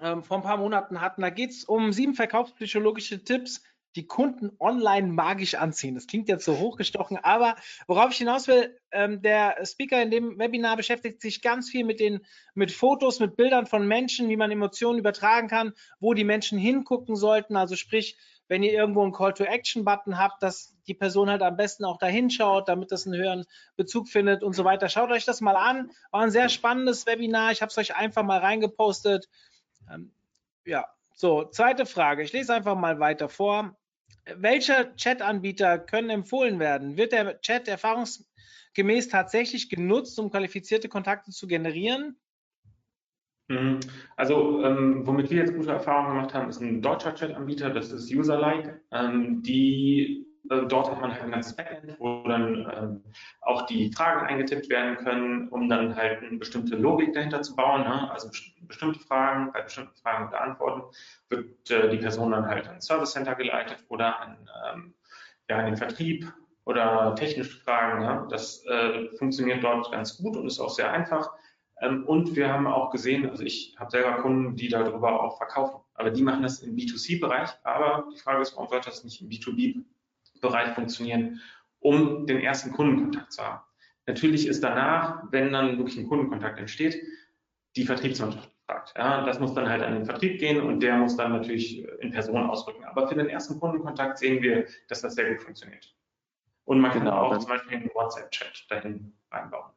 ähm, 0.00 0.22
vor 0.22 0.38
ein 0.38 0.42
paar 0.44 0.58
Monaten 0.58 1.00
hatten. 1.00 1.22
Da 1.22 1.30
geht 1.30 1.50
es 1.50 1.64
um 1.64 1.92
sieben 1.92 2.14
verkaufspsychologische 2.14 3.24
Tipps, 3.24 3.62
die 3.96 4.06
Kunden 4.06 4.50
online 4.58 5.08
magisch 5.08 5.54
anziehen. 5.54 5.94
Das 5.94 6.06
klingt 6.06 6.28
jetzt 6.28 6.44
so 6.44 6.58
hochgestochen, 6.58 7.18
aber 7.18 7.56
worauf 7.86 8.10
ich 8.10 8.18
hinaus 8.18 8.48
will, 8.48 8.78
ähm, 8.90 9.22
der 9.22 9.64
Speaker 9.64 10.02
in 10.02 10.10
dem 10.10 10.38
Webinar 10.38 10.76
beschäftigt 10.76 11.20
sich 11.20 11.42
ganz 11.42 11.70
viel 11.70 11.84
mit 11.84 12.00
den, 12.00 12.20
mit 12.54 12.72
Fotos, 12.72 13.20
mit 13.20 13.36
Bildern 13.36 13.66
von 13.66 13.86
Menschen, 13.86 14.28
wie 14.28 14.36
man 14.36 14.50
Emotionen 14.50 14.98
übertragen 14.98 15.48
kann, 15.48 15.72
wo 16.00 16.14
die 16.14 16.24
Menschen 16.24 16.58
hingucken 16.58 17.16
sollten. 17.16 17.56
Also 17.56 17.76
sprich, 17.76 18.16
wenn 18.48 18.62
ihr 18.62 18.72
irgendwo 18.72 19.02
einen 19.02 19.12
Call-to-Action-Button 19.12 20.18
habt, 20.18 20.42
dass 20.42 20.76
die 20.86 20.94
Person 20.94 21.30
halt 21.30 21.42
am 21.42 21.56
besten 21.56 21.84
auch 21.84 21.98
dahin 21.98 22.28
schaut, 22.30 22.68
damit 22.68 22.92
das 22.92 23.06
einen 23.06 23.20
höheren 23.20 23.44
Bezug 23.76 24.08
findet 24.08 24.42
und 24.42 24.54
so 24.54 24.64
weiter. 24.64 24.88
Schaut 24.88 25.10
euch 25.10 25.24
das 25.24 25.40
mal 25.40 25.56
an. 25.56 25.90
War 26.10 26.22
ein 26.22 26.30
sehr 26.30 26.48
spannendes 26.48 27.06
Webinar. 27.06 27.52
Ich 27.52 27.62
habe 27.62 27.70
es 27.70 27.78
euch 27.78 27.96
einfach 27.96 28.22
mal 28.24 28.40
reingepostet. 28.40 29.28
Ähm, 29.90 30.12
ja, 30.64 30.86
so, 31.14 31.44
zweite 31.44 31.86
Frage. 31.86 32.22
Ich 32.22 32.32
lese 32.32 32.52
einfach 32.52 32.76
mal 32.76 32.98
weiter 32.98 33.28
vor. 33.28 33.76
Welcher 34.24 34.94
Chat-Anbieter 34.96 35.78
können 35.78 36.10
empfohlen 36.10 36.58
werden? 36.58 36.96
Wird 36.96 37.12
der 37.12 37.40
Chat 37.40 37.68
erfahrungsgemäß 37.68 39.08
tatsächlich 39.08 39.68
genutzt, 39.68 40.18
um 40.18 40.30
qualifizierte 40.30 40.88
Kontakte 40.88 41.30
zu 41.32 41.46
generieren? 41.46 42.16
Mhm. 43.48 43.80
Also, 44.16 44.64
ähm, 44.64 45.06
womit 45.06 45.30
wir 45.30 45.38
jetzt 45.38 45.54
gute 45.54 45.70
Erfahrungen 45.70 46.16
gemacht 46.16 46.34
haben, 46.34 46.48
ist 46.48 46.60
ein 46.60 46.80
deutscher 46.80 47.14
Chat-Anbieter, 47.14 47.70
das 47.70 47.90
ist 47.90 48.12
Userlike. 48.12 48.80
Ähm, 48.92 49.42
die 49.42 50.31
dort 50.44 50.90
hat 50.90 51.00
man 51.00 51.12
halt 51.12 51.22
ein 51.22 51.30
ganzes 51.30 51.54
Backend, 51.54 51.96
wo 51.98 52.22
dann 52.26 52.70
ähm, 52.74 53.04
auch 53.40 53.66
die 53.66 53.92
Fragen 53.92 54.26
eingetippt 54.26 54.68
werden 54.68 54.96
können, 54.96 55.48
um 55.48 55.68
dann 55.68 55.94
halt 55.94 56.22
eine 56.22 56.38
bestimmte 56.38 56.76
Logik 56.76 57.12
dahinter 57.14 57.42
zu 57.42 57.54
bauen. 57.54 57.82
Ne? 57.82 58.10
Also 58.10 58.28
bestimmte 58.62 58.98
Fragen, 59.00 59.52
bei 59.52 59.62
bestimmten 59.62 59.94
Fragen 59.96 60.30
beantworten, 60.30 60.82
wird 61.28 61.70
äh, 61.70 61.90
die 61.90 61.98
Person 61.98 62.32
dann 62.32 62.46
halt 62.46 62.66
an 62.68 62.80
Service 62.80 63.12
Center 63.12 63.34
geleitet 63.34 63.84
oder 63.88 64.20
an, 64.20 64.48
ähm, 64.66 64.94
ja, 65.48 65.58
an 65.58 65.66
den 65.66 65.76
Vertrieb 65.76 66.32
oder 66.64 67.14
technische 67.14 67.58
Fragen. 67.60 68.02
Ja? 68.02 68.26
Das 68.28 68.64
äh, 68.66 69.08
funktioniert 69.18 69.62
dort 69.62 69.92
ganz 69.92 70.18
gut 70.18 70.36
und 70.36 70.46
ist 70.46 70.60
auch 70.60 70.70
sehr 70.70 70.92
einfach. 70.92 71.30
Ähm, 71.80 72.04
und 72.04 72.34
wir 72.34 72.52
haben 72.52 72.66
auch 72.66 72.90
gesehen, 72.90 73.30
also 73.30 73.44
ich 73.44 73.76
habe 73.78 73.90
selber 73.92 74.14
Kunden, 74.22 74.56
die 74.56 74.68
darüber 74.68 75.22
auch 75.22 75.36
verkaufen, 75.36 75.80
aber 75.94 76.10
die 76.10 76.22
machen 76.22 76.42
das 76.42 76.60
im 76.60 76.74
B2C-Bereich. 76.74 77.50
Aber 77.62 78.08
die 78.12 78.18
Frage 78.18 78.42
ist, 78.42 78.56
warum 78.56 78.68
sollte 78.68 78.90
das 78.90 79.04
nicht 79.04 79.20
im 79.20 79.28
B2B 79.28 79.84
Bereich 80.42 80.74
funktionieren, 80.74 81.40
um 81.78 82.26
den 82.26 82.40
ersten 82.40 82.72
Kundenkontakt 82.72 83.32
zu 83.32 83.42
haben. 83.42 83.62
Natürlich 84.06 84.46
ist 84.46 84.62
danach, 84.62 85.22
wenn 85.30 85.52
dann 85.52 85.78
wirklich 85.78 85.96
ein 85.96 86.08
Kundenkontakt 86.08 86.58
entsteht, 86.58 87.02
die 87.76 87.84
Vertriebsmannschaft 87.84 88.50
gefragt. 88.66 88.92
Ja, 88.96 89.24
das 89.24 89.40
muss 89.40 89.54
dann 89.54 89.68
halt 89.68 89.82
an 89.82 89.94
den 89.94 90.04
Vertrieb 90.04 90.38
gehen 90.38 90.60
und 90.60 90.80
der 90.80 90.96
muss 90.96 91.16
dann 91.16 91.32
natürlich 91.32 91.82
in 92.00 92.10
Person 92.10 92.50
ausrücken. 92.50 92.84
Aber 92.84 93.08
für 93.08 93.14
den 93.14 93.28
ersten 93.28 93.58
Kundenkontakt 93.58 94.18
sehen 94.18 94.42
wir, 94.42 94.66
dass 94.88 95.00
das 95.00 95.14
sehr 95.14 95.30
gut 95.30 95.42
funktioniert. 95.42 95.94
Und 96.64 96.80
man 96.80 96.90
kann 96.90 97.04
genau, 97.04 97.16
auch 97.16 97.38
zum 97.38 97.48
Beispiel 97.48 97.78
einen 97.78 97.90
WhatsApp-Chat 97.94 98.66
dahin 98.68 99.12
reinbauen. 99.30 99.72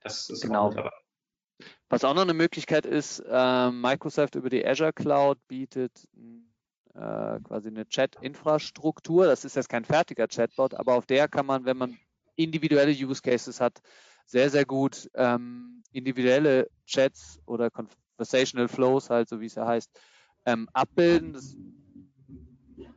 Das 0.00 0.30
ist 0.30 0.42
genau. 0.42 0.70
dabei. 0.72 0.90
Was 1.88 2.04
auch 2.04 2.14
noch 2.14 2.22
eine 2.22 2.34
Möglichkeit 2.34 2.86
ist, 2.86 3.20
äh, 3.20 3.70
Microsoft 3.70 4.34
über 4.34 4.50
die 4.50 4.66
Azure 4.66 4.92
Cloud 4.92 5.38
bietet 5.46 6.08
äh, 6.94 7.40
quasi 7.40 7.68
eine 7.68 7.86
Chat-Infrastruktur. 7.86 9.26
Das 9.26 9.44
ist 9.44 9.56
jetzt 9.56 9.68
kein 9.68 9.84
fertiger 9.84 10.28
Chatbot, 10.28 10.74
aber 10.74 10.94
auf 10.94 11.06
der 11.06 11.28
kann 11.28 11.46
man, 11.46 11.64
wenn 11.64 11.76
man 11.76 11.98
individuelle 12.36 12.92
Use 12.92 13.22
Cases 13.22 13.60
hat, 13.60 13.80
sehr, 14.26 14.50
sehr 14.50 14.64
gut 14.64 15.10
ähm, 15.14 15.82
individuelle 15.92 16.68
Chats 16.86 17.40
oder 17.46 17.70
Conversational 17.70 18.68
Flows, 18.68 19.10
halt 19.10 19.28
so 19.28 19.40
wie 19.40 19.46
es 19.46 19.54
ja 19.54 19.66
heißt, 19.66 19.90
ähm, 20.46 20.68
abbilden. 20.72 21.34
Das 21.34 21.56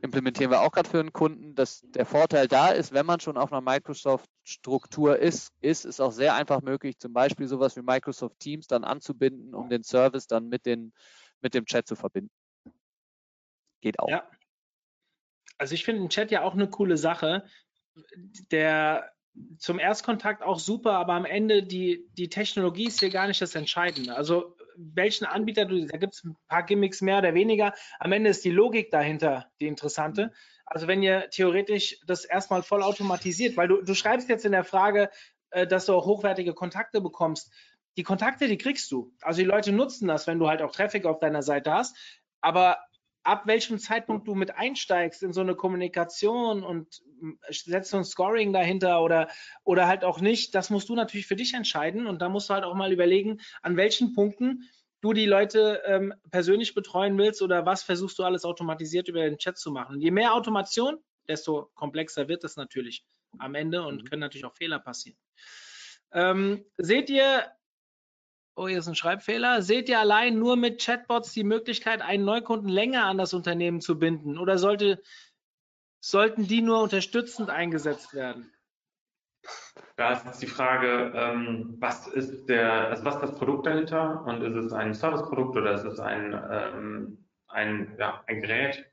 implementieren 0.00 0.50
wir 0.50 0.60
auch 0.60 0.72
gerade 0.72 0.88
für 0.88 1.00
einen 1.00 1.12
Kunden. 1.12 1.54
Dass 1.54 1.82
der 1.94 2.06
Vorteil 2.06 2.48
da 2.48 2.68
ist, 2.68 2.92
wenn 2.92 3.06
man 3.06 3.20
schon 3.20 3.36
auf 3.36 3.52
einer 3.52 3.60
Microsoft-Struktur 3.60 5.18
ist, 5.18 5.52
ist 5.60 5.84
es 5.84 6.00
auch 6.00 6.12
sehr 6.12 6.34
einfach 6.34 6.62
möglich, 6.62 6.98
zum 6.98 7.12
Beispiel 7.12 7.48
sowas 7.48 7.76
wie 7.76 7.82
Microsoft 7.82 8.38
Teams 8.38 8.66
dann 8.66 8.84
anzubinden, 8.84 9.54
um 9.54 9.68
den 9.68 9.82
Service 9.82 10.26
dann 10.26 10.48
mit, 10.48 10.66
den, 10.66 10.92
mit 11.40 11.54
dem 11.54 11.66
Chat 11.66 11.86
zu 11.86 11.96
verbinden. 11.96 12.30
Geht 13.80 13.98
auch. 13.98 14.08
Ja. 14.08 14.28
Also 15.58 15.74
ich 15.74 15.84
finde 15.84 16.02
den 16.02 16.10
Chat 16.10 16.30
ja 16.30 16.42
auch 16.42 16.54
eine 16.54 16.68
coole 16.68 16.96
Sache. 16.96 17.44
Der 18.50 19.12
zum 19.58 19.78
Erstkontakt 19.78 20.42
auch 20.42 20.58
super, 20.58 20.92
aber 20.92 21.14
am 21.14 21.24
Ende 21.24 21.62
die, 21.62 22.08
die 22.12 22.28
Technologie 22.28 22.88
ist 22.88 23.00
hier 23.00 23.10
gar 23.10 23.26
nicht 23.26 23.40
das 23.40 23.54
Entscheidende. 23.54 24.16
Also 24.16 24.56
welchen 24.76 25.24
Anbieter 25.24 25.64
du, 25.64 25.86
da 25.86 25.96
gibt 25.96 26.14
es 26.14 26.24
ein 26.24 26.36
paar 26.48 26.62
Gimmicks 26.62 27.00
mehr 27.00 27.18
oder 27.18 27.34
weniger. 27.34 27.74
Am 27.98 28.12
Ende 28.12 28.30
ist 28.30 28.44
die 28.44 28.50
Logik 28.50 28.90
dahinter 28.90 29.50
die 29.60 29.66
interessante. 29.66 30.32
Also 30.64 30.86
wenn 30.86 31.02
ihr 31.02 31.28
theoretisch 31.30 31.98
das 32.06 32.24
erstmal 32.24 32.62
voll 32.62 32.82
automatisiert, 32.82 33.56
weil 33.56 33.68
du, 33.68 33.82
du 33.82 33.94
schreibst 33.94 34.28
jetzt 34.28 34.44
in 34.44 34.52
der 34.52 34.64
Frage, 34.64 35.10
äh, 35.50 35.66
dass 35.66 35.86
du 35.86 35.94
auch 35.94 36.06
hochwertige 36.06 36.54
Kontakte 36.54 37.00
bekommst. 37.00 37.52
Die 37.96 38.02
Kontakte, 38.04 38.46
die 38.46 38.58
kriegst 38.58 38.92
du. 38.92 39.12
Also 39.22 39.40
die 39.40 39.46
Leute 39.46 39.72
nutzen 39.72 40.06
das, 40.06 40.26
wenn 40.26 40.38
du 40.38 40.48
halt 40.48 40.62
auch 40.62 40.70
Traffic 40.70 41.06
auf 41.06 41.18
deiner 41.18 41.42
Seite 41.42 41.72
hast. 41.72 41.96
Aber 42.40 42.78
ab 43.28 43.46
welchem 43.46 43.78
Zeitpunkt 43.78 44.26
du 44.26 44.34
mit 44.34 44.56
einsteigst 44.56 45.22
in 45.22 45.34
so 45.34 45.42
eine 45.42 45.54
Kommunikation 45.54 46.64
und 46.64 47.02
setzt 47.50 47.90
so 47.90 47.98
ein 47.98 48.04
Scoring 48.04 48.54
dahinter 48.54 49.02
oder, 49.02 49.28
oder 49.64 49.86
halt 49.86 50.02
auch 50.02 50.22
nicht, 50.22 50.54
das 50.54 50.70
musst 50.70 50.88
du 50.88 50.94
natürlich 50.94 51.26
für 51.26 51.36
dich 51.36 51.52
entscheiden 51.52 52.06
und 52.06 52.22
da 52.22 52.30
musst 52.30 52.48
du 52.48 52.54
halt 52.54 52.64
auch 52.64 52.74
mal 52.74 52.90
überlegen, 52.90 53.40
an 53.60 53.76
welchen 53.76 54.14
Punkten 54.14 54.62
du 55.02 55.12
die 55.12 55.26
Leute 55.26 55.82
ähm, 55.84 56.14
persönlich 56.30 56.74
betreuen 56.74 57.18
willst 57.18 57.42
oder 57.42 57.66
was 57.66 57.82
versuchst 57.82 58.18
du 58.18 58.24
alles 58.24 58.46
automatisiert 58.46 59.08
über 59.08 59.20
den 59.20 59.36
Chat 59.36 59.58
zu 59.58 59.70
machen. 59.70 60.00
Je 60.00 60.10
mehr 60.10 60.32
Automation, 60.32 60.96
desto 61.28 61.70
komplexer 61.74 62.28
wird 62.28 62.44
es 62.44 62.56
natürlich 62.56 63.04
am 63.38 63.54
Ende 63.54 63.82
und 63.82 64.02
mhm. 64.02 64.06
können 64.06 64.20
natürlich 64.20 64.46
auch 64.46 64.56
Fehler 64.56 64.78
passieren. 64.78 65.18
Ähm, 66.12 66.64
seht 66.78 67.10
ihr 67.10 67.44
oh, 68.58 68.66
hier 68.66 68.78
ist 68.78 68.88
ein 68.88 68.96
Schreibfehler, 68.96 69.62
seht 69.62 69.88
ihr 69.88 70.00
allein 70.00 70.38
nur 70.38 70.56
mit 70.56 70.84
Chatbots 70.84 71.32
die 71.32 71.44
Möglichkeit, 71.44 72.02
einen 72.02 72.24
Neukunden 72.24 72.68
länger 72.68 73.04
an 73.04 73.16
das 73.16 73.32
Unternehmen 73.32 73.80
zu 73.80 73.98
binden 73.98 74.36
oder 74.36 74.58
sollte, 74.58 75.00
sollten 76.00 76.48
die 76.48 76.60
nur 76.60 76.82
unterstützend 76.82 77.50
eingesetzt 77.50 78.14
werden? 78.14 78.52
Da 79.96 80.12
ist 80.12 80.26
jetzt 80.26 80.42
die 80.42 80.48
Frage, 80.48 81.12
ähm, 81.14 81.76
was 81.78 82.08
ist 82.08 82.46
der, 82.46 82.88
also 82.88 83.04
was 83.04 83.14
ist 83.14 83.22
das 83.22 83.34
Produkt 83.36 83.66
dahinter 83.66 84.24
und 84.24 84.42
ist 84.42 84.56
es 84.56 84.72
ein 84.72 84.92
Serviceprodukt 84.92 85.56
oder 85.56 85.74
ist 85.74 85.84
es 85.84 86.00
ein, 86.00 86.32
ähm, 86.50 87.28
ein, 87.46 87.96
ja, 87.98 88.22
ein 88.26 88.42
Gerät? 88.42 88.84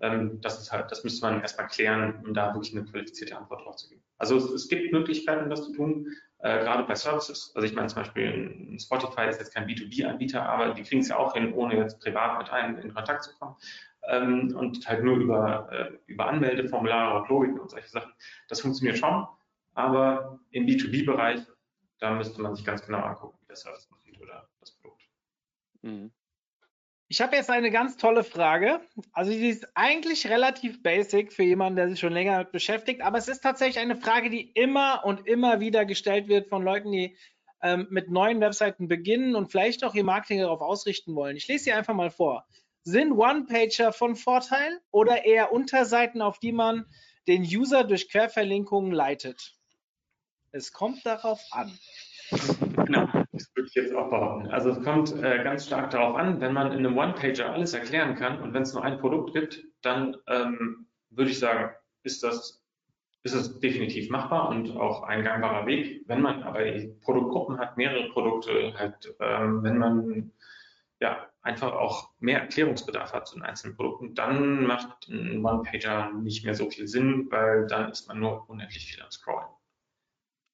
Ähm, 0.00 0.40
das 0.40 0.60
ist 0.60 0.72
halt, 0.72 0.90
das 0.90 1.04
müsste 1.04 1.26
man 1.26 1.40
erstmal 1.40 1.68
klären, 1.68 2.22
um 2.24 2.34
da 2.34 2.52
wirklich 2.54 2.76
eine 2.76 2.84
qualifizierte 2.84 3.36
Antwort 3.36 3.64
drauf 3.64 3.76
zu 3.76 3.88
geben. 3.88 4.02
Also 4.18 4.36
es, 4.36 4.44
es 4.50 4.68
gibt 4.68 4.92
Möglichkeiten, 4.92 5.50
das 5.50 5.64
zu 5.64 5.72
tun 5.72 6.08
äh, 6.38 6.58
gerade 6.58 6.84
bei 6.84 6.94
Services. 6.94 7.52
Also 7.54 7.66
ich 7.66 7.74
meine 7.74 7.88
zum 7.88 8.02
Beispiel 8.02 8.76
Spotify 8.78 9.28
ist 9.28 9.40
jetzt 9.40 9.54
kein 9.54 9.66
B2B-Anbieter, 9.66 10.42
aber 10.42 10.74
die 10.74 10.82
kriegen 10.82 11.00
es 11.00 11.08
ja 11.08 11.16
auch 11.16 11.34
hin, 11.34 11.52
ohne 11.54 11.76
jetzt 11.76 12.00
privat 12.00 12.38
mit 12.38 12.50
einem 12.50 12.78
in 12.78 12.92
Kontakt 12.92 13.24
zu 13.24 13.34
kommen. 13.38 13.56
Ähm, 14.06 14.54
und 14.54 14.86
halt 14.86 15.02
nur 15.02 15.16
über, 15.16 15.68
äh, 15.72 15.92
über 16.06 16.26
Anmeldeformulare 16.26 17.18
und 17.18 17.28
Logiken 17.30 17.60
und 17.60 17.70
solche 17.70 17.88
Sachen. 17.88 18.12
Das 18.48 18.60
funktioniert 18.60 18.98
schon, 18.98 19.26
aber 19.72 20.38
im 20.50 20.66
B2B-Bereich, 20.66 21.40
da 21.98 22.14
müsste 22.14 22.42
man 22.42 22.54
sich 22.54 22.64
ganz 22.64 22.84
genau 22.84 22.98
angucken, 22.98 23.38
wie 23.40 23.46
der 23.46 23.56
Service 23.56 23.88
aussieht 23.90 24.20
oder 24.20 24.46
das 24.60 24.72
Produkt. 24.72 25.02
Mhm. 25.80 26.12
Ich 27.14 27.20
habe 27.20 27.36
jetzt 27.36 27.48
eine 27.48 27.70
ganz 27.70 27.96
tolle 27.96 28.24
Frage. 28.24 28.80
Also 29.12 29.30
die 29.30 29.48
ist 29.48 29.68
eigentlich 29.76 30.28
relativ 30.28 30.82
basic 30.82 31.32
für 31.32 31.44
jemanden, 31.44 31.76
der 31.76 31.88
sich 31.88 32.00
schon 32.00 32.12
länger 32.12 32.32
damit 32.32 32.50
beschäftigt, 32.50 33.02
aber 33.02 33.18
es 33.18 33.28
ist 33.28 33.40
tatsächlich 33.40 33.78
eine 33.78 33.94
Frage, 33.94 34.30
die 34.30 34.50
immer 34.50 35.02
und 35.04 35.28
immer 35.28 35.60
wieder 35.60 35.84
gestellt 35.84 36.26
wird 36.26 36.48
von 36.48 36.64
Leuten, 36.64 36.90
die 36.90 37.16
ähm, 37.62 37.86
mit 37.88 38.10
neuen 38.10 38.40
Webseiten 38.40 38.88
beginnen 38.88 39.36
und 39.36 39.52
vielleicht 39.52 39.84
auch 39.84 39.94
ihr 39.94 40.02
Marketing 40.02 40.40
darauf 40.40 40.60
ausrichten 40.60 41.14
wollen. 41.14 41.36
Ich 41.36 41.46
lese 41.46 41.62
sie 41.62 41.72
einfach 41.72 41.94
mal 41.94 42.10
vor. 42.10 42.48
Sind 42.82 43.12
One-Pager 43.12 43.92
von 43.92 44.16
Vorteil 44.16 44.80
oder 44.90 45.24
eher 45.24 45.52
Unterseiten, 45.52 46.20
auf 46.20 46.40
die 46.40 46.50
man 46.50 46.84
den 47.28 47.42
User 47.42 47.84
durch 47.84 48.08
Querverlinkungen 48.08 48.90
leitet? 48.90 49.54
Es 50.50 50.72
kommt 50.72 51.06
darauf 51.06 51.40
an. 51.52 51.78
Genau, 52.30 53.08
das 53.32 53.50
würde 53.54 53.68
ich 53.68 53.74
jetzt 53.74 53.94
auch 53.94 54.10
behaupten. 54.10 54.48
Also 54.48 54.70
es 54.70 54.82
kommt 54.82 55.12
äh, 55.22 55.42
ganz 55.42 55.66
stark 55.66 55.90
darauf 55.90 56.16
an, 56.16 56.40
wenn 56.40 56.52
man 56.52 56.72
in 56.72 56.78
einem 56.78 56.96
One-Pager 56.96 57.52
alles 57.52 57.74
erklären 57.74 58.14
kann 58.14 58.40
und 58.40 58.54
wenn 58.54 58.62
es 58.62 58.74
nur 58.74 58.84
ein 58.84 58.98
Produkt 58.98 59.34
gibt, 59.34 59.64
dann 59.82 60.16
ähm, 60.26 60.86
würde 61.10 61.30
ich 61.30 61.38
sagen, 61.38 61.74
ist 62.02 62.22
das, 62.22 62.64
ist 63.22 63.34
das 63.34 63.58
definitiv 63.60 64.10
machbar 64.10 64.48
und 64.48 64.76
auch 64.76 65.02
ein 65.02 65.24
gangbarer 65.24 65.66
Weg. 65.66 66.02
Wenn 66.06 66.22
man 66.22 66.42
aber 66.42 66.60
Produktgruppen 67.02 67.58
hat, 67.58 67.76
mehrere 67.76 68.08
Produkte 68.10 68.74
hat, 68.74 69.08
ähm, 69.20 69.62
wenn 69.62 69.78
man 69.78 70.32
ja 71.00 71.26
einfach 71.42 71.72
auch 71.72 72.10
mehr 72.20 72.40
Erklärungsbedarf 72.40 73.12
hat 73.12 73.28
zu 73.28 73.36
den 73.36 73.44
einzelnen 73.44 73.76
Produkten, 73.76 74.14
dann 74.14 74.66
macht 74.66 75.08
ein 75.08 75.44
One-Pager 75.44 76.12
nicht 76.12 76.44
mehr 76.44 76.54
so 76.54 76.70
viel 76.70 76.88
Sinn, 76.88 77.26
weil 77.30 77.66
dann 77.66 77.90
ist 77.90 78.08
man 78.08 78.20
nur 78.20 78.48
unendlich 78.48 78.86
viel 78.86 79.02
am 79.02 79.10
Scrollen. 79.10 79.48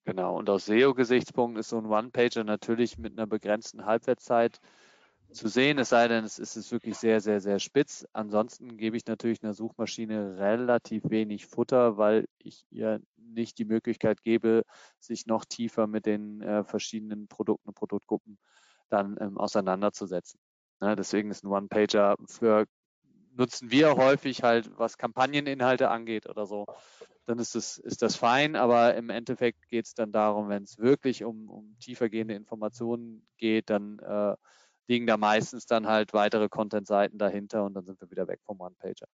Genau, 0.03 0.37
und 0.37 0.49
aus 0.49 0.65
SEO-Gesichtspunkten 0.65 1.59
ist 1.59 1.69
so 1.69 1.77
ein 1.77 1.85
One-Pager 1.85 2.43
natürlich 2.43 2.97
mit 2.97 3.17
einer 3.17 3.27
begrenzten 3.27 3.85
Halbwertszeit 3.85 4.59
zu 5.31 5.47
sehen, 5.47 5.77
es 5.79 5.89
sei 5.89 6.07
denn, 6.07 6.25
es 6.25 6.39
ist 6.39 6.71
wirklich 6.71 6.97
sehr, 6.97 7.21
sehr, 7.21 7.39
sehr 7.39 7.59
spitz. 7.59 8.05
Ansonsten 8.11 8.77
gebe 8.77 8.97
ich 8.97 9.05
natürlich 9.05 9.43
einer 9.43 9.53
Suchmaschine 9.53 10.37
relativ 10.37 11.03
wenig 11.09 11.45
Futter, 11.45 11.97
weil 11.97 12.25
ich 12.37 12.65
ihr 12.69 12.99
nicht 13.17 13.57
die 13.57 13.65
Möglichkeit 13.65 14.23
gebe, 14.23 14.63
sich 14.99 15.27
noch 15.27 15.45
tiefer 15.45 15.87
mit 15.87 16.05
den 16.05 16.41
äh, 16.41 16.63
verschiedenen 16.63 17.27
Produkten 17.27 17.69
und 17.69 17.75
Produktgruppen 17.75 18.37
dann 18.89 19.17
ähm, 19.21 19.37
auseinanderzusetzen. 19.37 20.39
Ja, 20.81 20.95
deswegen 20.95 21.31
ist 21.31 21.43
ein 21.43 21.51
One-Pager 21.51 22.15
für 22.27 22.65
nutzen 23.33 23.71
wir 23.71 23.95
häufig 23.95 24.43
halt, 24.43 24.69
was 24.77 24.97
Kampagneninhalte 24.97 25.89
angeht 25.89 26.27
oder 26.27 26.45
so, 26.45 26.65
dann 27.31 27.39
ist 27.39 27.55
das, 27.55 27.77
ist 27.77 28.01
das 28.01 28.17
fein, 28.17 28.57
aber 28.57 28.95
im 28.95 29.09
Endeffekt 29.09 29.69
geht 29.69 29.85
es 29.85 29.93
dann 29.93 30.11
darum, 30.11 30.49
wenn 30.49 30.63
es 30.63 30.77
wirklich 30.77 31.23
um, 31.23 31.49
um 31.49 31.77
tiefergehende 31.79 32.33
Informationen 32.33 33.25
geht, 33.37 33.69
dann 33.69 33.99
äh, 33.99 34.35
liegen 34.87 35.07
da 35.07 35.15
meistens 35.15 35.65
dann 35.65 35.87
halt 35.87 36.11
weitere 36.11 36.49
Content-Seiten 36.49 37.17
dahinter 37.17 37.63
und 37.63 37.73
dann 37.73 37.85
sind 37.85 38.01
wir 38.01 38.11
wieder 38.11 38.27
weg 38.27 38.41
vom 38.43 38.59
One-Pager. 38.59 39.07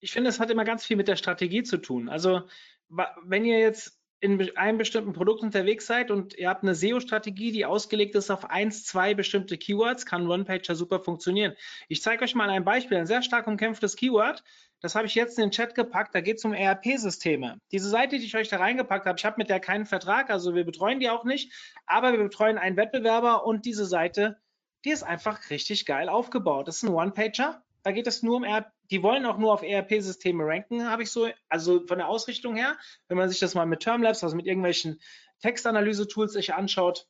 Ich 0.00 0.12
finde, 0.12 0.30
es 0.30 0.40
hat 0.40 0.50
immer 0.50 0.64
ganz 0.64 0.86
viel 0.86 0.96
mit 0.96 1.06
der 1.06 1.16
Strategie 1.16 1.62
zu 1.62 1.76
tun. 1.76 2.08
Also, 2.08 2.48
wenn 2.88 3.44
ihr 3.44 3.58
jetzt 3.58 4.00
in 4.20 4.56
einem 4.56 4.78
bestimmten 4.78 5.12
Produkt 5.12 5.42
unterwegs 5.42 5.86
seid 5.86 6.10
und 6.10 6.38
ihr 6.38 6.48
habt 6.48 6.62
eine 6.62 6.74
SEO-Strategie, 6.74 7.52
die 7.52 7.66
ausgelegt 7.66 8.14
ist 8.14 8.30
auf 8.30 8.48
eins, 8.48 8.84
zwei 8.84 9.12
bestimmte 9.12 9.58
Keywords, 9.58 10.06
kann 10.06 10.26
OnePager 10.26 10.74
super 10.74 11.00
funktionieren. 11.00 11.54
Ich 11.88 12.00
zeige 12.00 12.24
euch 12.24 12.34
mal 12.34 12.48
ein 12.48 12.64
Beispiel, 12.64 12.96
ein 12.96 13.06
sehr 13.06 13.20
stark 13.20 13.46
umkämpftes 13.46 13.96
Keyword. 13.96 14.42
Das 14.84 14.94
habe 14.94 15.06
ich 15.06 15.14
jetzt 15.14 15.38
in 15.38 15.46
den 15.46 15.50
Chat 15.50 15.74
gepackt. 15.74 16.14
Da 16.14 16.20
geht 16.20 16.36
es 16.36 16.44
um 16.44 16.52
ERP-Systeme. 16.52 17.56
Diese 17.72 17.88
Seite, 17.88 18.18
die 18.18 18.26
ich 18.26 18.36
euch 18.36 18.50
da 18.50 18.58
reingepackt 18.58 19.06
habe, 19.06 19.18
ich 19.18 19.24
habe 19.24 19.36
mit 19.38 19.48
der 19.48 19.58
keinen 19.58 19.86
Vertrag, 19.86 20.28
also 20.28 20.54
wir 20.54 20.64
betreuen 20.64 21.00
die 21.00 21.08
auch 21.08 21.24
nicht, 21.24 21.50
aber 21.86 22.12
wir 22.12 22.22
betreuen 22.22 22.58
einen 22.58 22.76
Wettbewerber 22.76 23.46
und 23.46 23.64
diese 23.64 23.86
Seite, 23.86 24.36
die 24.84 24.90
ist 24.90 25.02
einfach 25.02 25.48
richtig 25.48 25.86
geil 25.86 26.10
aufgebaut. 26.10 26.68
Das 26.68 26.76
ist 26.76 26.82
ein 26.82 26.90
One-Pager. 26.90 27.62
Da 27.82 27.92
geht 27.92 28.06
es 28.06 28.22
nur 28.22 28.36
um 28.36 28.44
ERP 28.44 28.66
die 28.90 29.02
wollen 29.02 29.24
auch 29.24 29.38
nur 29.38 29.52
auf 29.52 29.62
ERP-Systeme 29.62 30.44
ranken, 30.44 30.88
habe 30.88 31.02
ich 31.02 31.10
so, 31.10 31.28
also 31.48 31.86
von 31.86 31.98
der 31.98 32.08
Ausrichtung 32.08 32.54
her, 32.54 32.76
wenn 33.08 33.16
man 33.16 33.30
sich 33.30 33.38
das 33.38 33.54
mal 33.54 33.64
mit 33.64 33.80
Termlabs, 33.80 34.22
also 34.22 34.36
mit 34.36 34.46
irgendwelchen 34.46 35.00
Textanalyse-Tools 35.40 36.32
sich 36.34 36.52
anschaut, 36.52 37.06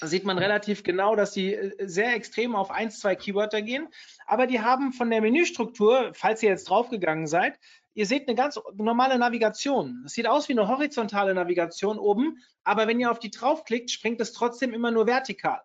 sieht 0.00 0.24
man 0.24 0.38
relativ 0.38 0.82
genau, 0.82 1.16
dass 1.16 1.32
die 1.32 1.54
äh, 1.54 1.72
sehr 1.86 2.14
extrem 2.14 2.54
auf 2.54 2.70
ein, 2.70 2.90
zwei 2.90 3.14
Keywörter 3.14 3.62
gehen. 3.62 3.88
Aber 4.26 4.46
die 4.46 4.60
haben 4.60 4.92
von 4.92 5.10
der 5.10 5.20
Menüstruktur, 5.20 6.12
falls 6.14 6.42
ihr 6.42 6.50
jetzt 6.50 6.68
draufgegangen 6.68 7.26
seid, 7.26 7.58
ihr 7.94 8.06
seht 8.06 8.28
eine 8.28 8.36
ganz 8.36 8.60
normale 8.74 9.18
Navigation. 9.18 10.02
Es 10.06 10.12
sieht 10.12 10.26
aus 10.26 10.48
wie 10.48 10.52
eine 10.52 10.68
horizontale 10.68 11.34
Navigation 11.34 11.98
oben, 11.98 12.38
aber 12.64 12.86
wenn 12.86 13.00
ihr 13.00 13.10
auf 13.10 13.18
die 13.18 13.30
draufklickt, 13.30 13.90
springt 13.90 14.20
es 14.20 14.32
trotzdem 14.32 14.72
immer 14.72 14.90
nur 14.90 15.06
vertikal. 15.06 15.60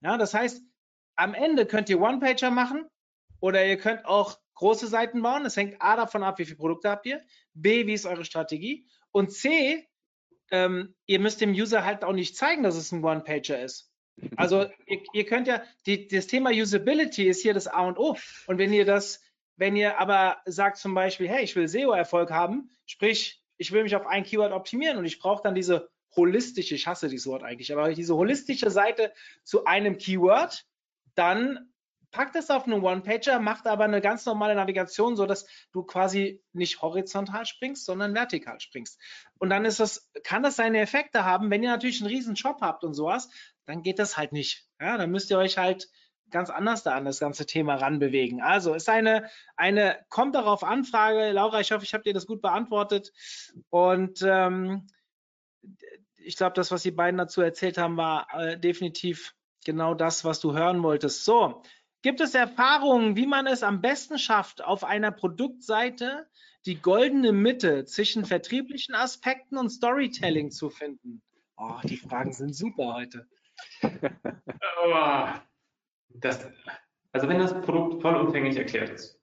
Ja, 0.00 0.16
das 0.16 0.34
heißt, 0.34 0.62
am 1.16 1.34
Ende 1.34 1.66
könnt 1.66 1.88
ihr 1.88 2.00
One-Pager 2.00 2.50
machen 2.50 2.86
oder 3.40 3.64
ihr 3.64 3.78
könnt 3.78 4.04
auch 4.04 4.38
große 4.54 4.86
Seiten 4.86 5.22
bauen. 5.22 5.44
Das 5.44 5.56
hängt 5.56 5.80
A 5.80 5.96
davon 5.96 6.22
ab, 6.22 6.38
wie 6.38 6.44
viele 6.44 6.56
Produkte 6.56 6.88
habt 6.88 7.06
ihr, 7.06 7.22
B, 7.52 7.86
wie 7.86 7.94
ist 7.94 8.06
eure 8.06 8.24
Strategie 8.24 8.86
und 9.10 9.32
C, 9.32 9.88
ähm, 10.52 10.94
ihr 11.06 11.18
müsst 11.18 11.40
dem 11.40 11.50
User 11.50 11.84
halt 11.84 12.04
auch 12.04 12.12
nicht 12.12 12.36
zeigen, 12.36 12.62
dass 12.62 12.76
es 12.76 12.92
ein 12.92 13.02
One-Pager 13.02 13.60
ist. 13.60 13.90
Also 14.36 14.66
ihr, 14.86 15.02
ihr 15.12 15.26
könnt 15.26 15.48
ja, 15.48 15.62
die, 15.86 16.06
das 16.06 16.28
Thema 16.28 16.50
Usability 16.50 17.26
ist 17.26 17.42
hier 17.42 17.54
das 17.54 17.66
A 17.66 17.86
und 17.88 17.98
O. 17.98 18.16
Und 18.46 18.58
wenn 18.58 18.72
ihr 18.72 18.84
das, 18.84 19.22
wenn 19.56 19.74
ihr 19.74 19.98
aber 19.98 20.36
sagt 20.44 20.76
zum 20.76 20.94
Beispiel, 20.94 21.28
hey, 21.28 21.42
ich 21.42 21.56
will 21.56 21.66
SEO-Erfolg 21.66 22.30
haben, 22.30 22.70
sprich, 22.86 23.42
ich 23.56 23.72
will 23.72 23.82
mich 23.82 23.96
auf 23.96 24.06
ein 24.06 24.24
Keyword 24.24 24.52
optimieren 24.52 24.98
und 24.98 25.06
ich 25.06 25.18
brauche 25.18 25.42
dann 25.42 25.54
diese 25.54 25.88
holistische, 26.14 26.74
ich 26.74 26.86
hasse 26.86 27.08
dieses 27.08 27.26
Wort 27.26 27.42
eigentlich, 27.42 27.72
aber 27.72 27.92
diese 27.94 28.14
holistische 28.14 28.70
Seite 28.70 29.12
zu 29.44 29.64
einem 29.64 29.96
Keyword, 29.96 30.66
dann 31.14 31.71
packt 32.12 32.36
es 32.36 32.50
auf 32.50 32.64
einen 32.66 32.82
One-Pager, 32.82 33.40
macht 33.40 33.66
aber 33.66 33.84
eine 33.84 34.00
ganz 34.00 34.24
normale 34.26 34.54
Navigation, 34.54 35.16
so 35.16 35.26
dass 35.26 35.46
du 35.72 35.82
quasi 35.82 36.42
nicht 36.52 36.82
horizontal 36.82 37.46
springst, 37.46 37.84
sondern 37.84 38.14
vertikal 38.14 38.60
springst. 38.60 39.00
Und 39.38 39.50
dann 39.50 39.64
ist 39.64 39.80
das, 39.80 40.10
kann 40.22 40.42
das 40.42 40.56
seine 40.56 40.80
Effekte 40.80 41.24
haben. 41.24 41.50
Wenn 41.50 41.62
ihr 41.62 41.70
natürlich 41.70 42.00
einen 42.00 42.10
riesen 42.10 42.36
Shop 42.36 42.60
habt 42.60 42.84
und 42.84 42.94
sowas, 42.94 43.30
dann 43.64 43.82
geht 43.82 43.98
das 43.98 44.16
halt 44.16 44.32
nicht. 44.32 44.68
Ja, 44.80 44.96
dann 44.98 45.10
müsst 45.10 45.30
ihr 45.30 45.38
euch 45.38 45.58
halt 45.58 45.88
ganz 46.30 46.50
anders 46.50 46.82
da 46.82 46.94
an 46.94 47.04
das 47.04 47.18
ganze 47.18 47.46
Thema 47.46 47.76
ranbewegen. 47.76 48.40
Also 48.40 48.74
ist 48.74 48.88
eine, 48.88 49.28
eine 49.56 49.98
kommt 50.08 50.34
darauf 50.34 50.64
Anfrage. 50.64 51.30
Laura, 51.32 51.60
ich 51.60 51.72
hoffe, 51.72 51.84
ich 51.84 51.94
habe 51.94 52.04
dir 52.04 52.14
das 52.14 52.26
gut 52.26 52.42
beantwortet. 52.42 53.12
Und 53.70 54.22
ähm, 54.22 54.86
ich 56.16 56.36
glaube, 56.36 56.54
das, 56.54 56.70
was 56.70 56.82
die 56.82 56.90
beiden 56.90 57.18
dazu 57.18 57.40
erzählt 57.42 57.78
haben, 57.78 57.96
war 57.96 58.28
äh, 58.32 58.58
definitiv 58.58 59.34
genau 59.64 59.94
das, 59.94 60.24
was 60.24 60.40
du 60.40 60.54
hören 60.54 60.82
wolltest. 60.82 61.24
So, 61.24 61.62
Gibt 62.02 62.20
es 62.20 62.34
Erfahrungen, 62.34 63.16
wie 63.16 63.26
man 63.26 63.46
es 63.46 63.62
am 63.62 63.80
besten 63.80 64.18
schafft, 64.18 64.62
auf 64.62 64.82
einer 64.82 65.12
Produktseite 65.12 66.28
die 66.66 66.80
goldene 66.80 67.32
Mitte 67.32 67.84
zwischen 67.84 68.24
vertrieblichen 68.24 68.94
Aspekten 68.94 69.56
und 69.56 69.70
Storytelling 69.70 70.50
zu 70.50 70.68
finden? 70.68 71.22
Oh, 71.56 71.78
die 71.84 71.96
Fragen 71.96 72.32
sind 72.32 72.54
super 72.54 72.94
heute. 72.94 73.28
das, 76.08 76.48
also 77.12 77.28
wenn 77.28 77.38
das 77.38 77.60
Produkt 77.62 78.02
vollumfänglich 78.02 78.56
erklärt 78.56 78.90
ist, 78.90 79.20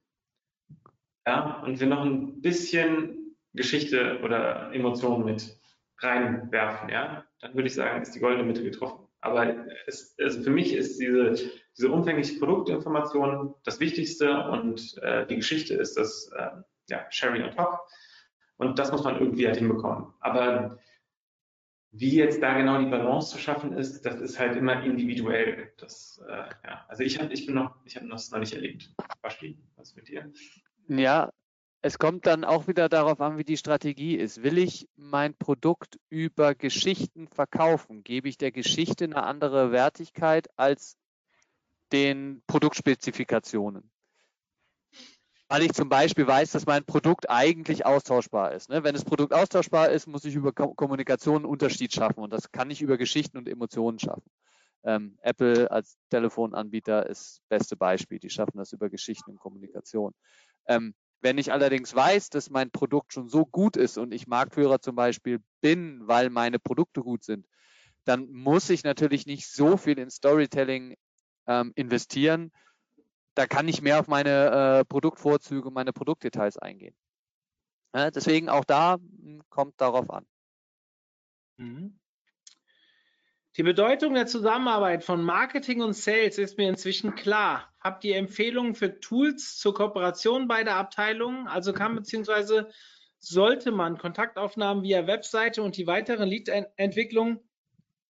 ja, 1.27 1.61
und 1.61 1.79
wir 1.79 1.87
noch 1.87 2.05
ein 2.05 2.41
bisschen 2.41 3.35
Geschichte 3.53 4.21
oder 4.23 4.71
Emotionen 4.73 5.25
mit 5.25 5.59
reinwerfen, 5.97 6.87
ja, 6.89 7.25
dann 7.41 7.53
würde 7.55 7.67
ich 7.67 7.75
sagen, 7.75 8.01
ist 8.01 8.15
die 8.15 8.19
goldene 8.19 8.45
Mitte 8.45 8.63
getroffen. 8.63 9.08
Aber 9.21 9.67
es, 9.85 10.15
also 10.19 10.41
für 10.41 10.49
mich 10.49 10.73
ist 10.73 10.99
diese, 10.99 11.35
diese 11.77 11.91
umfängliche 11.91 12.39
Produktinformation 12.39 13.53
das 13.63 13.79
Wichtigste 13.79 14.49
und 14.49 14.97
äh, 15.01 15.25
die 15.27 15.35
Geschichte 15.35 15.73
ist 15.75 15.97
das 15.97 16.31
äh, 16.35 16.49
ja, 16.89 17.05
Sherry 17.09 17.43
on 17.43 17.51
top. 17.51 17.79
Und 18.57 18.79
das 18.79 18.91
muss 18.91 19.03
man 19.03 19.19
irgendwie 19.19 19.47
halt 19.47 19.57
hinbekommen. 19.57 20.13
Aber 20.19 20.79
wie 21.91 22.15
jetzt 22.15 22.41
da 22.41 22.57
genau 22.57 22.79
die 22.79 22.89
Balance 22.89 23.31
zu 23.31 23.39
schaffen 23.39 23.73
ist, 23.73 24.05
das 24.05 24.21
ist 24.21 24.39
halt 24.39 24.55
immer 24.55 24.83
individuell. 24.83 25.73
Das, 25.77 26.21
äh, 26.27 26.49
ja. 26.65 26.85
Also 26.87 27.03
ich 27.03 27.19
habe 27.19 27.33
ich 27.33 27.45
bin 27.45 27.55
noch, 27.55 27.75
ich 27.85 27.95
habe 27.95 28.07
das 28.09 28.31
noch 28.31 28.39
nicht 28.39 28.53
erlebt. 28.53 28.93
Waschli, 29.21 29.57
was 29.75 29.95
mit 29.95 30.07
dir? 30.07 30.31
Ja, 30.87 31.29
es 31.81 31.97
kommt 31.97 32.25
dann 32.25 32.43
auch 32.43 32.67
wieder 32.67 32.89
darauf 32.89 33.21
an, 33.21 33.37
wie 33.37 33.45
die 33.45 33.57
Strategie 33.57 34.15
ist. 34.15 34.43
Will 34.43 34.57
ich 34.57 34.89
mein 34.97 35.33
Produkt 35.35 35.97
über 36.09 36.53
Geschichten 36.53 37.27
verkaufen? 37.27 38.03
Gebe 38.03 38.27
ich 38.27 38.37
der 38.37 38.51
Geschichte 38.51 39.05
eine 39.05 39.23
andere 39.23 39.71
Wertigkeit 39.71 40.49
als 40.57 40.97
den 41.93 42.43
Produktspezifikationen? 42.47 43.89
Weil 45.47 45.63
ich 45.63 45.73
zum 45.73 45.89
Beispiel 45.89 46.27
weiß, 46.27 46.51
dass 46.51 46.65
mein 46.65 46.85
Produkt 46.85 47.29
eigentlich 47.29 47.85
austauschbar 47.85 48.53
ist. 48.53 48.69
Ne? 48.69 48.83
Wenn 48.83 48.93
das 48.93 49.05
Produkt 49.05 49.33
austauschbar 49.33 49.89
ist, 49.89 50.05
muss 50.05 50.25
ich 50.25 50.35
über 50.35 50.51
Kommunikation 50.51 51.37
einen 51.37 51.45
Unterschied 51.45 51.93
schaffen 51.93 52.19
und 52.19 52.31
das 52.31 52.51
kann 52.51 52.69
ich 52.69 52.81
über 52.81 52.97
Geschichten 52.97 53.37
und 53.37 53.47
Emotionen 53.47 53.97
schaffen. 53.99 54.29
Ähm, 54.83 55.17
Apple 55.21 55.71
als 55.71 55.97
Telefonanbieter 56.09 57.07
ist 57.07 57.39
das 57.49 57.59
beste 57.59 57.77
Beispiel. 57.77 58.19
Die 58.19 58.29
schaffen 58.29 58.57
das 58.57 58.73
über 58.73 58.89
Geschichten 58.89 59.31
und 59.31 59.39
Kommunikation. 59.39 60.13
Wenn 61.21 61.37
ich 61.37 61.51
allerdings 61.51 61.93
weiß, 61.93 62.29
dass 62.29 62.49
mein 62.49 62.71
Produkt 62.71 63.13
schon 63.13 63.27
so 63.27 63.45
gut 63.45 63.75
ist 63.75 63.97
und 63.97 64.13
ich 64.13 64.27
Marktführer 64.27 64.79
zum 64.79 64.95
Beispiel 64.95 65.43
bin, 65.61 66.07
weil 66.07 66.29
meine 66.29 66.59
Produkte 66.59 67.01
gut 67.01 67.23
sind, 67.23 67.45
dann 68.05 68.31
muss 68.31 68.69
ich 68.69 68.83
natürlich 68.83 69.25
nicht 69.25 69.47
so 69.47 69.77
viel 69.77 69.99
in 69.99 70.09
Storytelling 70.09 70.95
ähm, 71.47 71.73
investieren. 71.75 72.51
Da 73.35 73.45
kann 73.47 73.67
ich 73.67 73.81
mehr 73.81 73.99
auf 73.99 74.07
meine 74.07 74.79
äh, 74.79 74.85
Produktvorzüge, 74.85 75.71
meine 75.71 75.93
Produktdetails 75.93 76.57
eingehen. 76.57 76.95
Ja, 77.93 78.11
deswegen 78.11 78.49
auch 78.49 78.65
da 78.65 78.95
hm, 78.95 79.41
kommt 79.49 79.79
darauf 79.81 80.09
an. 80.09 80.25
Mhm. 81.57 81.99
Die 83.59 83.63
Bedeutung 83.63 84.13
der 84.13 84.25
Zusammenarbeit 84.25 85.03
von 85.03 85.21
Marketing 85.21 85.81
und 85.81 85.91
Sales 85.91 86.37
ist 86.37 86.57
mir 86.57 86.69
inzwischen 86.69 87.15
klar. 87.15 87.69
Habt 87.81 88.05
ihr 88.05 88.15
Empfehlungen 88.15 88.73
für 88.73 89.01
Tools 89.01 89.57
zur 89.57 89.73
Kooperation 89.73 90.47
beider 90.47 90.75
Abteilungen? 90.75 91.45
Also 91.45 91.73
kann 91.73 91.93
bzw. 91.93 92.71
sollte 93.17 93.71
man 93.73 93.97
Kontaktaufnahmen 93.97 94.81
via 94.85 95.07
Webseite 95.07 95.61
und 95.61 95.75
die 95.75 95.87
weiteren 95.87 96.29
Lead-Entwicklung 96.29 97.43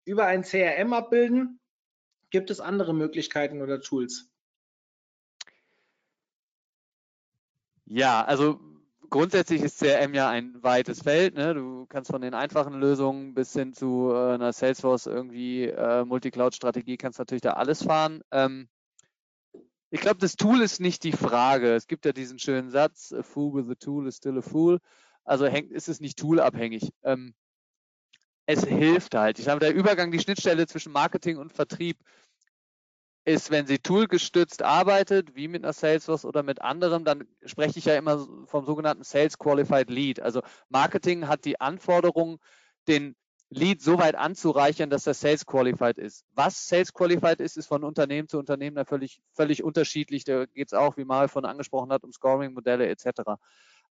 über 0.03 0.25
ein 0.25 0.41
CRM 0.41 0.91
abbilden? 0.91 1.61
Gibt 2.31 2.49
es 2.49 2.59
andere 2.59 2.93
Möglichkeiten 2.93 3.61
oder 3.61 3.79
Tools? 3.79 4.29
Ja, 7.85 8.25
also 8.25 8.59
grundsätzlich 9.09 9.61
ist 9.61 9.79
CRM 9.79 10.13
ja 10.13 10.29
ein 10.29 10.61
weites 10.61 11.01
Feld. 11.01 11.35
Ne? 11.35 11.53
Du 11.53 11.85
kannst 11.87 12.11
von 12.11 12.21
den 12.21 12.33
einfachen 12.33 12.73
Lösungen 12.73 13.33
bis 13.33 13.53
hin 13.53 13.73
zu 13.73 14.11
äh, 14.13 14.33
einer 14.33 14.53
Salesforce 14.53 15.07
irgendwie 15.07 15.65
äh, 15.65 16.05
Multicloud-Strategie 16.05 16.97
kannst 16.97 17.19
natürlich 17.19 17.41
da 17.41 17.53
alles 17.53 17.83
fahren. 17.83 18.21
Ähm, 18.31 18.69
ich 19.91 20.01
glaube, 20.01 20.19
das 20.19 20.35
Tool 20.35 20.61
ist 20.61 20.79
nicht 20.79 21.03
die 21.03 21.11
Frage. 21.11 21.73
Es 21.73 21.87
gibt 21.87 22.05
ja 22.05 22.11
diesen 22.11 22.37
schönen 22.37 22.69
Satz, 22.69 23.11
a 23.11 23.23
fool 23.23 23.55
with 23.55 23.71
a 23.71 23.75
tool 23.75 24.07
is 24.07 24.17
still 24.17 24.37
a 24.37 24.41
fool. 24.41 24.79
Also 25.23 25.47
hängt, 25.47 25.71
ist 25.71 25.89
es 25.89 25.99
nicht 25.99 26.17
toolabhängig. 26.19 26.91
Ähm, 27.03 27.33
es 28.45 28.65
hilft 28.65 29.15
halt. 29.15 29.39
Ich 29.39 29.45
glaube, 29.45 29.59
der 29.59 29.73
Übergang, 29.73 30.11
die 30.11 30.19
Schnittstelle 30.19 30.67
zwischen 30.67 30.91
Marketing 30.91 31.37
und 31.37 31.53
Vertrieb 31.53 31.97
ist, 33.29 33.51
wenn 33.51 33.67
sie 33.67 33.77
toolgestützt 33.77 34.63
arbeitet, 34.63 35.35
wie 35.35 35.47
mit 35.47 35.63
einer 35.63 35.73
Salesforce 35.73 36.25
oder 36.25 36.41
mit 36.41 36.61
anderem, 36.61 37.05
dann 37.05 37.27
spreche 37.45 37.77
ich 37.77 37.85
ja 37.85 37.95
immer 37.95 38.27
vom 38.45 38.65
sogenannten 38.65 39.03
Sales 39.03 39.37
Qualified 39.37 39.89
Lead. 39.89 40.19
Also 40.19 40.41
Marketing 40.69 41.27
hat 41.27 41.45
die 41.45 41.61
Anforderung, 41.61 42.39
den 42.87 43.15
Lead 43.51 43.83
so 43.83 43.99
weit 43.99 44.15
anzureichern, 44.15 44.89
dass 44.89 45.05
er 45.05 45.13
Sales 45.13 45.45
Qualified 45.45 45.99
ist. 45.99 46.25
Was 46.33 46.67
Sales 46.67 46.91
Qualified 46.91 47.39
ist, 47.39 47.55
ist 47.55 47.67
von 47.67 47.83
Unternehmen 47.83 48.27
zu 48.27 48.39
Unternehmen 48.39 48.75
da 48.75 48.85
völlig, 48.85 49.21
völlig 49.33 49.63
unterschiedlich. 49.63 50.23
Da 50.23 50.45
geht 50.45 50.67
es 50.67 50.73
auch, 50.73 50.97
wie 50.97 51.05
Mal 51.05 51.27
von 51.27 51.45
angesprochen 51.45 51.91
hat, 51.91 52.03
um 52.03 52.11
Scoring-Modelle 52.11 52.87
etc. 52.87 53.21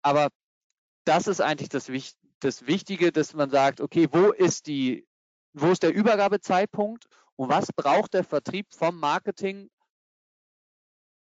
Aber 0.00 0.28
das 1.04 1.26
ist 1.26 1.42
eigentlich 1.42 1.68
das, 1.68 1.90
das 2.40 2.66
Wichtige, 2.66 3.12
dass 3.12 3.34
man 3.34 3.50
sagt, 3.50 3.82
okay, 3.82 4.08
wo 4.10 4.30
ist 4.30 4.66
die, 4.66 5.06
wo 5.52 5.68
ist 5.68 5.82
der 5.82 5.94
Übergabezeitpunkt 5.94 7.06
und 7.36 7.48
was 7.48 7.72
braucht 7.72 8.14
der 8.14 8.24
Vertrieb 8.24 8.66
vom 8.74 8.98
Marketing 8.98 9.70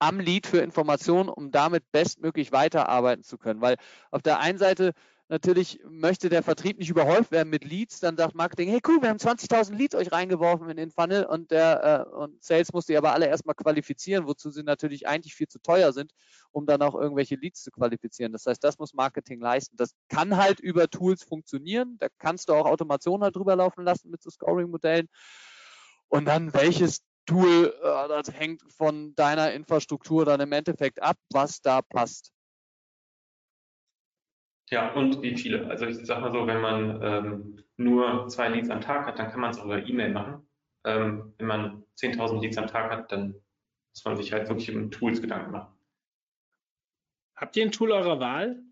am 0.00 0.18
Lead 0.18 0.46
für 0.46 0.58
Informationen, 0.58 1.28
um 1.28 1.50
damit 1.50 1.84
bestmöglich 1.92 2.52
weiterarbeiten 2.52 3.22
zu 3.22 3.38
können. 3.38 3.60
Weil 3.60 3.76
auf 4.10 4.22
der 4.22 4.40
einen 4.40 4.58
Seite 4.58 4.92
natürlich 5.28 5.78
möchte 5.88 6.28
der 6.28 6.42
Vertrieb 6.42 6.78
nicht 6.78 6.88
überhäuft 6.88 7.30
werden 7.30 7.50
mit 7.50 7.64
Leads, 7.64 8.00
dann 8.00 8.16
sagt 8.16 8.34
Marketing, 8.34 8.68
hey 8.70 8.80
cool, 8.88 9.00
wir 9.00 9.10
haben 9.10 9.18
20.000 9.18 9.74
Leads 9.74 9.94
euch 9.94 10.10
reingeworfen 10.10 10.68
in 10.70 10.76
den 10.76 10.90
Funnel 10.90 11.24
und 11.24 11.52
der 11.52 12.08
äh, 12.10 12.16
und 12.16 12.42
Sales 12.42 12.72
muss 12.72 12.86
die 12.86 12.96
aber 12.96 13.12
alle 13.12 13.28
erstmal 13.28 13.54
qualifizieren, 13.54 14.26
wozu 14.26 14.50
sie 14.50 14.64
natürlich 14.64 15.06
eigentlich 15.06 15.34
viel 15.34 15.46
zu 15.46 15.60
teuer 15.60 15.92
sind, 15.92 16.12
um 16.50 16.66
dann 16.66 16.82
auch 16.82 16.94
irgendwelche 16.94 17.36
Leads 17.36 17.62
zu 17.62 17.70
qualifizieren. 17.70 18.32
Das 18.32 18.46
heißt, 18.46 18.64
das 18.64 18.78
muss 18.78 18.94
Marketing 18.94 19.40
leisten. 19.40 19.76
Das 19.76 19.94
kann 20.08 20.36
halt 20.36 20.58
über 20.58 20.88
Tools 20.88 21.22
funktionieren. 21.22 21.96
Da 22.00 22.08
kannst 22.18 22.48
du 22.48 22.54
auch 22.54 22.66
Automation 22.66 23.22
halt 23.22 23.36
drüber 23.36 23.54
laufen 23.54 23.84
lassen 23.84 24.10
mit 24.10 24.22
so 24.22 24.30
Scoring-Modellen. 24.30 25.08
Und 26.10 26.26
dann 26.26 26.52
welches 26.52 27.02
Tool, 27.26 27.72
äh, 27.82 28.08
das 28.08 28.32
hängt 28.32 28.62
von 28.72 29.14
deiner 29.14 29.52
Infrastruktur 29.52 30.24
dann 30.24 30.40
im 30.40 30.52
Endeffekt 30.52 31.00
ab, 31.00 31.16
was 31.32 31.62
da 31.62 31.80
passt. 31.80 32.32
Ja, 34.70 34.92
und 34.94 35.22
wie 35.22 35.36
viele. 35.36 35.68
Also 35.68 35.86
ich 35.86 35.98
sag 36.04 36.20
mal 36.20 36.32
so, 36.32 36.46
wenn 36.46 36.60
man 36.60 37.02
ähm, 37.02 37.64
nur 37.76 38.28
zwei 38.28 38.48
Leads 38.48 38.70
am 38.70 38.80
Tag 38.80 39.06
hat, 39.06 39.18
dann 39.18 39.30
kann 39.30 39.40
man 39.40 39.50
es 39.50 39.58
auch 39.58 39.64
über 39.64 39.84
E-Mail 39.84 40.10
machen. 40.12 40.48
Ähm, 40.84 41.34
wenn 41.38 41.46
man 41.46 41.84
10.000 41.96 42.40
Leads 42.40 42.58
am 42.58 42.66
Tag 42.66 42.90
hat, 42.90 43.12
dann 43.12 43.34
muss 43.92 44.04
man 44.04 44.16
sich 44.16 44.32
halt 44.32 44.48
wirklich 44.48 44.74
um 44.74 44.90
Tools 44.90 45.20
Gedanken 45.20 45.52
machen. 45.52 45.74
Habt 47.36 47.56
ihr 47.56 47.64
ein 47.64 47.72
Tool 47.72 47.90
eurer 47.92 48.20
Wahl 48.20 48.62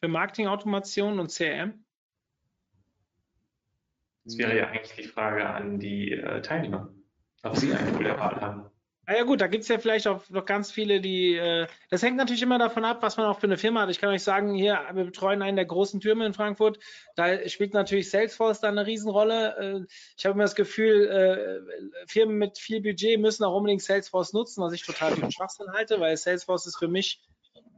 für 0.00 0.08
Marketing-Automation 0.08 1.18
und 1.18 1.30
CRM? 1.30 1.84
Das 4.24 4.38
wäre 4.38 4.56
ja 4.56 4.68
eigentlich 4.68 4.96
die 4.96 5.08
Frage 5.08 5.48
an 5.48 5.78
die 5.78 6.12
äh, 6.12 6.42
Teilnehmer, 6.42 6.92
ob 7.42 7.56
sie 7.56 7.72
ein 7.72 7.92
Tool 7.92 8.04
der 8.04 8.18
Wahl 8.18 8.40
haben. 8.40 8.70
Na 9.04 9.16
ja 9.16 9.24
gut, 9.24 9.40
da 9.40 9.48
gibt 9.48 9.62
es 9.62 9.68
ja 9.68 9.78
vielleicht 9.78 10.06
auch 10.06 10.28
noch 10.30 10.44
ganz 10.44 10.70
viele, 10.70 11.00
die, 11.00 11.34
äh, 11.34 11.66
das 11.90 12.04
hängt 12.04 12.16
natürlich 12.16 12.42
immer 12.42 12.58
davon 12.58 12.84
ab, 12.84 13.02
was 13.02 13.16
man 13.16 13.26
auch 13.26 13.40
für 13.40 13.48
eine 13.48 13.58
Firma 13.58 13.82
hat. 13.82 13.90
Ich 13.90 13.98
kann 13.98 14.10
euch 14.10 14.22
sagen, 14.22 14.54
hier, 14.54 14.78
wir 14.92 15.04
betreuen 15.04 15.42
einen 15.42 15.56
der 15.56 15.66
großen 15.66 16.00
Türme 16.00 16.24
in 16.24 16.34
Frankfurt, 16.34 16.78
da 17.16 17.48
spielt 17.48 17.74
natürlich 17.74 18.10
Salesforce 18.10 18.60
da 18.60 18.68
eine 18.68 18.86
Riesenrolle. 18.86 19.56
Äh, 19.58 19.92
ich 20.16 20.24
habe 20.24 20.34
immer 20.34 20.44
das 20.44 20.54
Gefühl, 20.54 21.08
äh, 21.08 22.06
Firmen 22.06 22.38
mit 22.38 22.58
viel 22.58 22.80
Budget 22.80 23.18
müssen 23.18 23.42
auch 23.42 23.56
unbedingt 23.56 23.82
Salesforce 23.82 24.34
nutzen, 24.34 24.62
was 24.62 24.72
ich 24.72 24.86
total 24.86 25.16
für 25.16 25.32
Schwachsinn 25.32 25.72
halte, 25.72 25.98
weil 25.98 26.16
Salesforce 26.16 26.66
ist 26.66 26.78
für 26.78 26.88
mich 26.88 27.20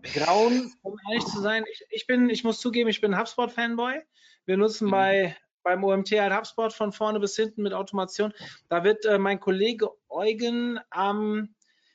grauen, 0.03 0.75
um 0.83 0.99
ehrlich 1.09 1.25
zu 1.25 1.41
sein. 1.41 1.65
Ich, 1.73 1.87
ich 1.89 2.07
bin, 2.07 2.29
ich 2.29 2.45
muss 2.45 2.61
zugeben, 2.61 2.91
ich 2.91 3.01
bin 3.01 3.17
HubSpot-Fanboy. 3.19 4.03
Wir 4.45 4.57
nutzen 4.59 4.89
mhm. 4.89 4.91
bei 4.91 5.37
beim 5.65 5.83
OMT 5.83 6.13
halt 6.13 6.33
HubSpot 6.33 6.73
von 6.73 6.93
vorne 6.93 7.19
bis 7.19 7.35
hinten 7.35 7.63
mit 7.63 7.73
Automation. 7.73 8.33
Da 8.69 8.85
wird 8.85 9.05
äh, 9.05 9.19
mein 9.19 9.41
Kollege 9.41 9.91
Eugen 10.09 10.79
am, 10.91 11.55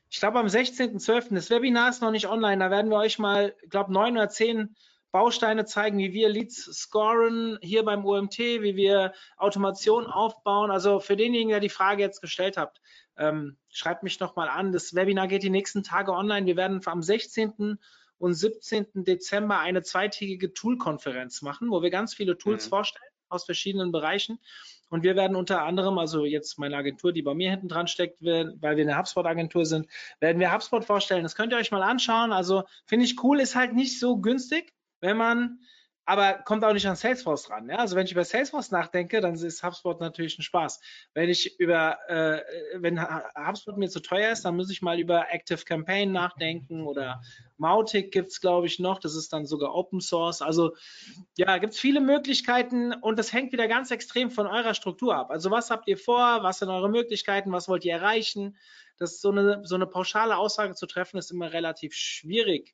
ich 0.09 0.19
glaube 0.19 0.39
am 0.39 0.47
16.12. 0.47 1.33
Das 1.35 1.49
Webinar 1.49 1.89
ist 1.89 2.01
noch 2.01 2.11
nicht 2.11 2.27
online. 2.27 2.57
Da 2.57 2.69
werden 2.69 2.91
wir 2.91 2.97
euch 2.97 3.19
mal, 3.19 3.55
ich 3.63 3.69
glaube, 3.69 3.93
neun 3.93 4.17
oder 4.17 4.27
zehn 4.27 4.75
Bausteine 5.11 5.65
zeigen, 5.65 5.97
wie 5.97 6.13
wir 6.13 6.29
Leads 6.29 6.65
scoren 6.65 7.57
hier 7.61 7.83
beim 7.83 8.05
OMT, 8.05 8.37
wie 8.37 8.75
wir 8.75 9.13
Automation 9.37 10.05
aufbauen. 10.05 10.69
Also 10.69 10.99
für 10.99 11.15
denjenigen, 11.15 11.49
der 11.49 11.59
die 11.59 11.69
Frage 11.69 12.03
jetzt 12.03 12.21
gestellt 12.21 12.57
hat, 12.57 12.79
ähm, 13.17 13.57
schreibt 13.69 14.03
mich 14.03 14.19
noch 14.19 14.35
mal 14.35 14.49
an. 14.49 14.71
Das 14.71 14.93
Webinar 14.93 15.27
geht 15.27 15.43
die 15.43 15.49
nächsten 15.49 15.83
Tage 15.83 16.11
online. 16.11 16.45
Wir 16.45 16.57
werden 16.57 16.81
am 16.85 17.01
16. 17.01 17.79
und 18.19 18.33
17. 18.33 19.03
Dezember 19.03 19.59
eine 19.59 19.81
zweitägige 19.81 20.53
Tool-Konferenz 20.53 21.41
machen, 21.41 21.71
wo 21.71 21.81
wir 21.81 21.89
ganz 21.89 22.13
viele 22.13 22.37
Tools 22.37 22.65
mhm. 22.65 22.69
vorstellen 22.69 23.08
aus 23.29 23.45
verschiedenen 23.45 23.91
Bereichen. 23.91 24.39
Und 24.89 25.03
wir 25.03 25.15
werden 25.15 25.35
unter 25.35 25.63
anderem, 25.63 25.97
also 25.99 26.25
jetzt 26.25 26.57
meine 26.57 26.75
Agentur, 26.75 27.13
die 27.13 27.21
bei 27.21 27.33
mir 27.33 27.51
hinten 27.51 27.67
dran 27.67 27.87
steckt, 27.87 28.21
weil 28.21 28.57
wir 28.59 28.71
eine 28.71 28.97
HubSpot-Agentur 28.97 29.65
sind, 29.65 29.87
werden 30.19 30.39
wir 30.39 30.51
HubSpot 30.51 30.83
vorstellen. 30.83 31.23
Das 31.23 31.35
könnt 31.35 31.53
ihr 31.53 31.59
euch 31.59 31.71
mal 31.71 31.83
anschauen. 31.83 32.31
Also 32.31 32.63
finde 32.85 33.05
ich 33.05 33.23
cool, 33.23 33.39
ist 33.39 33.55
halt 33.55 33.73
nicht 33.73 33.99
so 33.99 34.17
günstig, 34.17 34.73
wenn 34.99 35.17
man 35.17 35.59
aber 36.09 36.39
kommt 36.43 36.65
auch 36.65 36.73
nicht 36.73 36.87
an 36.87 36.95
Salesforce 36.95 37.51
ran. 37.51 37.69
Ja? 37.69 37.75
Also 37.75 37.95
wenn 37.95 38.07
ich 38.07 38.11
über 38.11 38.25
Salesforce 38.25 38.71
nachdenke, 38.71 39.21
dann 39.21 39.35
ist 39.35 39.61
HubSpot 39.61 39.99
natürlich 39.99 40.39
ein 40.39 40.41
Spaß. 40.41 40.81
Wenn 41.13 41.29
ich 41.29 41.59
über, 41.59 41.99
äh, 42.09 42.41
wenn 42.77 42.99
HubSpot 42.99 43.77
mir 43.77 43.89
zu 43.89 43.99
teuer 43.99 44.31
ist, 44.31 44.43
dann 44.43 44.55
muss 44.55 44.71
ich 44.71 44.81
mal 44.81 44.99
über 44.99 45.31
Active 45.31 45.63
Campaign 45.63 46.11
nachdenken 46.11 46.87
oder 46.87 47.21
Mautic 47.57 48.11
gibt 48.11 48.29
es, 48.31 48.41
glaube 48.41 48.65
ich, 48.65 48.79
noch. 48.79 48.97
Das 48.97 49.15
ist 49.15 49.31
dann 49.33 49.45
sogar 49.45 49.75
Open 49.75 50.01
Source. 50.01 50.41
Also 50.41 50.75
ja, 51.37 51.59
gibt 51.59 51.73
es 51.73 51.79
viele 51.79 52.01
Möglichkeiten 52.01 52.91
und 52.91 53.19
das 53.19 53.31
hängt 53.31 53.51
wieder 53.51 53.67
ganz 53.67 53.91
extrem 53.91 54.31
von 54.31 54.47
eurer 54.47 54.73
Struktur 54.73 55.15
ab. 55.15 55.29
Also 55.29 55.51
was 55.51 55.69
habt 55.69 55.87
ihr 55.87 55.97
vor? 55.99 56.41
Was 56.41 56.57
sind 56.57 56.69
eure 56.69 56.89
Möglichkeiten? 56.89 57.51
Was 57.51 57.69
wollt 57.69 57.85
ihr 57.85 57.93
erreichen? 57.93 58.57
Das 58.97 59.21
so 59.21 59.29
eine, 59.29 59.61
so 59.63 59.75
eine 59.75 59.85
pauschale 59.85 60.37
Aussage 60.37 60.73
zu 60.73 60.87
treffen, 60.87 61.17
ist 61.17 61.29
immer 61.29 61.53
relativ 61.53 61.93
schwierig. 61.93 62.73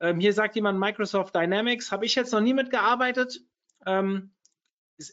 Ähm, 0.00 0.20
hier 0.20 0.32
sagt 0.32 0.56
jemand 0.56 0.78
Microsoft 0.78 1.34
Dynamics, 1.34 1.92
habe 1.92 2.04
ich 2.04 2.14
jetzt 2.14 2.32
noch 2.32 2.40
nie 2.40 2.54
mitgearbeitet. 2.54 3.40
Ähm, 3.86 4.34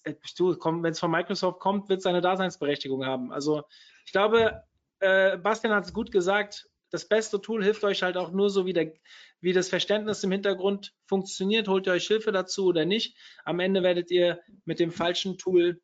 äh, 0.04 0.14
wenn 0.14 0.92
es 0.92 1.00
von 1.00 1.12
Microsoft 1.12 1.60
kommt, 1.60 1.90
wird 1.90 2.00
es 2.00 2.06
eine 2.06 2.22
Daseinsberechtigung 2.22 3.06
haben. 3.06 3.32
Also 3.32 3.64
ich 4.06 4.12
glaube, 4.12 4.64
äh, 5.00 5.38
Bastian 5.38 5.74
hat 5.74 5.86
es 5.86 5.94
gut 5.94 6.12
gesagt, 6.12 6.68
das 6.92 7.08
beste 7.08 7.42
Tool 7.42 7.64
hilft 7.64 7.84
euch 7.84 8.04
halt 8.04 8.18
auch 8.18 8.32
nur 8.32 8.50
so, 8.50 8.66
wie, 8.66 8.74
der, 8.74 8.94
wie 9.40 9.54
das 9.54 9.70
Verständnis 9.70 10.24
im 10.24 10.32
Hintergrund 10.32 10.94
funktioniert. 11.06 11.68
Holt 11.68 11.88
ihr 11.88 11.94
euch 11.94 12.08
Hilfe 12.08 12.32
dazu 12.32 12.66
oder 12.66 12.86
nicht? 12.86 13.18
Am 13.46 13.60
Ende 13.60 13.82
werdet 13.82 14.12
ihr 14.12 14.42
mit 14.66 14.80
dem 14.80 14.92
falschen 14.92 15.38
Tool 15.38 15.82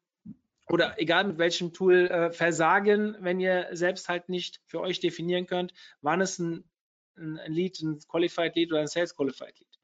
oder 0.70 1.00
egal 1.00 1.24
mit 1.24 1.38
welchem 1.38 1.72
Tool 1.74 2.08
äh, 2.08 2.32
versagen, 2.32 3.16
wenn 3.22 3.40
ihr 3.40 3.70
selbst 3.72 4.10
halt 4.10 4.28
nicht 4.28 4.60
für 4.66 4.82
euch 4.82 5.00
definieren 5.00 5.48
könnt, 5.48 5.74
wann 6.02 6.20
es 6.20 6.40
ein 6.40 6.70
ein 7.18 7.40
Lead, 7.48 7.80
ein 7.82 8.00
Qualified 8.08 8.56
Lead 8.56 8.72
oder 8.72 8.82
ein 8.82 8.88
Sales 8.88 9.16
Qualified 9.16 9.60
Lead. 9.60 9.80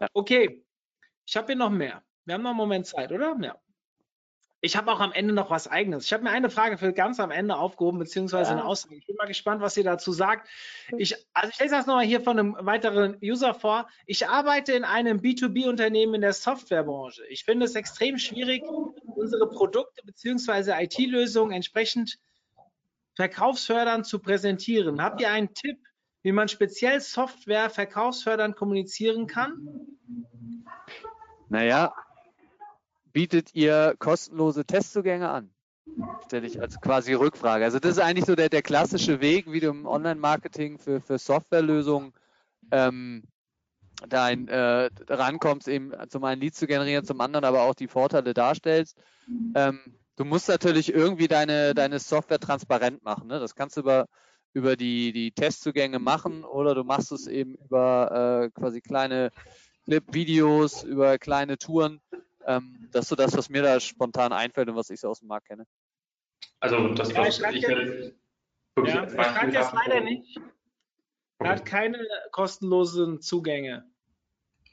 Ja. 0.00 0.08
Okay, 0.12 0.64
ich 1.26 1.36
habe 1.36 1.48
hier 1.48 1.56
noch 1.56 1.70
mehr. 1.70 2.02
Wir 2.24 2.34
haben 2.34 2.42
noch 2.42 2.50
einen 2.50 2.56
Moment 2.56 2.86
Zeit, 2.86 3.12
oder? 3.12 3.36
Ja. 3.40 3.56
Ich 4.64 4.76
habe 4.76 4.92
auch 4.92 5.00
am 5.00 5.10
Ende 5.10 5.34
noch 5.34 5.50
was 5.50 5.66
Eigenes. 5.66 6.04
Ich 6.04 6.12
habe 6.12 6.22
mir 6.22 6.30
eine 6.30 6.48
Frage 6.48 6.78
für 6.78 6.92
ganz 6.92 7.18
am 7.18 7.32
Ende 7.32 7.56
aufgehoben, 7.56 7.98
beziehungsweise 7.98 8.52
ja. 8.52 8.58
eine 8.58 8.64
Aussage. 8.64 8.94
Ich 8.94 9.06
bin 9.06 9.16
mal 9.16 9.26
gespannt, 9.26 9.60
was 9.60 9.76
ihr 9.76 9.82
dazu 9.82 10.12
sagt. 10.12 10.48
Ich, 10.96 11.16
also 11.32 11.50
ich 11.50 11.58
lese 11.58 11.74
das 11.74 11.86
nochmal 11.86 12.04
hier 12.04 12.20
von 12.20 12.38
einem 12.38 12.56
weiteren 12.60 13.18
User 13.20 13.54
vor. 13.54 13.88
Ich 14.06 14.28
arbeite 14.28 14.72
in 14.72 14.84
einem 14.84 15.18
B2B-Unternehmen 15.18 16.14
in 16.14 16.20
der 16.20 16.32
Softwarebranche. 16.32 17.26
Ich 17.26 17.44
finde 17.44 17.66
es 17.66 17.74
extrem 17.74 18.18
schwierig, 18.18 18.62
unsere 19.16 19.48
Produkte 19.48 20.06
beziehungsweise 20.06 20.74
IT-Lösungen 20.78 21.52
entsprechend 21.52 22.20
verkaufsfördernd 23.16 24.06
zu 24.06 24.20
präsentieren. 24.20 25.02
Habt 25.02 25.20
ihr 25.20 25.30
einen 25.30 25.52
Tipp, 25.54 25.78
wie 26.22 26.32
man 26.32 26.48
speziell 26.48 27.00
Software 27.00 27.70
verkaufsfördernd 27.70 28.56
kommunizieren 28.56 29.26
kann? 29.26 29.68
Naja, 31.48 31.92
bietet 33.12 33.54
ihr 33.54 33.94
kostenlose 33.98 34.64
Testzugänge 34.64 35.28
an? 35.28 35.50
Stelle 36.24 36.46
ich 36.46 36.60
als 36.60 36.80
quasi 36.80 37.12
Rückfrage. 37.12 37.64
Also 37.64 37.78
das 37.78 37.92
ist 37.92 37.98
eigentlich 37.98 38.24
so 38.24 38.34
der, 38.34 38.48
der 38.48 38.62
klassische 38.62 39.20
Weg, 39.20 39.50
wie 39.50 39.60
du 39.60 39.68
im 39.68 39.86
Online-Marketing 39.86 40.78
für, 40.78 41.00
für 41.00 41.18
Softwarelösungen 41.18 42.12
ähm, 42.70 43.24
da 44.08 44.24
ein, 44.24 44.48
äh, 44.48 44.88
rankommst, 45.08 45.68
eben 45.68 45.92
zum 46.08 46.24
einen 46.24 46.40
Lead 46.40 46.54
zu 46.54 46.66
generieren, 46.66 47.04
zum 47.04 47.20
anderen 47.20 47.44
aber 47.44 47.62
auch 47.62 47.74
die 47.74 47.88
Vorteile 47.88 48.32
darstellst. 48.32 48.96
Ähm, 49.54 49.80
du 50.16 50.24
musst 50.24 50.48
natürlich 50.48 50.94
irgendwie 50.94 51.28
deine, 51.28 51.74
deine 51.74 51.98
Software 51.98 52.40
transparent 52.40 53.02
machen. 53.04 53.28
Ne? 53.28 53.38
Das 53.38 53.54
kannst 53.54 53.76
du 53.76 53.80
über 53.80 54.06
über 54.54 54.76
die, 54.76 55.12
die 55.12 55.32
Testzugänge 55.32 55.98
machen 55.98 56.44
oder 56.44 56.74
du 56.74 56.84
machst 56.84 57.12
es 57.12 57.26
eben 57.26 57.56
über 57.56 58.44
äh, 58.44 58.60
quasi 58.60 58.80
kleine 58.80 59.30
Clip-Videos, 59.84 60.84
über 60.84 61.18
kleine 61.18 61.58
Touren. 61.58 62.00
Ähm, 62.46 62.88
das 62.92 63.04
ist 63.04 63.08
so 63.08 63.16
das, 63.16 63.36
was 63.36 63.48
mir 63.48 63.62
da 63.62 63.80
spontan 63.80 64.32
einfällt 64.32 64.68
und 64.68 64.76
was 64.76 64.90
ich 64.90 65.00
so 65.00 65.08
aus 65.08 65.20
dem 65.20 65.28
Markt 65.28 65.48
kenne. 65.48 65.66
Also 66.60 66.88
das, 66.94 67.12
ja, 67.12 67.18
was 67.18 67.38
ich, 67.38 67.62
jetzt, 67.62 68.14
ja, 68.84 69.04
ich 69.04 69.16
kann 69.16 69.52
das 69.52 69.72
leider 69.72 70.00
nicht. 70.00 70.38
Er 71.38 71.50
hat 71.50 71.64
keine 71.64 71.98
kostenlosen 72.30 73.20
Zugänge. 73.20 73.84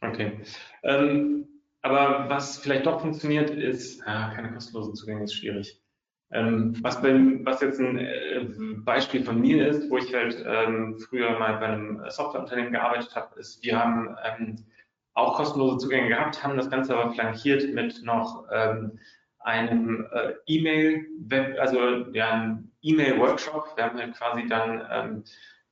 Okay. 0.01 0.41
Ähm, 0.83 1.47
aber 1.81 2.29
was 2.29 2.57
vielleicht 2.57 2.85
doch 2.85 3.01
funktioniert, 3.01 3.49
ist, 3.49 4.01
ah, 4.05 4.33
keine 4.35 4.53
kostenlosen 4.53 4.95
Zugänge 4.95 5.23
ist 5.23 5.33
schwierig. 5.33 5.78
Ähm, 6.31 6.75
was, 6.81 7.01
bei, 7.01 7.13
was, 7.43 7.61
jetzt 7.61 7.79
ein 7.79 7.97
äh, 7.97 8.45
Beispiel 8.85 9.23
von 9.23 9.41
mir 9.41 9.67
ist, 9.67 9.89
wo 9.89 9.97
ich 9.97 10.13
halt 10.13 10.43
ähm, 10.45 10.99
früher 10.99 11.39
mal 11.39 11.57
bei 11.57 11.65
einem 11.67 12.03
Softwareunternehmen 12.09 12.71
gearbeitet 12.71 13.15
habe, 13.15 13.39
ist, 13.39 13.63
wir 13.63 13.79
haben 13.79 14.15
ähm, 14.23 14.63
auch 15.15 15.35
kostenlose 15.35 15.79
Zugänge 15.79 16.09
gehabt, 16.09 16.43
haben 16.43 16.55
das 16.55 16.69
Ganze 16.69 16.95
aber 16.95 17.13
flankiert 17.13 17.73
mit 17.73 18.03
noch 18.03 18.45
ähm, 18.51 18.99
einem 19.39 20.05
äh, 20.11 20.33
E-Mail, 20.45 21.07
also 21.59 22.11
ja, 22.13 22.31
einem 22.31 22.71
E-Mail-Workshop. 22.81 23.73
Wir 23.75 23.85
haben 23.85 23.97
halt 23.97 24.15
quasi 24.15 24.47
dann 24.47 24.87
ähm, 24.91 25.23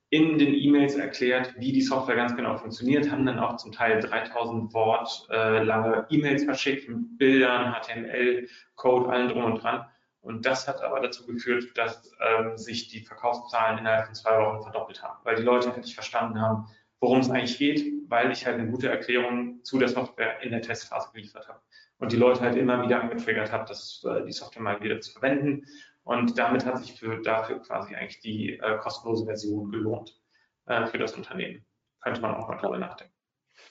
in 0.10 0.38
den 0.38 0.54
E-Mails 0.54 0.96
erklärt, 0.96 1.54
wie 1.58 1.74
die 1.74 1.82
Software 1.82 2.16
ganz 2.16 2.36
genau 2.36 2.58
funktioniert, 2.58 3.12
haben 3.12 3.26
dann 3.26 3.40
auch 3.40 3.58
zum 3.58 3.74
Teil 3.74 4.00
3000 4.00 4.74
Wort 4.74 5.28
äh, 5.30 5.62
lange 5.64 6.08
E-Mails 6.10 6.46
verschickt 6.46 6.88
mit 6.88 7.18
Bildern, 7.18 7.74
HTML, 7.74 8.48
Code, 8.76 9.10
allen 9.10 9.30
drum 9.30 9.44
und 9.44 9.62
dran. 9.62 9.86
Und 10.28 10.46
das 10.46 10.68
hat 10.68 10.82
aber 10.82 11.00
dazu 11.00 11.26
geführt, 11.26 11.78
dass 11.78 12.12
ähm, 12.20 12.58
sich 12.58 12.90
die 12.90 13.00
Verkaufszahlen 13.00 13.78
innerhalb 13.78 14.08
von 14.08 14.16
zwei 14.16 14.38
Wochen 14.38 14.62
verdoppelt 14.62 15.02
haben, 15.02 15.18
weil 15.24 15.38
die 15.38 15.44
Leute 15.44 15.70
halt 15.70 15.78
nicht 15.78 15.94
verstanden 15.94 16.42
haben, 16.42 16.68
worum 17.00 17.20
es 17.20 17.30
eigentlich 17.30 17.58
geht, 17.58 17.94
weil 18.10 18.30
ich 18.34 18.46
halt 18.46 18.60
eine 18.60 18.70
gute 18.70 18.90
Erklärung 18.90 19.64
zu 19.64 19.80
der 19.80 19.88
Software 19.88 20.42
in 20.44 20.52
der 20.52 20.62
Testphase 20.62 21.12
geliefert 21.14 21.48
habe. 21.48 21.62
Und 22.00 22.12
die 22.12 22.18
Leute 22.18 22.42
halt 22.42 22.58
immer 22.58 22.84
wieder 22.84 23.02
angetriggert 23.02 23.54
habe, 23.54 23.64
das, 23.70 24.04
äh, 24.06 24.26
die 24.26 24.34
Software 24.34 24.62
mal 24.62 24.82
wieder 24.82 25.00
zu 25.00 25.14
verwenden. 25.14 25.66
Und 26.04 26.38
damit 26.38 26.66
hat 26.66 26.78
sich 26.80 27.00
für, 27.00 27.22
dafür 27.22 27.62
quasi 27.62 27.96
eigentlich 27.96 28.20
die 28.20 28.60
äh, 28.60 28.78
kostenlose 28.80 29.26
Version 29.26 29.72
gelohnt 29.72 30.20
äh, 30.66 30.88
für 30.88 30.98
das 30.98 31.14
Unternehmen. 31.14 31.66
Könnte 32.02 32.20
man 32.20 32.36
auch 32.36 32.50
mal 32.50 32.58
drüber 32.58 32.78
nachdenken. 32.78 33.14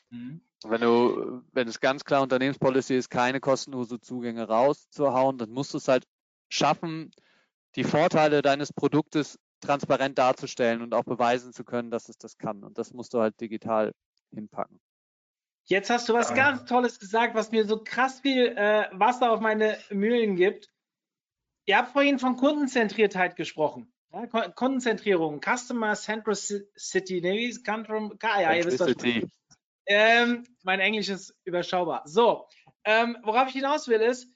Mhm. 0.09 0.41
Wenn 0.65 0.81
du, 0.81 1.43
wenn 1.53 1.69
es 1.69 1.81
ganz 1.81 2.05
klar 2.05 2.23
Unternehmenspolicy 2.23 2.97
ist, 2.97 3.11
keine 3.11 3.41
kostenlose 3.41 4.01
Zugänge 4.01 4.49
rauszuhauen, 4.49 5.37
dann 5.37 5.51
musst 5.51 5.75
du 5.75 5.77
es 5.77 5.87
halt 5.87 6.07
schaffen, 6.49 7.11
die 7.74 7.84
Vorteile 7.84 8.42
deines 8.42 8.72
Produktes 8.72 9.38
transparent 9.61 10.18
darzustellen 10.18 10.82
und 10.82 10.94
auch 10.94 11.05
beweisen 11.05 11.53
zu 11.53 11.64
können, 11.64 11.90
dass 11.90 12.09
es 12.09 12.18
das 12.18 12.38
kann. 12.38 12.62
Und 12.62 12.78
das 12.78 12.92
musst 12.92 13.14
du 13.14 13.20
halt 13.20 13.40
digital 13.40 13.92
hinpacken. 14.32 14.80
Jetzt 15.64 15.90
hast 15.90 16.09
du 16.09 16.14
was 16.14 16.32
ganz 16.32 16.64
Tolles 16.64 17.01
gesagt, 17.01 17.34
was 17.34 17.51
mir 17.51 17.66
so 17.66 17.82
krass 17.82 18.20
viel 18.20 18.47
äh, 18.57 18.86
Wasser 18.92 19.32
auf 19.32 19.40
meine 19.40 19.76
Mühlen 19.90 20.36
gibt. 20.36 20.68
Ihr 21.64 21.76
habt 21.76 21.92
vorhin 21.92 22.20
von 22.20 22.36
Kundenzentriertheit 22.36 23.34
gesprochen. 23.34 23.92
Ja, 24.12 24.26
Kundenzentrierung, 24.26 25.40
Customer 25.40 25.94
Centricity, 25.94 27.20
nee, 27.20 27.38
wie 27.38 27.49
ist 27.49 27.64
ja, 27.66 28.55
ihr 28.55 28.64
wisst 28.64 28.80
was. 28.80 28.94
Ähm, 29.86 30.44
mein 30.62 30.80
Englisch 30.80 31.09
ist 31.09 31.34
überschaubar. 31.44 32.03
So, 32.07 32.47
ähm, 32.84 33.18
worauf 33.22 33.49
ich 33.49 33.55
hinaus 33.55 33.88
will, 33.88 34.01
ist, 34.01 34.28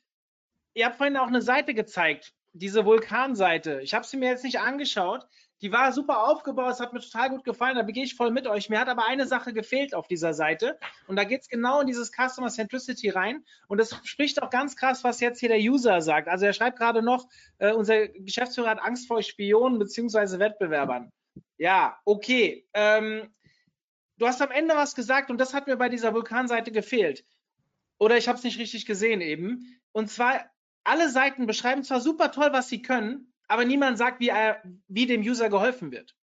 ihr 0.75 0.87
habt 0.87 0.97
vorhin 0.97 1.17
auch 1.17 1.27
eine 1.27 1.43
Seite 1.43 1.75
gezeigt, 1.75 2.33
diese 2.53 2.85
Vulkanseite. 2.85 3.81
Ich 3.83 3.95
habe 3.95 4.07
sie 4.07 4.17
mir 4.17 4.31
jetzt 4.31 4.45
nicht 4.45 4.61
angeschaut. 4.61 5.27
Die 5.63 5.73
war 5.73 5.93
super 5.93 6.27
aufgebaut, 6.27 6.73
es 6.73 6.81
hat 6.81 6.95
mir 6.95 7.01
total 7.01 7.29
gut 7.29 7.45
gefallen, 7.45 7.77
da 7.77 7.83
gehe 7.83 8.05
ich 8.05 8.15
voll 8.15 8.31
mit 8.31 8.47
euch. 8.47 8.71
Mir 8.71 8.81
hat 8.81 8.89
aber 8.89 9.05
eine 9.05 9.27
Sache 9.27 9.53
gefehlt 9.53 9.95
auf 9.95 10.09
dieser 10.09 10.33
Seite 10.33 10.79
und 11.07 11.17
da 11.17 11.25
geht 11.25 11.43
es 11.43 11.49
genau 11.49 11.83
in 11.83 11.87
dieses 11.87 12.11
Customer 12.13 12.49
Centricity 12.49 13.11
rein 13.11 13.45
und 13.69 13.77
das 13.77 13.95
spricht 14.05 14.43
auch 14.43 14.49
ganz 14.49 14.75
krass, 14.75 15.05
was 15.05 15.21
jetzt 15.21 15.39
hier 15.39 15.51
der 15.51 15.59
User 15.59 16.01
sagt. 16.01 16.29
Also 16.29 16.47
er 16.47 16.55
schreibt 16.55 16.79
gerade 16.79 17.03
noch, 17.03 17.29
äh, 17.59 17.73
unser 17.73 18.09
Geschäftsführer 18.09 18.71
hat 18.71 18.81
Angst 18.81 19.07
vor 19.07 19.23
Spionen 19.23 19.79
bzw. 19.79 20.39
Wettbewerbern. 20.39 21.13
Ja, 21.59 21.99
okay. 22.07 22.67
Ähm, 22.73 23.31
du 24.17 24.27
hast 24.27 24.41
am 24.41 24.51
Ende 24.51 24.75
was 24.75 24.95
gesagt 24.95 25.31
und 25.31 25.39
das 25.39 25.53
hat 25.53 25.67
mir 25.67 25.77
bei 25.77 25.91
dieser 25.91 26.15
Vulkanseite 26.15 26.73
gefehlt. 26.73 27.23
Oder 27.99 28.17
ich 28.17 28.29
habe 28.29 28.39
es 28.39 28.45
nicht 28.45 28.59
richtig 28.59 28.87
gesehen 28.87 29.21
eben. 29.21 29.79
Und 29.93 30.11
zwar 30.11 30.51
alle 30.85 31.09
Seiten 31.11 31.47
beschreiben 31.47 31.83
zwar 31.83 32.01
super 32.01 32.33
toll, 32.33 32.53
was 32.53 32.69
sie 32.69 32.83
können, 32.83 33.33
aber 33.49 33.65
niemand 33.65 33.99
sagt, 33.99 34.21
wie, 34.21 34.29
er, 34.29 34.63
wie 34.89 35.07
dem 35.07 35.23
User 35.23 35.49
geholfen 35.49 35.91
wird. 35.91 36.15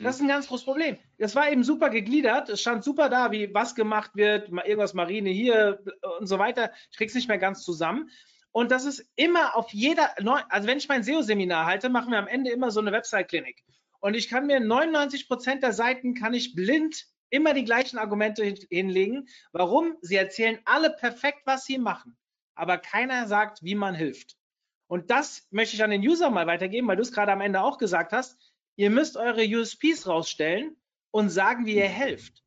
Das 0.00 0.16
ist 0.16 0.20
ein 0.20 0.28
ganz 0.28 0.46
großes 0.46 0.64
Problem. 0.64 0.96
Das 1.18 1.34
war 1.34 1.50
eben 1.50 1.64
super 1.64 1.90
gegliedert. 1.90 2.48
Es 2.48 2.60
stand 2.60 2.84
super 2.84 3.08
da, 3.08 3.32
wie 3.32 3.52
was 3.52 3.74
gemacht 3.74 4.12
wird, 4.14 4.48
irgendwas 4.48 4.94
Marine 4.94 5.30
hier 5.30 5.82
und 6.20 6.26
so 6.26 6.38
weiter. 6.38 6.70
Ich 6.92 6.98
krieg's 6.98 7.14
nicht 7.14 7.26
mehr 7.26 7.38
ganz 7.38 7.64
zusammen. 7.64 8.08
Und 8.52 8.70
das 8.70 8.84
ist 8.84 9.04
immer 9.16 9.56
auf 9.56 9.72
jeder, 9.72 10.14
also 10.50 10.68
wenn 10.68 10.78
ich 10.78 10.88
mein 10.88 11.02
SEO-Seminar 11.02 11.66
halte, 11.66 11.88
machen 11.88 12.12
wir 12.12 12.18
am 12.18 12.28
Ende 12.28 12.50
immer 12.50 12.70
so 12.70 12.80
eine 12.80 12.92
Website-Klinik. 12.92 13.64
Und 13.98 14.14
ich 14.14 14.28
kann 14.28 14.46
mir 14.46 14.60
99 14.60 15.26
Prozent 15.26 15.64
der 15.64 15.72
Seiten 15.72 16.14
kann 16.14 16.32
ich 16.32 16.54
blind 16.54 17.06
immer 17.30 17.52
die 17.52 17.64
gleichen 17.64 17.98
Argumente 17.98 18.44
hinlegen. 18.70 19.28
Warum? 19.52 19.96
Sie 20.00 20.16
erzählen 20.16 20.60
alle 20.64 20.90
perfekt, 20.90 21.40
was 21.44 21.64
sie 21.64 21.78
machen 21.78 22.16
aber 22.58 22.78
keiner 22.78 23.26
sagt, 23.26 23.62
wie 23.62 23.74
man 23.74 23.94
hilft. 23.94 24.36
Und 24.88 25.10
das 25.10 25.46
möchte 25.50 25.76
ich 25.76 25.84
an 25.84 25.90
den 25.90 26.00
User 26.00 26.30
mal 26.30 26.46
weitergeben, 26.46 26.88
weil 26.88 26.96
du 26.96 27.02
es 27.02 27.12
gerade 27.12 27.32
am 27.32 27.40
Ende 27.40 27.62
auch 27.62 27.78
gesagt 27.78 28.12
hast. 28.12 28.38
Ihr 28.76 28.90
müsst 28.90 29.16
eure 29.16 29.44
USPs 29.44 30.06
rausstellen 30.06 30.76
und 31.10 31.30
sagen, 31.30 31.66
wie 31.66 31.76
ihr 31.76 31.88
helft. 31.88 32.42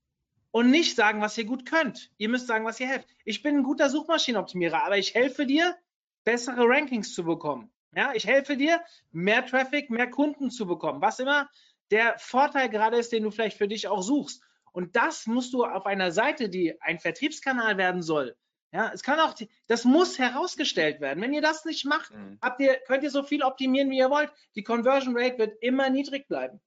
Und 0.52 0.70
nicht 0.70 0.96
sagen, 0.96 1.22
was 1.22 1.38
ihr 1.38 1.46
gut 1.46 1.66
könnt. 1.66 2.12
Ihr 2.18 2.30
müsst 2.30 2.48
sagen, 2.48 2.66
was 2.66 2.80
ihr 2.80 2.88
helft. 2.88 3.08
Ich 3.26 3.42
bin 3.42 3.58
ein 3.58 3.64
guter 3.64 3.90
Suchmaschinenoptimierer, 3.90 4.84
aber 4.84 4.98
ich 4.98 5.14
helfe 5.14 5.46
dir, 5.46 5.78
bessere 6.24 6.68
Rankings 6.68 7.14
zu 7.14 7.24
bekommen. 7.24 7.72
Ja, 7.96 8.12
ich 8.14 8.26
helfe 8.26 8.58
dir, 8.58 8.82
mehr 9.12 9.46
Traffic, 9.46 9.90
mehr 9.90 10.10
Kunden 10.10 10.50
zu 10.50 10.66
bekommen. 10.66 11.02
Was 11.02 11.20
immer 11.20 11.50
der 11.92 12.18
Vorteil 12.18 12.70
gerade 12.70 12.98
ist, 12.98 13.12
den 13.12 13.24
du 13.24 13.32
vielleicht 13.32 13.58
für 13.58 13.68
dich 13.68 13.88
auch 13.88 14.02
suchst. 14.02 14.44
Und 14.72 14.96
das 14.96 15.28
musst 15.28 15.54
du 15.54 15.66
auf 15.66 15.86
einer 15.86 16.12
Seite, 16.12 16.50
die 16.50 16.82
ein 16.82 17.00
Vertriebskanal 17.00 17.78
werden 17.78 18.02
soll, 18.02 18.36
ja, 18.74 18.90
es 18.94 19.04
kann 19.04 19.20
auch, 19.20 19.36
das 19.68 19.84
muss 19.84 20.18
herausgestellt 20.18 21.02
werden. 21.02 21.22
Wenn 21.22 21.34
ihr 21.34 21.42
das 21.42 21.66
nicht 21.66 21.86
macht, 21.86 22.12
mhm. 22.14 22.40
habt 22.42 22.62
ihr, 22.62 22.76
könnt 22.88 23.04
ihr 23.04 23.12
so 23.12 23.24
viel 23.24 23.44
optimieren, 23.44 23.90
wie 23.90 23.98
ihr 23.98 24.10
wollt. 24.10 24.32
Die 24.56 24.64
Conversion 24.64 25.18
Rate 25.18 25.38
wird 25.38 25.62
immer 25.62 25.90
niedrig 25.90 26.28
bleiben. 26.28 26.62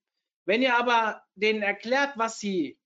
Wenn 0.45 0.61
ihr 0.61 0.77
aber 0.77 1.23
denen 1.35 1.63
erklärt, 1.63 2.13
was 2.17 2.39
sie, 2.39 2.79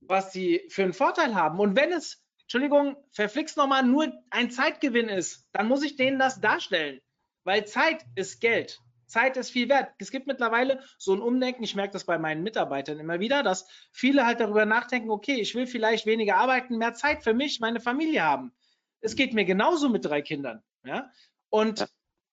was 0.00 0.32
sie 0.32 0.66
für 0.70 0.82
einen 0.82 0.94
Vorteil 0.94 1.34
haben 1.34 1.60
und 1.60 1.76
wenn 1.76 1.92
es, 1.92 2.22
Entschuldigung, 2.42 2.96
verflixt 3.12 3.56
nochmal 3.56 3.82
nur 3.82 4.10
ein 4.30 4.50
Zeitgewinn 4.50 5.08
ist, 5.08 5.46
dann 5.52 5.68
muss 5.68 5.82
ich 5.82 5.96
denen 5.96 6.18
das 6.18 6.40
darstellen. 6.40 7.00
Weil 7.44 7.66
Zeit 7.66 8.04
ist 8.14 8.40
Geld. 8.40 8.80
Zeit 9.06 9.36
ist 9.36 9.50
viel 9.50 9.68
wert. 9.68 9.92
Es 9.98 10.10
gibt 10.10 10.26
mittlerweile 10.26 10.82
so 10.98 11.14
ein 11.14 11.20
Umdenken, 11.20 11.62
ich 11.62 11.74
merke 11.74 11.92
das 11.92 12.04
bei 12.04 12.18
meinen 12.18 12.42
Mitarbeitern 12.42 12.98
immer 12.98 13.20
wieder, 13.20 13.42
dass 13.42 13.68
viele 13.92 14.26
halt 14.26 14.40
darüber 14.40 14.66
nachdenken, 14.66 15.10
okay, 15.10 15.40
ich 15.40 15.54
will 15.54 15.66
vielleicht 15.66 16.06
weniger 16.06 16.36
arbeiten, 16.36 16.78
mehr 16.78 16.94
Zeit 16.94 17.22
für 17.22 17.34
mich, 17.34 17.60
meine 17.60 17.80
Familie 17.80 18.22
haben. 18.22 18.52
Es 19.00 19.16
geht 19.16 19.32
mir 19.34 19.44
genauso 19.44 19.88
mit 19.88 20.04
drei 20.04 20.22
Kindern. 20.22 20.62
Ja? 20.84 21.10
Und 21.48 21.80
ja. 21.80 21.86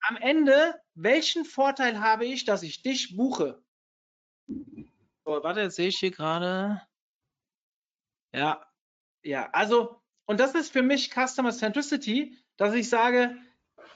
am 0.08 0.18
Ende, 0.18 0.82
welchen 0.96 1.46
Vorteil 1.46 2.00
habe 2.00 2.26
ich, 2.26 2.46
dass 2.46 2.64
ich 2.64 2.82
dich 2.82 3.16
buche? 3.16 3.64
So, 4.48 5.44
warte, 5.44 5.62
jetzt 5.62 5.76
sehe 5.76 5.88
ich 5.88 6.00
hier 6.00 6.12
gerade. 6.12 6.82
Ja, 8.34 8.66
ja, 9.24 9.50
also, 9.52 10.02
und 10.26 10.40
das 10.40 10.56
ist 10.56 10.72
für 10.72 10.82
mich 10.82 11.12
Customer 11.12 11.52
Centricity, 11.52 12.38
dass 12.58 12.74
ich 12.74 12.90
sage, 12.90 13.38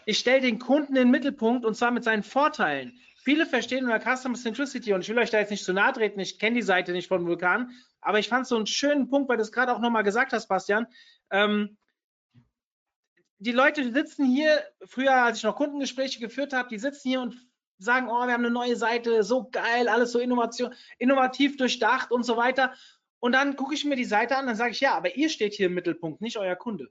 ich 0.07 0.19
stelle 0.19 0.39
den 0.39 0.57
Kunden 0.57 0.95
in 0.95 1.03
den 1.03 1.11
Mittelpunkt 1.11 1.65
und 1.65 1.75
zwar 1.75 1.91
mit 1.91 2.05
seinen 2.05 2.23
Vorteilen. 2.23 2.97
Viele 3.17 3.45
verstehen 3.45 3.83
unter 3.83 3.99
Customer 3.99 4.37
Centricity 4.37 4.93
und 4.93 5.01
ich 5.01 5.09
will 5.09 5.19
euch 5.19 5.31
da 5.31 5.39
jetzt 5.39 5.51
nicht 5.51 5.65
zu 5.65 5.73
nahe 5.73 5.91
treten, 5.91 6.17
ich 6.21 6.39
kenne 6.39 6.55
die 6.55 6.61
Seite 6.61 6.93
nicht 6.93 7.09
von 7.09 7.27
Vulkan, 7.27 7.71
aber 7.99 8.17
ich 8.17 8.29
fand 8.29 8.47
so 8.47 8.55
einen 8.55 8.67
schönen 8.67 9.09
Punkt, 9.09 9.27
weil 9.27 9.35
du 9.35 9.43
es 9.43 9.51
gerade 9.51 9.75
auch 9.75 9.81
nochmal 9.81 10.03
gesagt 10.03 10.31
hast, 10.31 10.47
Bastian. 10.47 10.87
Ähm, 11.29 11.77
die 13.39 13.51
Leute 13.51 13.91
sitzen 13.91 14.25
hier, 14.25 14.63
früher, 14.85 15.13
als 15.13 15.39
ich 15.39 15.43
noch 15.43 15.57
Kundengespräche 15.57 16.21
geführt 16.21 16.53
habe, 16.53 16.69
die 16.69 16.79
sitzen 16.79 17.09
hier 17.09 17.21
und 17.21 17.35
sagen, 17.77 18.07
oh, 18.07 18.25
wir 18.25 18.33
haben 18.33 18.45
eine 18.45 18.49
neue 18.49 18.77
Seite, 18.77 19.23
so 19.23 19.49
geil, 19.49 19.89
alles 19.89 20.13
so 20.13 20.19
Innovation, 20.19 20.73
innovativ 20.99 21.57
durchdacht 21.57 22.11
und 22.11 22.23
so 22.23 22.37
weiter. 22.37 22.73
Und 23.19 23.33
dann 23.33 23.57
gucke 23.57 23.73
ich 23.73 23.83
mir 23.83 23.97
die 23.97 24.05
Seite 24.05 24.37
an, 24.37 24.47
dann 24.47 24.55
sage 24.55 24.71
ich, 24.71 24.79
ja, 24.79 24.95
aber 24.95 25.17
ihr 25.17 25.27
steht 25.27 25.53
hier 25.53 25.65
im 25.65 25.73
Mittelpunkt, 25.73 26.21
nicht 26.21 26.37
euer 26.37 26.55
Kunde. 26.55 26.89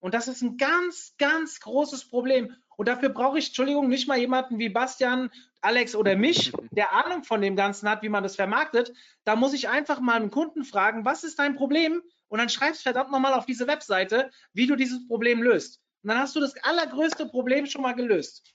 Und 0.00 0.14
das 0.14 0.28
ist 0.28 0.42
ein 0.42 0.56
ganz, 0.56 1.14
ganz 1.18 1.60
großes 1.60 2.08
Problem. 2.08 2.54
Und 2.76 2.88
dafür 2.88 3.08
brauche 3.08 3.38
ich, 3.38 3.48
Entschuldigung, 3.48 3.88
nicht 3.88 4.06
mal 4.06 4.18
jemanden 4.18 4.58
wie 4.58 4.68
Bastian, 4.68 5.30
Alex 5.62 5.96
oder 5.96 6.14
mich, 6.16 6.52
der 6.70 6.92
Ahnung 6.92 7.24
von 7.24 7.40
dem 7.40 7.56
Ganzen 7.56 7.88
hat, 7.88 8.02
wie 8.02 8.08
man 8.08 8.22
das 8.22 8.36
vermarktet. 8.36 8.92
Da 9.24 9.36
muss 9.36 9.54
ich 9.54 9.68
einfach 9.68 10.00
mal 10.00 10.16
einen 10.16 10.30
Kunden 10.30 10.64
fragen, 10.64 11.04
was 11.04 11.24
ist 11.24 11.38
dein 11.38 11.56
Problem? 11.56 12.02
Und 12.28 12.38
dann 12.38 12.48
schreibst 12.48 12.82
verdammt 12.82 13.10
nochmal 13.10 13.34
auf 13.34 13.46
diese 13.46 13.66
Webseite, 13.66 14.30
wie 14.52 14.66
du 14.66 14.76
dieses 14.76 15.06
Problem 15.06 15.42
löst. 15.42 15.80
Und 16.02 16.10
dann 16.10 16.18
hast 16.18 16.36
du 16.36 16.40
das 16.40 16.54
allergrößte 16.62 17.26
Problem 17.26 17.66
schon 17.66 17.82
mal 17.82 17.94
gelöst. 17.94 18.54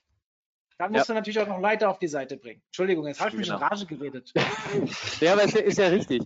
Dann 0.78 0.92
musst 0.92 1.08
ja. 1.08 1.14
du 1.14 1.18
natürlich 1.18 1.38
auch 1.38 1.48
noch 1.48 1.60
Leiter 1.60 1.90
auf 1.90 1.98
die 1.98 2.08
Seite 2.08 2.36
bringen. 2.36 2.62
Entschuldigung, 2.66 3.06
jetzt 3.06 3.20
habe 3.20 3.30
ich 3.30 3.36
mich 3.36 3.48
genau. 3.48 3.58
in 3.58 3.64
Rage 3.64 3.86
geredet. 3.86 4.32
ja, 5.20 5.32
aber 5.32 5.44
es 5.44 5.54
ist 5.54 5.78
ja 5.78 5.88
richtig 5.88 6.22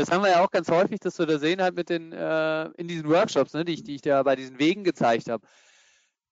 das 0.00 0.10
haben 0.10 0.22
wir 0.22 0.30
ja 0.30 0.44
auch 0.44 0.50
ganz 0.50 0.68
häufig, 0.70 1.00
dass 1.00 1.18
wir 1.18 1.26
da 1.26 1.38
sehen 1.38 1.60
halt 1.60 1.74
mit 1.74 1.88
den, 1.88 2.12
äh, 2.12 2.64
in 2.76 2.88
diesen 2.88 3.08
Workshops, 3.08 3.52
ne, 3.52 3.64
die, 3.64 3.74
ich, 3.74 3.82
die 3.82 3.96
ich 3.96 4.02
da 4.02 4.22
bei 4.22 4.36
diesen 4.36 4.58
Wegen 4.58 4.84
gezeigt 4.84 5.28
habe. 5.28 5.46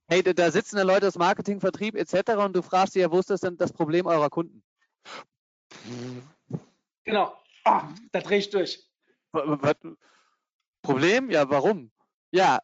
Hey, 0.09 0.23
da, 0.23 0.33
da 0.33 0.51
sitzen 0.51 0.77
da 0.77 0.83
Leute 0.83 1.07
aus 1.07 1.19
Marketing, 1.19 1.61
Vertrieb 1.61 1.95
etc. 1.95 2.31
und 2.39 2.57
du 2.57 2.63
fragst 2.63 2.95
sie 2.95 3.01
ja, 3.01 3.11
wo 3.11 3.19
ist 3.19 3.31
das 3.31 3.41
denn 3.41 3.57
das 3.57 3.73
Problem 3.73 4.07
eurer 4.07 4.31
Kunden? 4.31 4.63
Genau. 7.05 7.37
Oh, 7.65 7.81
da 8.13 8.21
drehe 8.21 8.39
ich 8.39 8.51
durch. 8.51 8.89
Was? 9.33 9.77
Problem? 10.83 11.31
Ja, 11.31 11.49
warum? 11.51 11.91
Ja, 12.31 12.61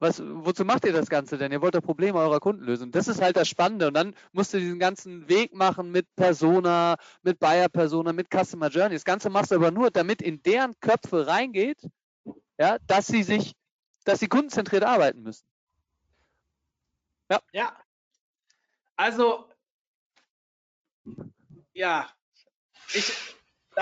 was, 0.00 0.22
wozu 0.24 0.64
macht 0.64 0.86
ihr 0.86 0.94
das 0.94 1.10
Ganze 1.10 1.36
denn? 1.36 1.52
Ihr 1.52 1.60
wollt 1.60 1.74
doch 1.74 1.82
Probleme 1.82 2.18
eurer 2.18 2.40
Kunden 2.40 2.64
lösen. 2.64 2.90
Das 2.90 3.06
ist 3.06 3.20
halt 3.20 3.36
das 3.36 3.48
Spannende. 3.48 3.88
Und 3.88 3.94
dann 3.94 4.14
musst 4.32 4.54
du 4.54 4.58
diesen 4.58 4.78
ganzen 4.78 5.28
Weg 5.28 5.54
machen 5.54 5.92
mit 5.92 6.06
Persona, 6.16 6.96
mit 7.22 7.38
Buyer 7.38 7.68
Persona, 7.68 8.14
mit 8.14 8.28
Customer 8.30 8.68
Journey. 8.68 8.94
Das 8.94 9.04
Ganze 9.04 9.28
machst 9.28 9.50
du 9.50 9.56
aber 9.56 9.70
nur, 9.70 9.90
damit 9.90 10.22
in 10.22 10.42
deren 10.42 10.72
Köpfe 10.80 11.26
reingeht, 11.26 11.86
ja, 12.58 12.78
dass 12.86 13.08
sie 13.08 13.22
sich, 13.22 13.54
dass 14.04 14.20
sie 14.20 14.28
kundenzentriert 14.28 14.84
arbeiten 14.84 15.22
müssen. 15.22 15.46
Ja. 17.30 17.40
Ja. 17.52 17.76
Also, 18.96 19.50
ja, 21.74 22.10
ich, 22.94 23.12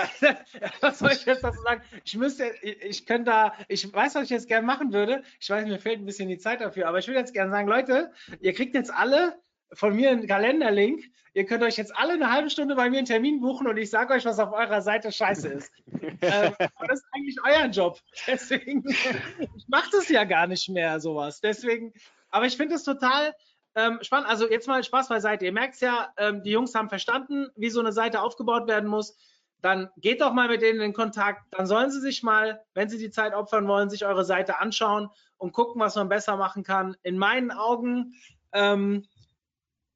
was 0.81 0.99
soll 0.99 1.11
ich 1.11 1.25
jetzt 1.25 1.43
dazu 1.43 1.61
sagen? 1.61 1.81
Ich 2.03 2.15
müsste, 2.15 2.51
ich 2.61 3.05
könnte 3.05 3.31
da, 3.31 3.53
ich 3.67 3.91
weiß, 3.91 4.15
was 4.15 4.23
ich 4.23 4.29
jetzt 4.29 4.47
gerne 4.47 4.65
machen 4.65 4.93
würde. 4.93 5.23
Ich 5.39 5.49
weiß, 5.49 5.65
mir 5.65 5.79
fehlt 5.79 5.99
ein 5.99 6.05
bisschen 6.05 6.29
die 6.29 6.37
Zeit 6.37 6.61
dafür, 6.61 6.87
aber 6.87 6.99
ich 6.99 7.07
würde 7.07 7.19
jetzt 7.19 7.33
gerne 7.33 7.51
sagen, 7.51 7.67
Leute, 7.67 8.11
ihr 8.39 8.53
kriegt 8.53 8.75
jetzt 8.75 8.93
alle 8.93 9.39
von 9.73 9.95
mir 9.95 10.09
einen 10.09 10.27
Kalenderlink. 10.27 11.03
Ihr 11.33 11.45
könnt 11.45 11.63
euch 11.63 11.77
jetzt 11.77 11.95
alle 11.95 12.13
eine 12.13 12.31
halbe 12.31 12.49
Stunde 12.49 12.75
bei 12.75 12.89
mir 12.89 12.97
einen 12.97 13.05
Termin 13.05 13.39
buchen 13.39 13.67
und 13.67 13.77
ich 13.77 13.89
sage 13.89 14.13
euch, 14.13 14.25
was 14.25 14.39
auf 14.39 14.51
eurer 14.51 14.81
Seite 14.81 15.11
scheiße 15.11 15.47
ist. 15.47 15.71
ähm, 16.21 16.53
das 16.59 16.99
ist 16.99 17.05
eigentlich 17.13 17.37
euer 17.45 17.65
Job. 17.67 17.99
Deswegen, 18.25 18.83
ich 18.87 19.67
mache 19.67 19.89
das 19.91 20.09
ja 20.09 20.23
gar 20.23 20.47
nicht 20.47 20.69
mehr, 20.69 20.99
sowas. 20.99 21.39
Deswegen, 21.39 21.93
aber 22.31 22.45
ich 22.45 22.57
finde 22.57 22.75
es 22.75 22.83
total 22.83 23.35
ähm, 23.75 23.99
spannend. 24.01 24.27
Also 24.27 24.49
jetzt 24.49 24.67
mal 24.67 24.83
Spaß 24.83 25.07
beiseite. 25.09 25.45
Ihr 25.45 25.53
merkt 25.53 25.75
es 25.75 25.81
ja, 25.81 26.11
ähm, 26.17 26.41
die 26.43 26.51
Jungs 26.51 26.73
haben 26.73 26.89
verstanden, 26.89 27.49
wie 27.55 27.69
so 27.69 27.79
eine 27.79 27.91
Seite 27.91 28.21
aufgebaut 28.21 28.67
werden 28.67 28.89
muss 28.89 29.15
dann 29.61 29.89
geht 29.97 30.21
doch 30.21 30.33
mal 30.33 30.47
mit 30.47 30.61
denen 30.61 30.81
in 30.81 30.93
Kontakt. 30.93 31.41
Dann 31.51 31.67
sollen 31.67 31.91
sie 31.91 31.99
sich 31.99 32.23
mal, 32.23 32.63
wenn 32.73 32.89
sie 32.89 32.97
die 32.97 33.11
Zeit 33.11 33.33
opfern 33.33 33.67
wollen, 33.67 33.89
sich 33.89 34.05
eure 34.05 34.23
Seite 34.23 34.59
anschauen 34.59 35.09
und 35.37 35.53
gucken, 35.53 35.81
was 35.81 35.95
man 35.95 36.09
besser 36.09 36.37
machen 36.37 36.63
kann. 36.63 36.95
In 37.03 37.17
meinen 37.17 37.51
Augen 37.51 38.13
ähm, 38.53 39.05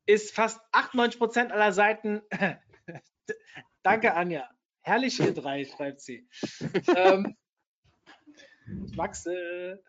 ist 0.05 0.35
fast 0.35 0.59
98 0.71 1.19
Prozent 1.19 1.51
aller 1.51 1.71
Seiten. 1.71 2.21
Danke, 3.83 4.13
Anja. 4.13 4.49
Herrlich 4.81 5.19
ihr 5.19 5.33
drei, 5.33 5.65
schreibt 5.65 6.01
sie. 6.01 6.27
ähm, 6.95 7.37
ich 8.85 8.97
wachse. 8.97 9.81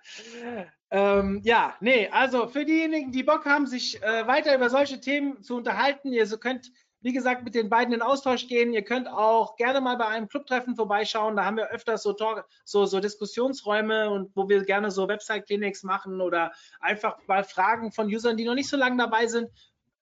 Ähm, 0.91 1.41
ja, 1.45 1.77
nee, 1.81 2.09
also 2.09 2.47
für 2.47 2.65
diejenigen, 2.65 3.11
die 3.11 3.25
Bock 3.25 3.45
haben, 3.45 3.67
sich 3.67 4.01
äh, 4.03 4.27
weiter 4.29 4.55
über 4.55 4.71
solche 4.71 5.01
Themen 5.01 5.43
zu 5.43 5.57
unterhalten, 5.57 6.13
ihr 6.13 6.27
könnt 6.39 6.71
wie 7.05 7.13
gesagt, 7.13 7.45
mit 7.45 7.55
den 7.55 7.69
beiden 7.69 7.93
in 7.93 8.01
Austausch 8.01 8.49
gehen. 8.49 8.73
Ihr 8.73 8.81
könnt 8.81 9.09
auch 9.09 9.57
gerne 9.57 9.83
mal 9.83 9.99
bei 9.99 10.07
einem 10.07 10.27
Clubtreffen 10.27 10.75
vorbeischauen. 10.75 11.37
Da 11.37 11.45
haben 11.45 11.59
wir 11.59 11.69
öfters 11.69 12.03
so, 12.03 12.15
Talk, 12.15 12.47
so, 12.65 12.87
so 12.87 12.99
Diskussionsräume 12.99 14.09
und 14.09 14.35
wo 14.35 14.49
wir 14.49 14.65
gerne 14.65 14.91
so 14.91 15.07
Website-Clinics 15.07 15.83
machen 15.83 16.23
oder 16.23 16.53
einfach 16.81 17.19
mal 17.27 17.45
Fragen 17.45 17.93
von 17.93 18.07
Usern, 18.07 18.39
die 18.39 18.47
noch 18.47 18.55
nicht 18.55 18.71
so 18.71 18.79
lange 18.79 18.97
dabei 18.97 19.27
sind, 19.27 19.51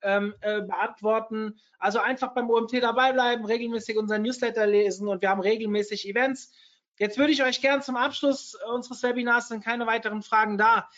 ähm, 0.02 0.34
äh, 0.42 0.60
beantworten. 0.60 1.58
Also 1.80 1.98
einfach 1.98 2.34
beim 2.34 2.48
OMT 2.48 2.80
dabei 2.80 3.12
bleiben, 3.12 3.44
regelmäßig 3.44 3.98
unseren 3.98 4.22
Newsletter 4.22 4.68
lesen 4.68 5.08
und 5.08 5.22
wir 5.22 5.30
haben 5.30 5.40
regelmäßig 5.40 6.08
Events. 6.08 6.52
Jetzt 7.00 7.18
würde 7.18 7.32
ich 7.32 7.42
euch 7.42 7.60
gern 7.60 7.82
zum 7.82 7.96
Abschluss 7.96 8.56
unseres 8.72 9.02
Webinars, 9.02 9.48
sind 9.48 9.64
keine 9.64 9.88
weiteren 9.88 10.22
Fragen 10.22 10.56
da, 10.56 10.88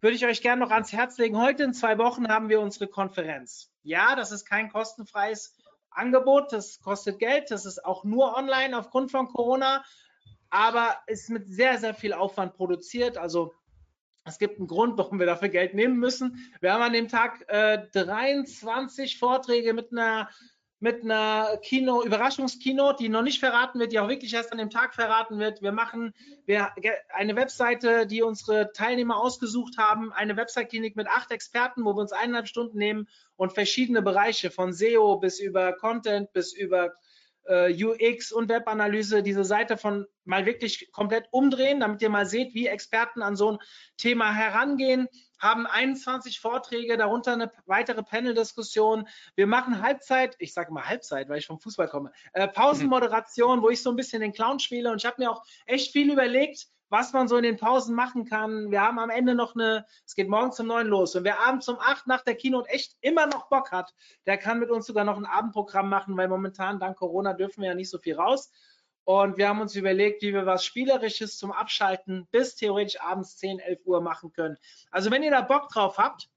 würde 0.00 0.16
ich 0.16 0.24
euch 0.26 0.42
gerne 0.42 0.60
noch 0.60 0.70
ans 0.70 0.92
Herz 0.92 1.18
legen. 1.18 1.40
Heute 1.40 1.64
in 1.64 1.74
zwei 1.74 1.98
Wochen 1.98 2.28
haben 2.28 2.48
wir 2.48 2.60
unsere 2.60 2.88
Konferenz. 2.88 3.70
Ja, 3.82 4.16
das 4.16 4.32
ist 4.32 4.44
kein 4.44 4.70
kostenfreies 4.70 5.56
Angebot, 5.90 6.52
das 6.52 6.80
kostet 6.80 7.18
Geld, 7.18 7.50
das 7.50 7.66
ist 7.66 7.84
auch 7.84 8.04
nur 8.04 8.36
online 8.36 8.78
aufgrund 8.78 9.10
von 9.10 9.28
Corona, 9.28 9.84
aber 10.48 10.96
ist 11.06 11.30
mit 11.30 11.48
sehr, 11.48 11.78
sehr 11.78 11.94
viel 11.94 12.12
Aufwand 12.12 12.54
produziert. 12.54 13.18
Also 13.18 13.52
es 14.24 14.38
gibt 14.38 14.58
einen 14.58 14.68
Grund, 14.68 14.98
warum 14.98 15.18
wir 15.18 15.26
dafür 15.26 15.48
Geld 15.48 15.74
nehmen 15.74 15.98
müssen. 15.98 16.52
Wir 16.60 16.72
haben 16.72 16.82
an 16.82 16.92
dem 16.92 17.08
Tag 17.08 17.44
äh, 17.48 17.86
23 17.92 19.18
Vorträge 19.18 19.72
mit 19.72 19.92
einer 19.92 20.28
mit 20.80 21.04
einer 21.04 21.58
Kino, 21.62 22.02
Überraschungskeynote, 22.02 23.02
die 23.02 23.10
noch 23.10 23.22
nicht 23.22 23.38
verraten 23.38 23.78
wird, 23.78 23.92
die 23.92 24.00
auch 24.00 24.08
wirklich 24.08 24.32
erst 24.32 24.50
an 24.50 24.58
dem 24.58 24.70
Tag 24.70 24.94
verraten 24.94 25.38
wird. 25.38 25.60
Wir 25.60 25.72
machen 25.72 26.14
wir, 26.46 26.70
eine 27.14 27.36
Webseite, 27.36 28.06
die 28.06 28.22
unsere 28.22 28.72
Teilnehmer 28.72 29.18
ausgesucht 29.18 29.76
haben, 29.76 30.10
eine 30.10 30.38
Website-Klinik 30.38 30.96
mit 30.96 31.06
acht 31.06 31.30
Experten, 31.32 31.84
wo 31.84 31.94
wir 31.94 32.00
uns 32.00 32.12
eineinhalb 32.12 32.48
Stunden 32.48 32.78
nehmen 32.78 33.08
und 33.36 33.52
verschiedene 33.52 34.00
Bereiche 34.00 34.50
von 34.50 34.72
SEO 34.72 35.16
bis 35.16 35.38
über 35.38 35.74
Content 35.74 36.32
bis 36.32 36.54
über 36.54 36.94
äh, 37.46 37.72
UX 37.84 38.32
und 38.32 38.48
Webanalyse 38.48 39.22
diese 39.22 39.44
Seite 39.44 39.76
von 39.76 40.06
mal 40.24 40.46
wirklich 40.46 40.90
komplett 40.92 41.28
umdrehen, 41.30 41.80
damit 41.80 42.00
ihr 42.00 42.08
mal 42.08 42.24
seht, 42.24 42.54
wie 42.54 42.68
Experten 42.68 43.20
an 43.20 43.36
so 43.36 43.52
ein 43.52 43.58
Thema 43.98 44.32
herangehen 44.32 45.08
haben 45.40 45.66
21 45.66 46.38
Vorträge, 46.40 46.96
darunter 46.96 47.32
eine 47.32 47.50
weitere 47.66 48.02
Panel-Diskussion. 48.02 49.08
Wir 49.34 49.46
machen 49.46 49.82
Halbzeit, 49.82 50.36
ich 50.38 50.52
sage 50.52 50.72
mal 50.72 50.86
Halbzeit, 50.86 51.28
weil 51.28 51.38
ich 51.38 51.46
vom 51.46 51.58
Fußball 51.58 51.88
komme, 51.88 52.12
äh, 52.32 52.46
Pausenmoderation, 52.46 53.62
wo 53.62 53.70
ich 53.70 53.82
so 53.82 53.90
ein 53.90 53.96
bisschen 53.96 54.20
den 54.20 54.32
Clown 54.32 54.58
spiele. 54.58 54.90
Und 54.90 54.98
ich 54.98 55.06
habe 55.06 55.16
mir 55.18 55.30
auch 55.30 55.42
echt 55.66 55.92
viel 55.92 56.12
überlegt, 56.12 56.68
was 56.90 57.12
man 57.12 57.28
so 57.28 57.36
in 57.36 57.44
den 57.44 57.56
Pausen 57.56 57.94
machen 57.94 58.24
kann. 58.24 58.70
Wir 58.70 58.82
haben 58.82 58.98
am 58.98 59.10
Ende 59.10 59.34
noch 59.34 59.54
eine, 59.54 59.86
es 60.04 60.14
geht 60.14 60.28
morgens 60.28 60.58
um 60.60 60.66
neun 60.66 60.88
los. 60.88 61.14
Und 61.14 61.24
wer 61.24 61.40
abends 61.40 61.68
um 61.68 61.78
acht 61.78 62.06
nach 62.06 62.22
der 62.22 62.34
Keynote 62.34 62.68
echt 62.68 62.96
immer 63.00 63.26
noch 63.26 63.48
Bock 63.48 63.70
hat, 63.70 63.94
der 64.26 64.36
kann 64.36 64.58
mit 64.58 64.70
uns 64.70 64.86
sogar 64.86 65.04
noch 65.04 65.16
ein 65.16 65.24
Abendprogramm 65.24 65.88
machen, 65.88 66.16
weil 66.16 66.28
momentan 66.28 66.80
dank 66.80 66.98
Corona 66.98 67.32
dürfen 67.32 67.62
wir 67.62 67.70
ja 67.70 67.74
nicht 67.74 67.90
so 67.90 67.98
viel 67.98 68.16
raus. 68.16 68.50
Und 69.04 69.38
wir 69.38 69.48
haben 69.48 69.60
uns 69.60 69.74
überlegt, 69.74 70.22
wie 70.22 70.32
wir 70.32 70.46
was 70.46 70.64
Spielerisches 70.64 71.36
zum 71.36 71.52
Abschalten 71.52 72.26
bis 72.30 72.54
theoretisch 72.54 73.00
abends 73.00 73.36
10, 73.38 73.58
11 73.58 73.80
Uhr 73.84 74.00
machen 74.00 74.32
können. 74.32 74.56
Also 74.90 75.10
wenn 75.10 75.22
ihr 75.22 75.30
da 75.30 75.40
Bock 75.40 75.68
drauf 75.68 75.98
habt, 75.98 76.28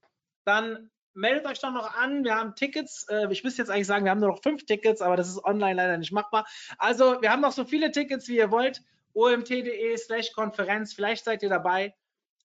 dann 0.44 0.90
meldet 1.14 1.46
euch 1.46 1.60
doch 1.60 1.72
noch 1.72 1.94
an. 1.94 2.24
Wir 2.24 2.34
haben 2.34 2.54
Tickets. 2.54 3.06
Äh, 3.08 3.28
ich 3.30 3.44
müsste 3.44 3.62
jetzt 3.62 3.70
eigentlich 3.70 3.86
sagen, 3.86 4.04
wir 4.04 4.10
haben 4.10 4.20
nur 4.20 4.30
noch 4.30 4.42
fünf 4.42 4.64
Tickets, 4.66 5.00
aber 5.00 5.16
das 5.16 5.28
ist 5.28 5.44
online 5.44 5.74
leider 5.74 5.96
nicht 5.96 6.12
machbar. 6.12 6.46
Also 6.78 7.22
wir 7.22 7.30
haben 7.30 7.40
noch 7.40 7.52
so 7.52 7.64
viele 7.64 7.90
Tickets, 7.92 8.28
wie 8.28 8.36
ihr 8.36 8.50
wollt. 8.50 8.82
omt.de 9.12 9.96
slash 9.96 10.32
Konferenz. 10.32 10.92
Vielleicht 10.92 11.24
seid 11.24 11.42
ihr 11.42 11.48
dabei. 11.48 11.94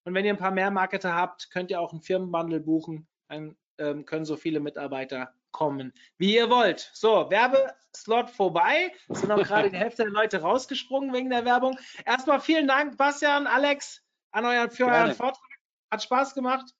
Und 0.03 0.13
wenn 0.13 0.25
ihr 0.25 0.33
ein 0.33 0.37
paar 0.37 0.51
mehr 0.51 0.71
Marketer 0.71 1.13
habt, 1.13 1.49
könnt 1.51 1.71
ihr 1.71 1.81
auch 1.81 1.91
einen 1.91 2.01
Firmenbundle 2.01 2.59
buchen. 2.59 3.07
Dann 3.27 3.57
ähm, 3.77 4.05
können 4.05 4.25
so 4.25 4.37
viele 4.37 4.59
Mitarbeiter 4.59 5.33
kommen, 5.51 5.93
wie 6.17 6.35
ihr 6.35 6.49
wollt. 6.49 6.89
So, 6.93 7.29
Werbeslot 7.29 8.29
vorbei. 8.29 8.91
Es 9.07 9.21
sind 9.21 9.31
auch 9.31 9.43
gerade 9.43 9.69
die 9.69 9.77
Hälfte 9.77 10.03
der 10.03 10.11
Leute 10.11 10.41
rausgesprungen 10.41 11.13
wegen 11.13 11.29
der 11.29 11.45
Werbung. 11.45 11.77
Erstmal 12.05 12.39
vielen 12.39 12.67
Dank, 12.67 12.97
Bastian, 12.97 13.47
Alex, 13.47 14.01
an 14.31 14.45
euren, 14.45 14.69
für 14.69 14.85
Gerne. 14.85 14.97
euren 14.97 15.15
Vortrag. 15.15 15.43
Hat 15.91 16.03
Spaß 16.03 16.35
gemacht 16.35 16.71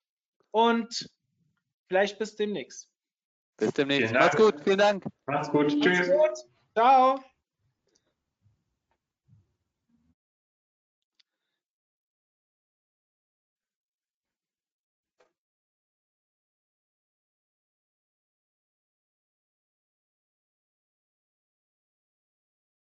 und 0.52 1.10
vielleicht 1.88 2.20
bis 2.20 2.36
demnächst. 2.36 2.90
Bis 3.58 3.74
demnächst. 3.74 4.14
Macht's 4.14 4.38
gut. 4.38 4.56
Vielen 4.64 4.78
Dank. 4.78 5.04
Macht's 5.26 5.50
gut. 5.50 5.70
Tschüss. 5.70 6.08
Macht's 6.10 6.44
gut. 6.44 6.52
Ciao. 6.76 7.20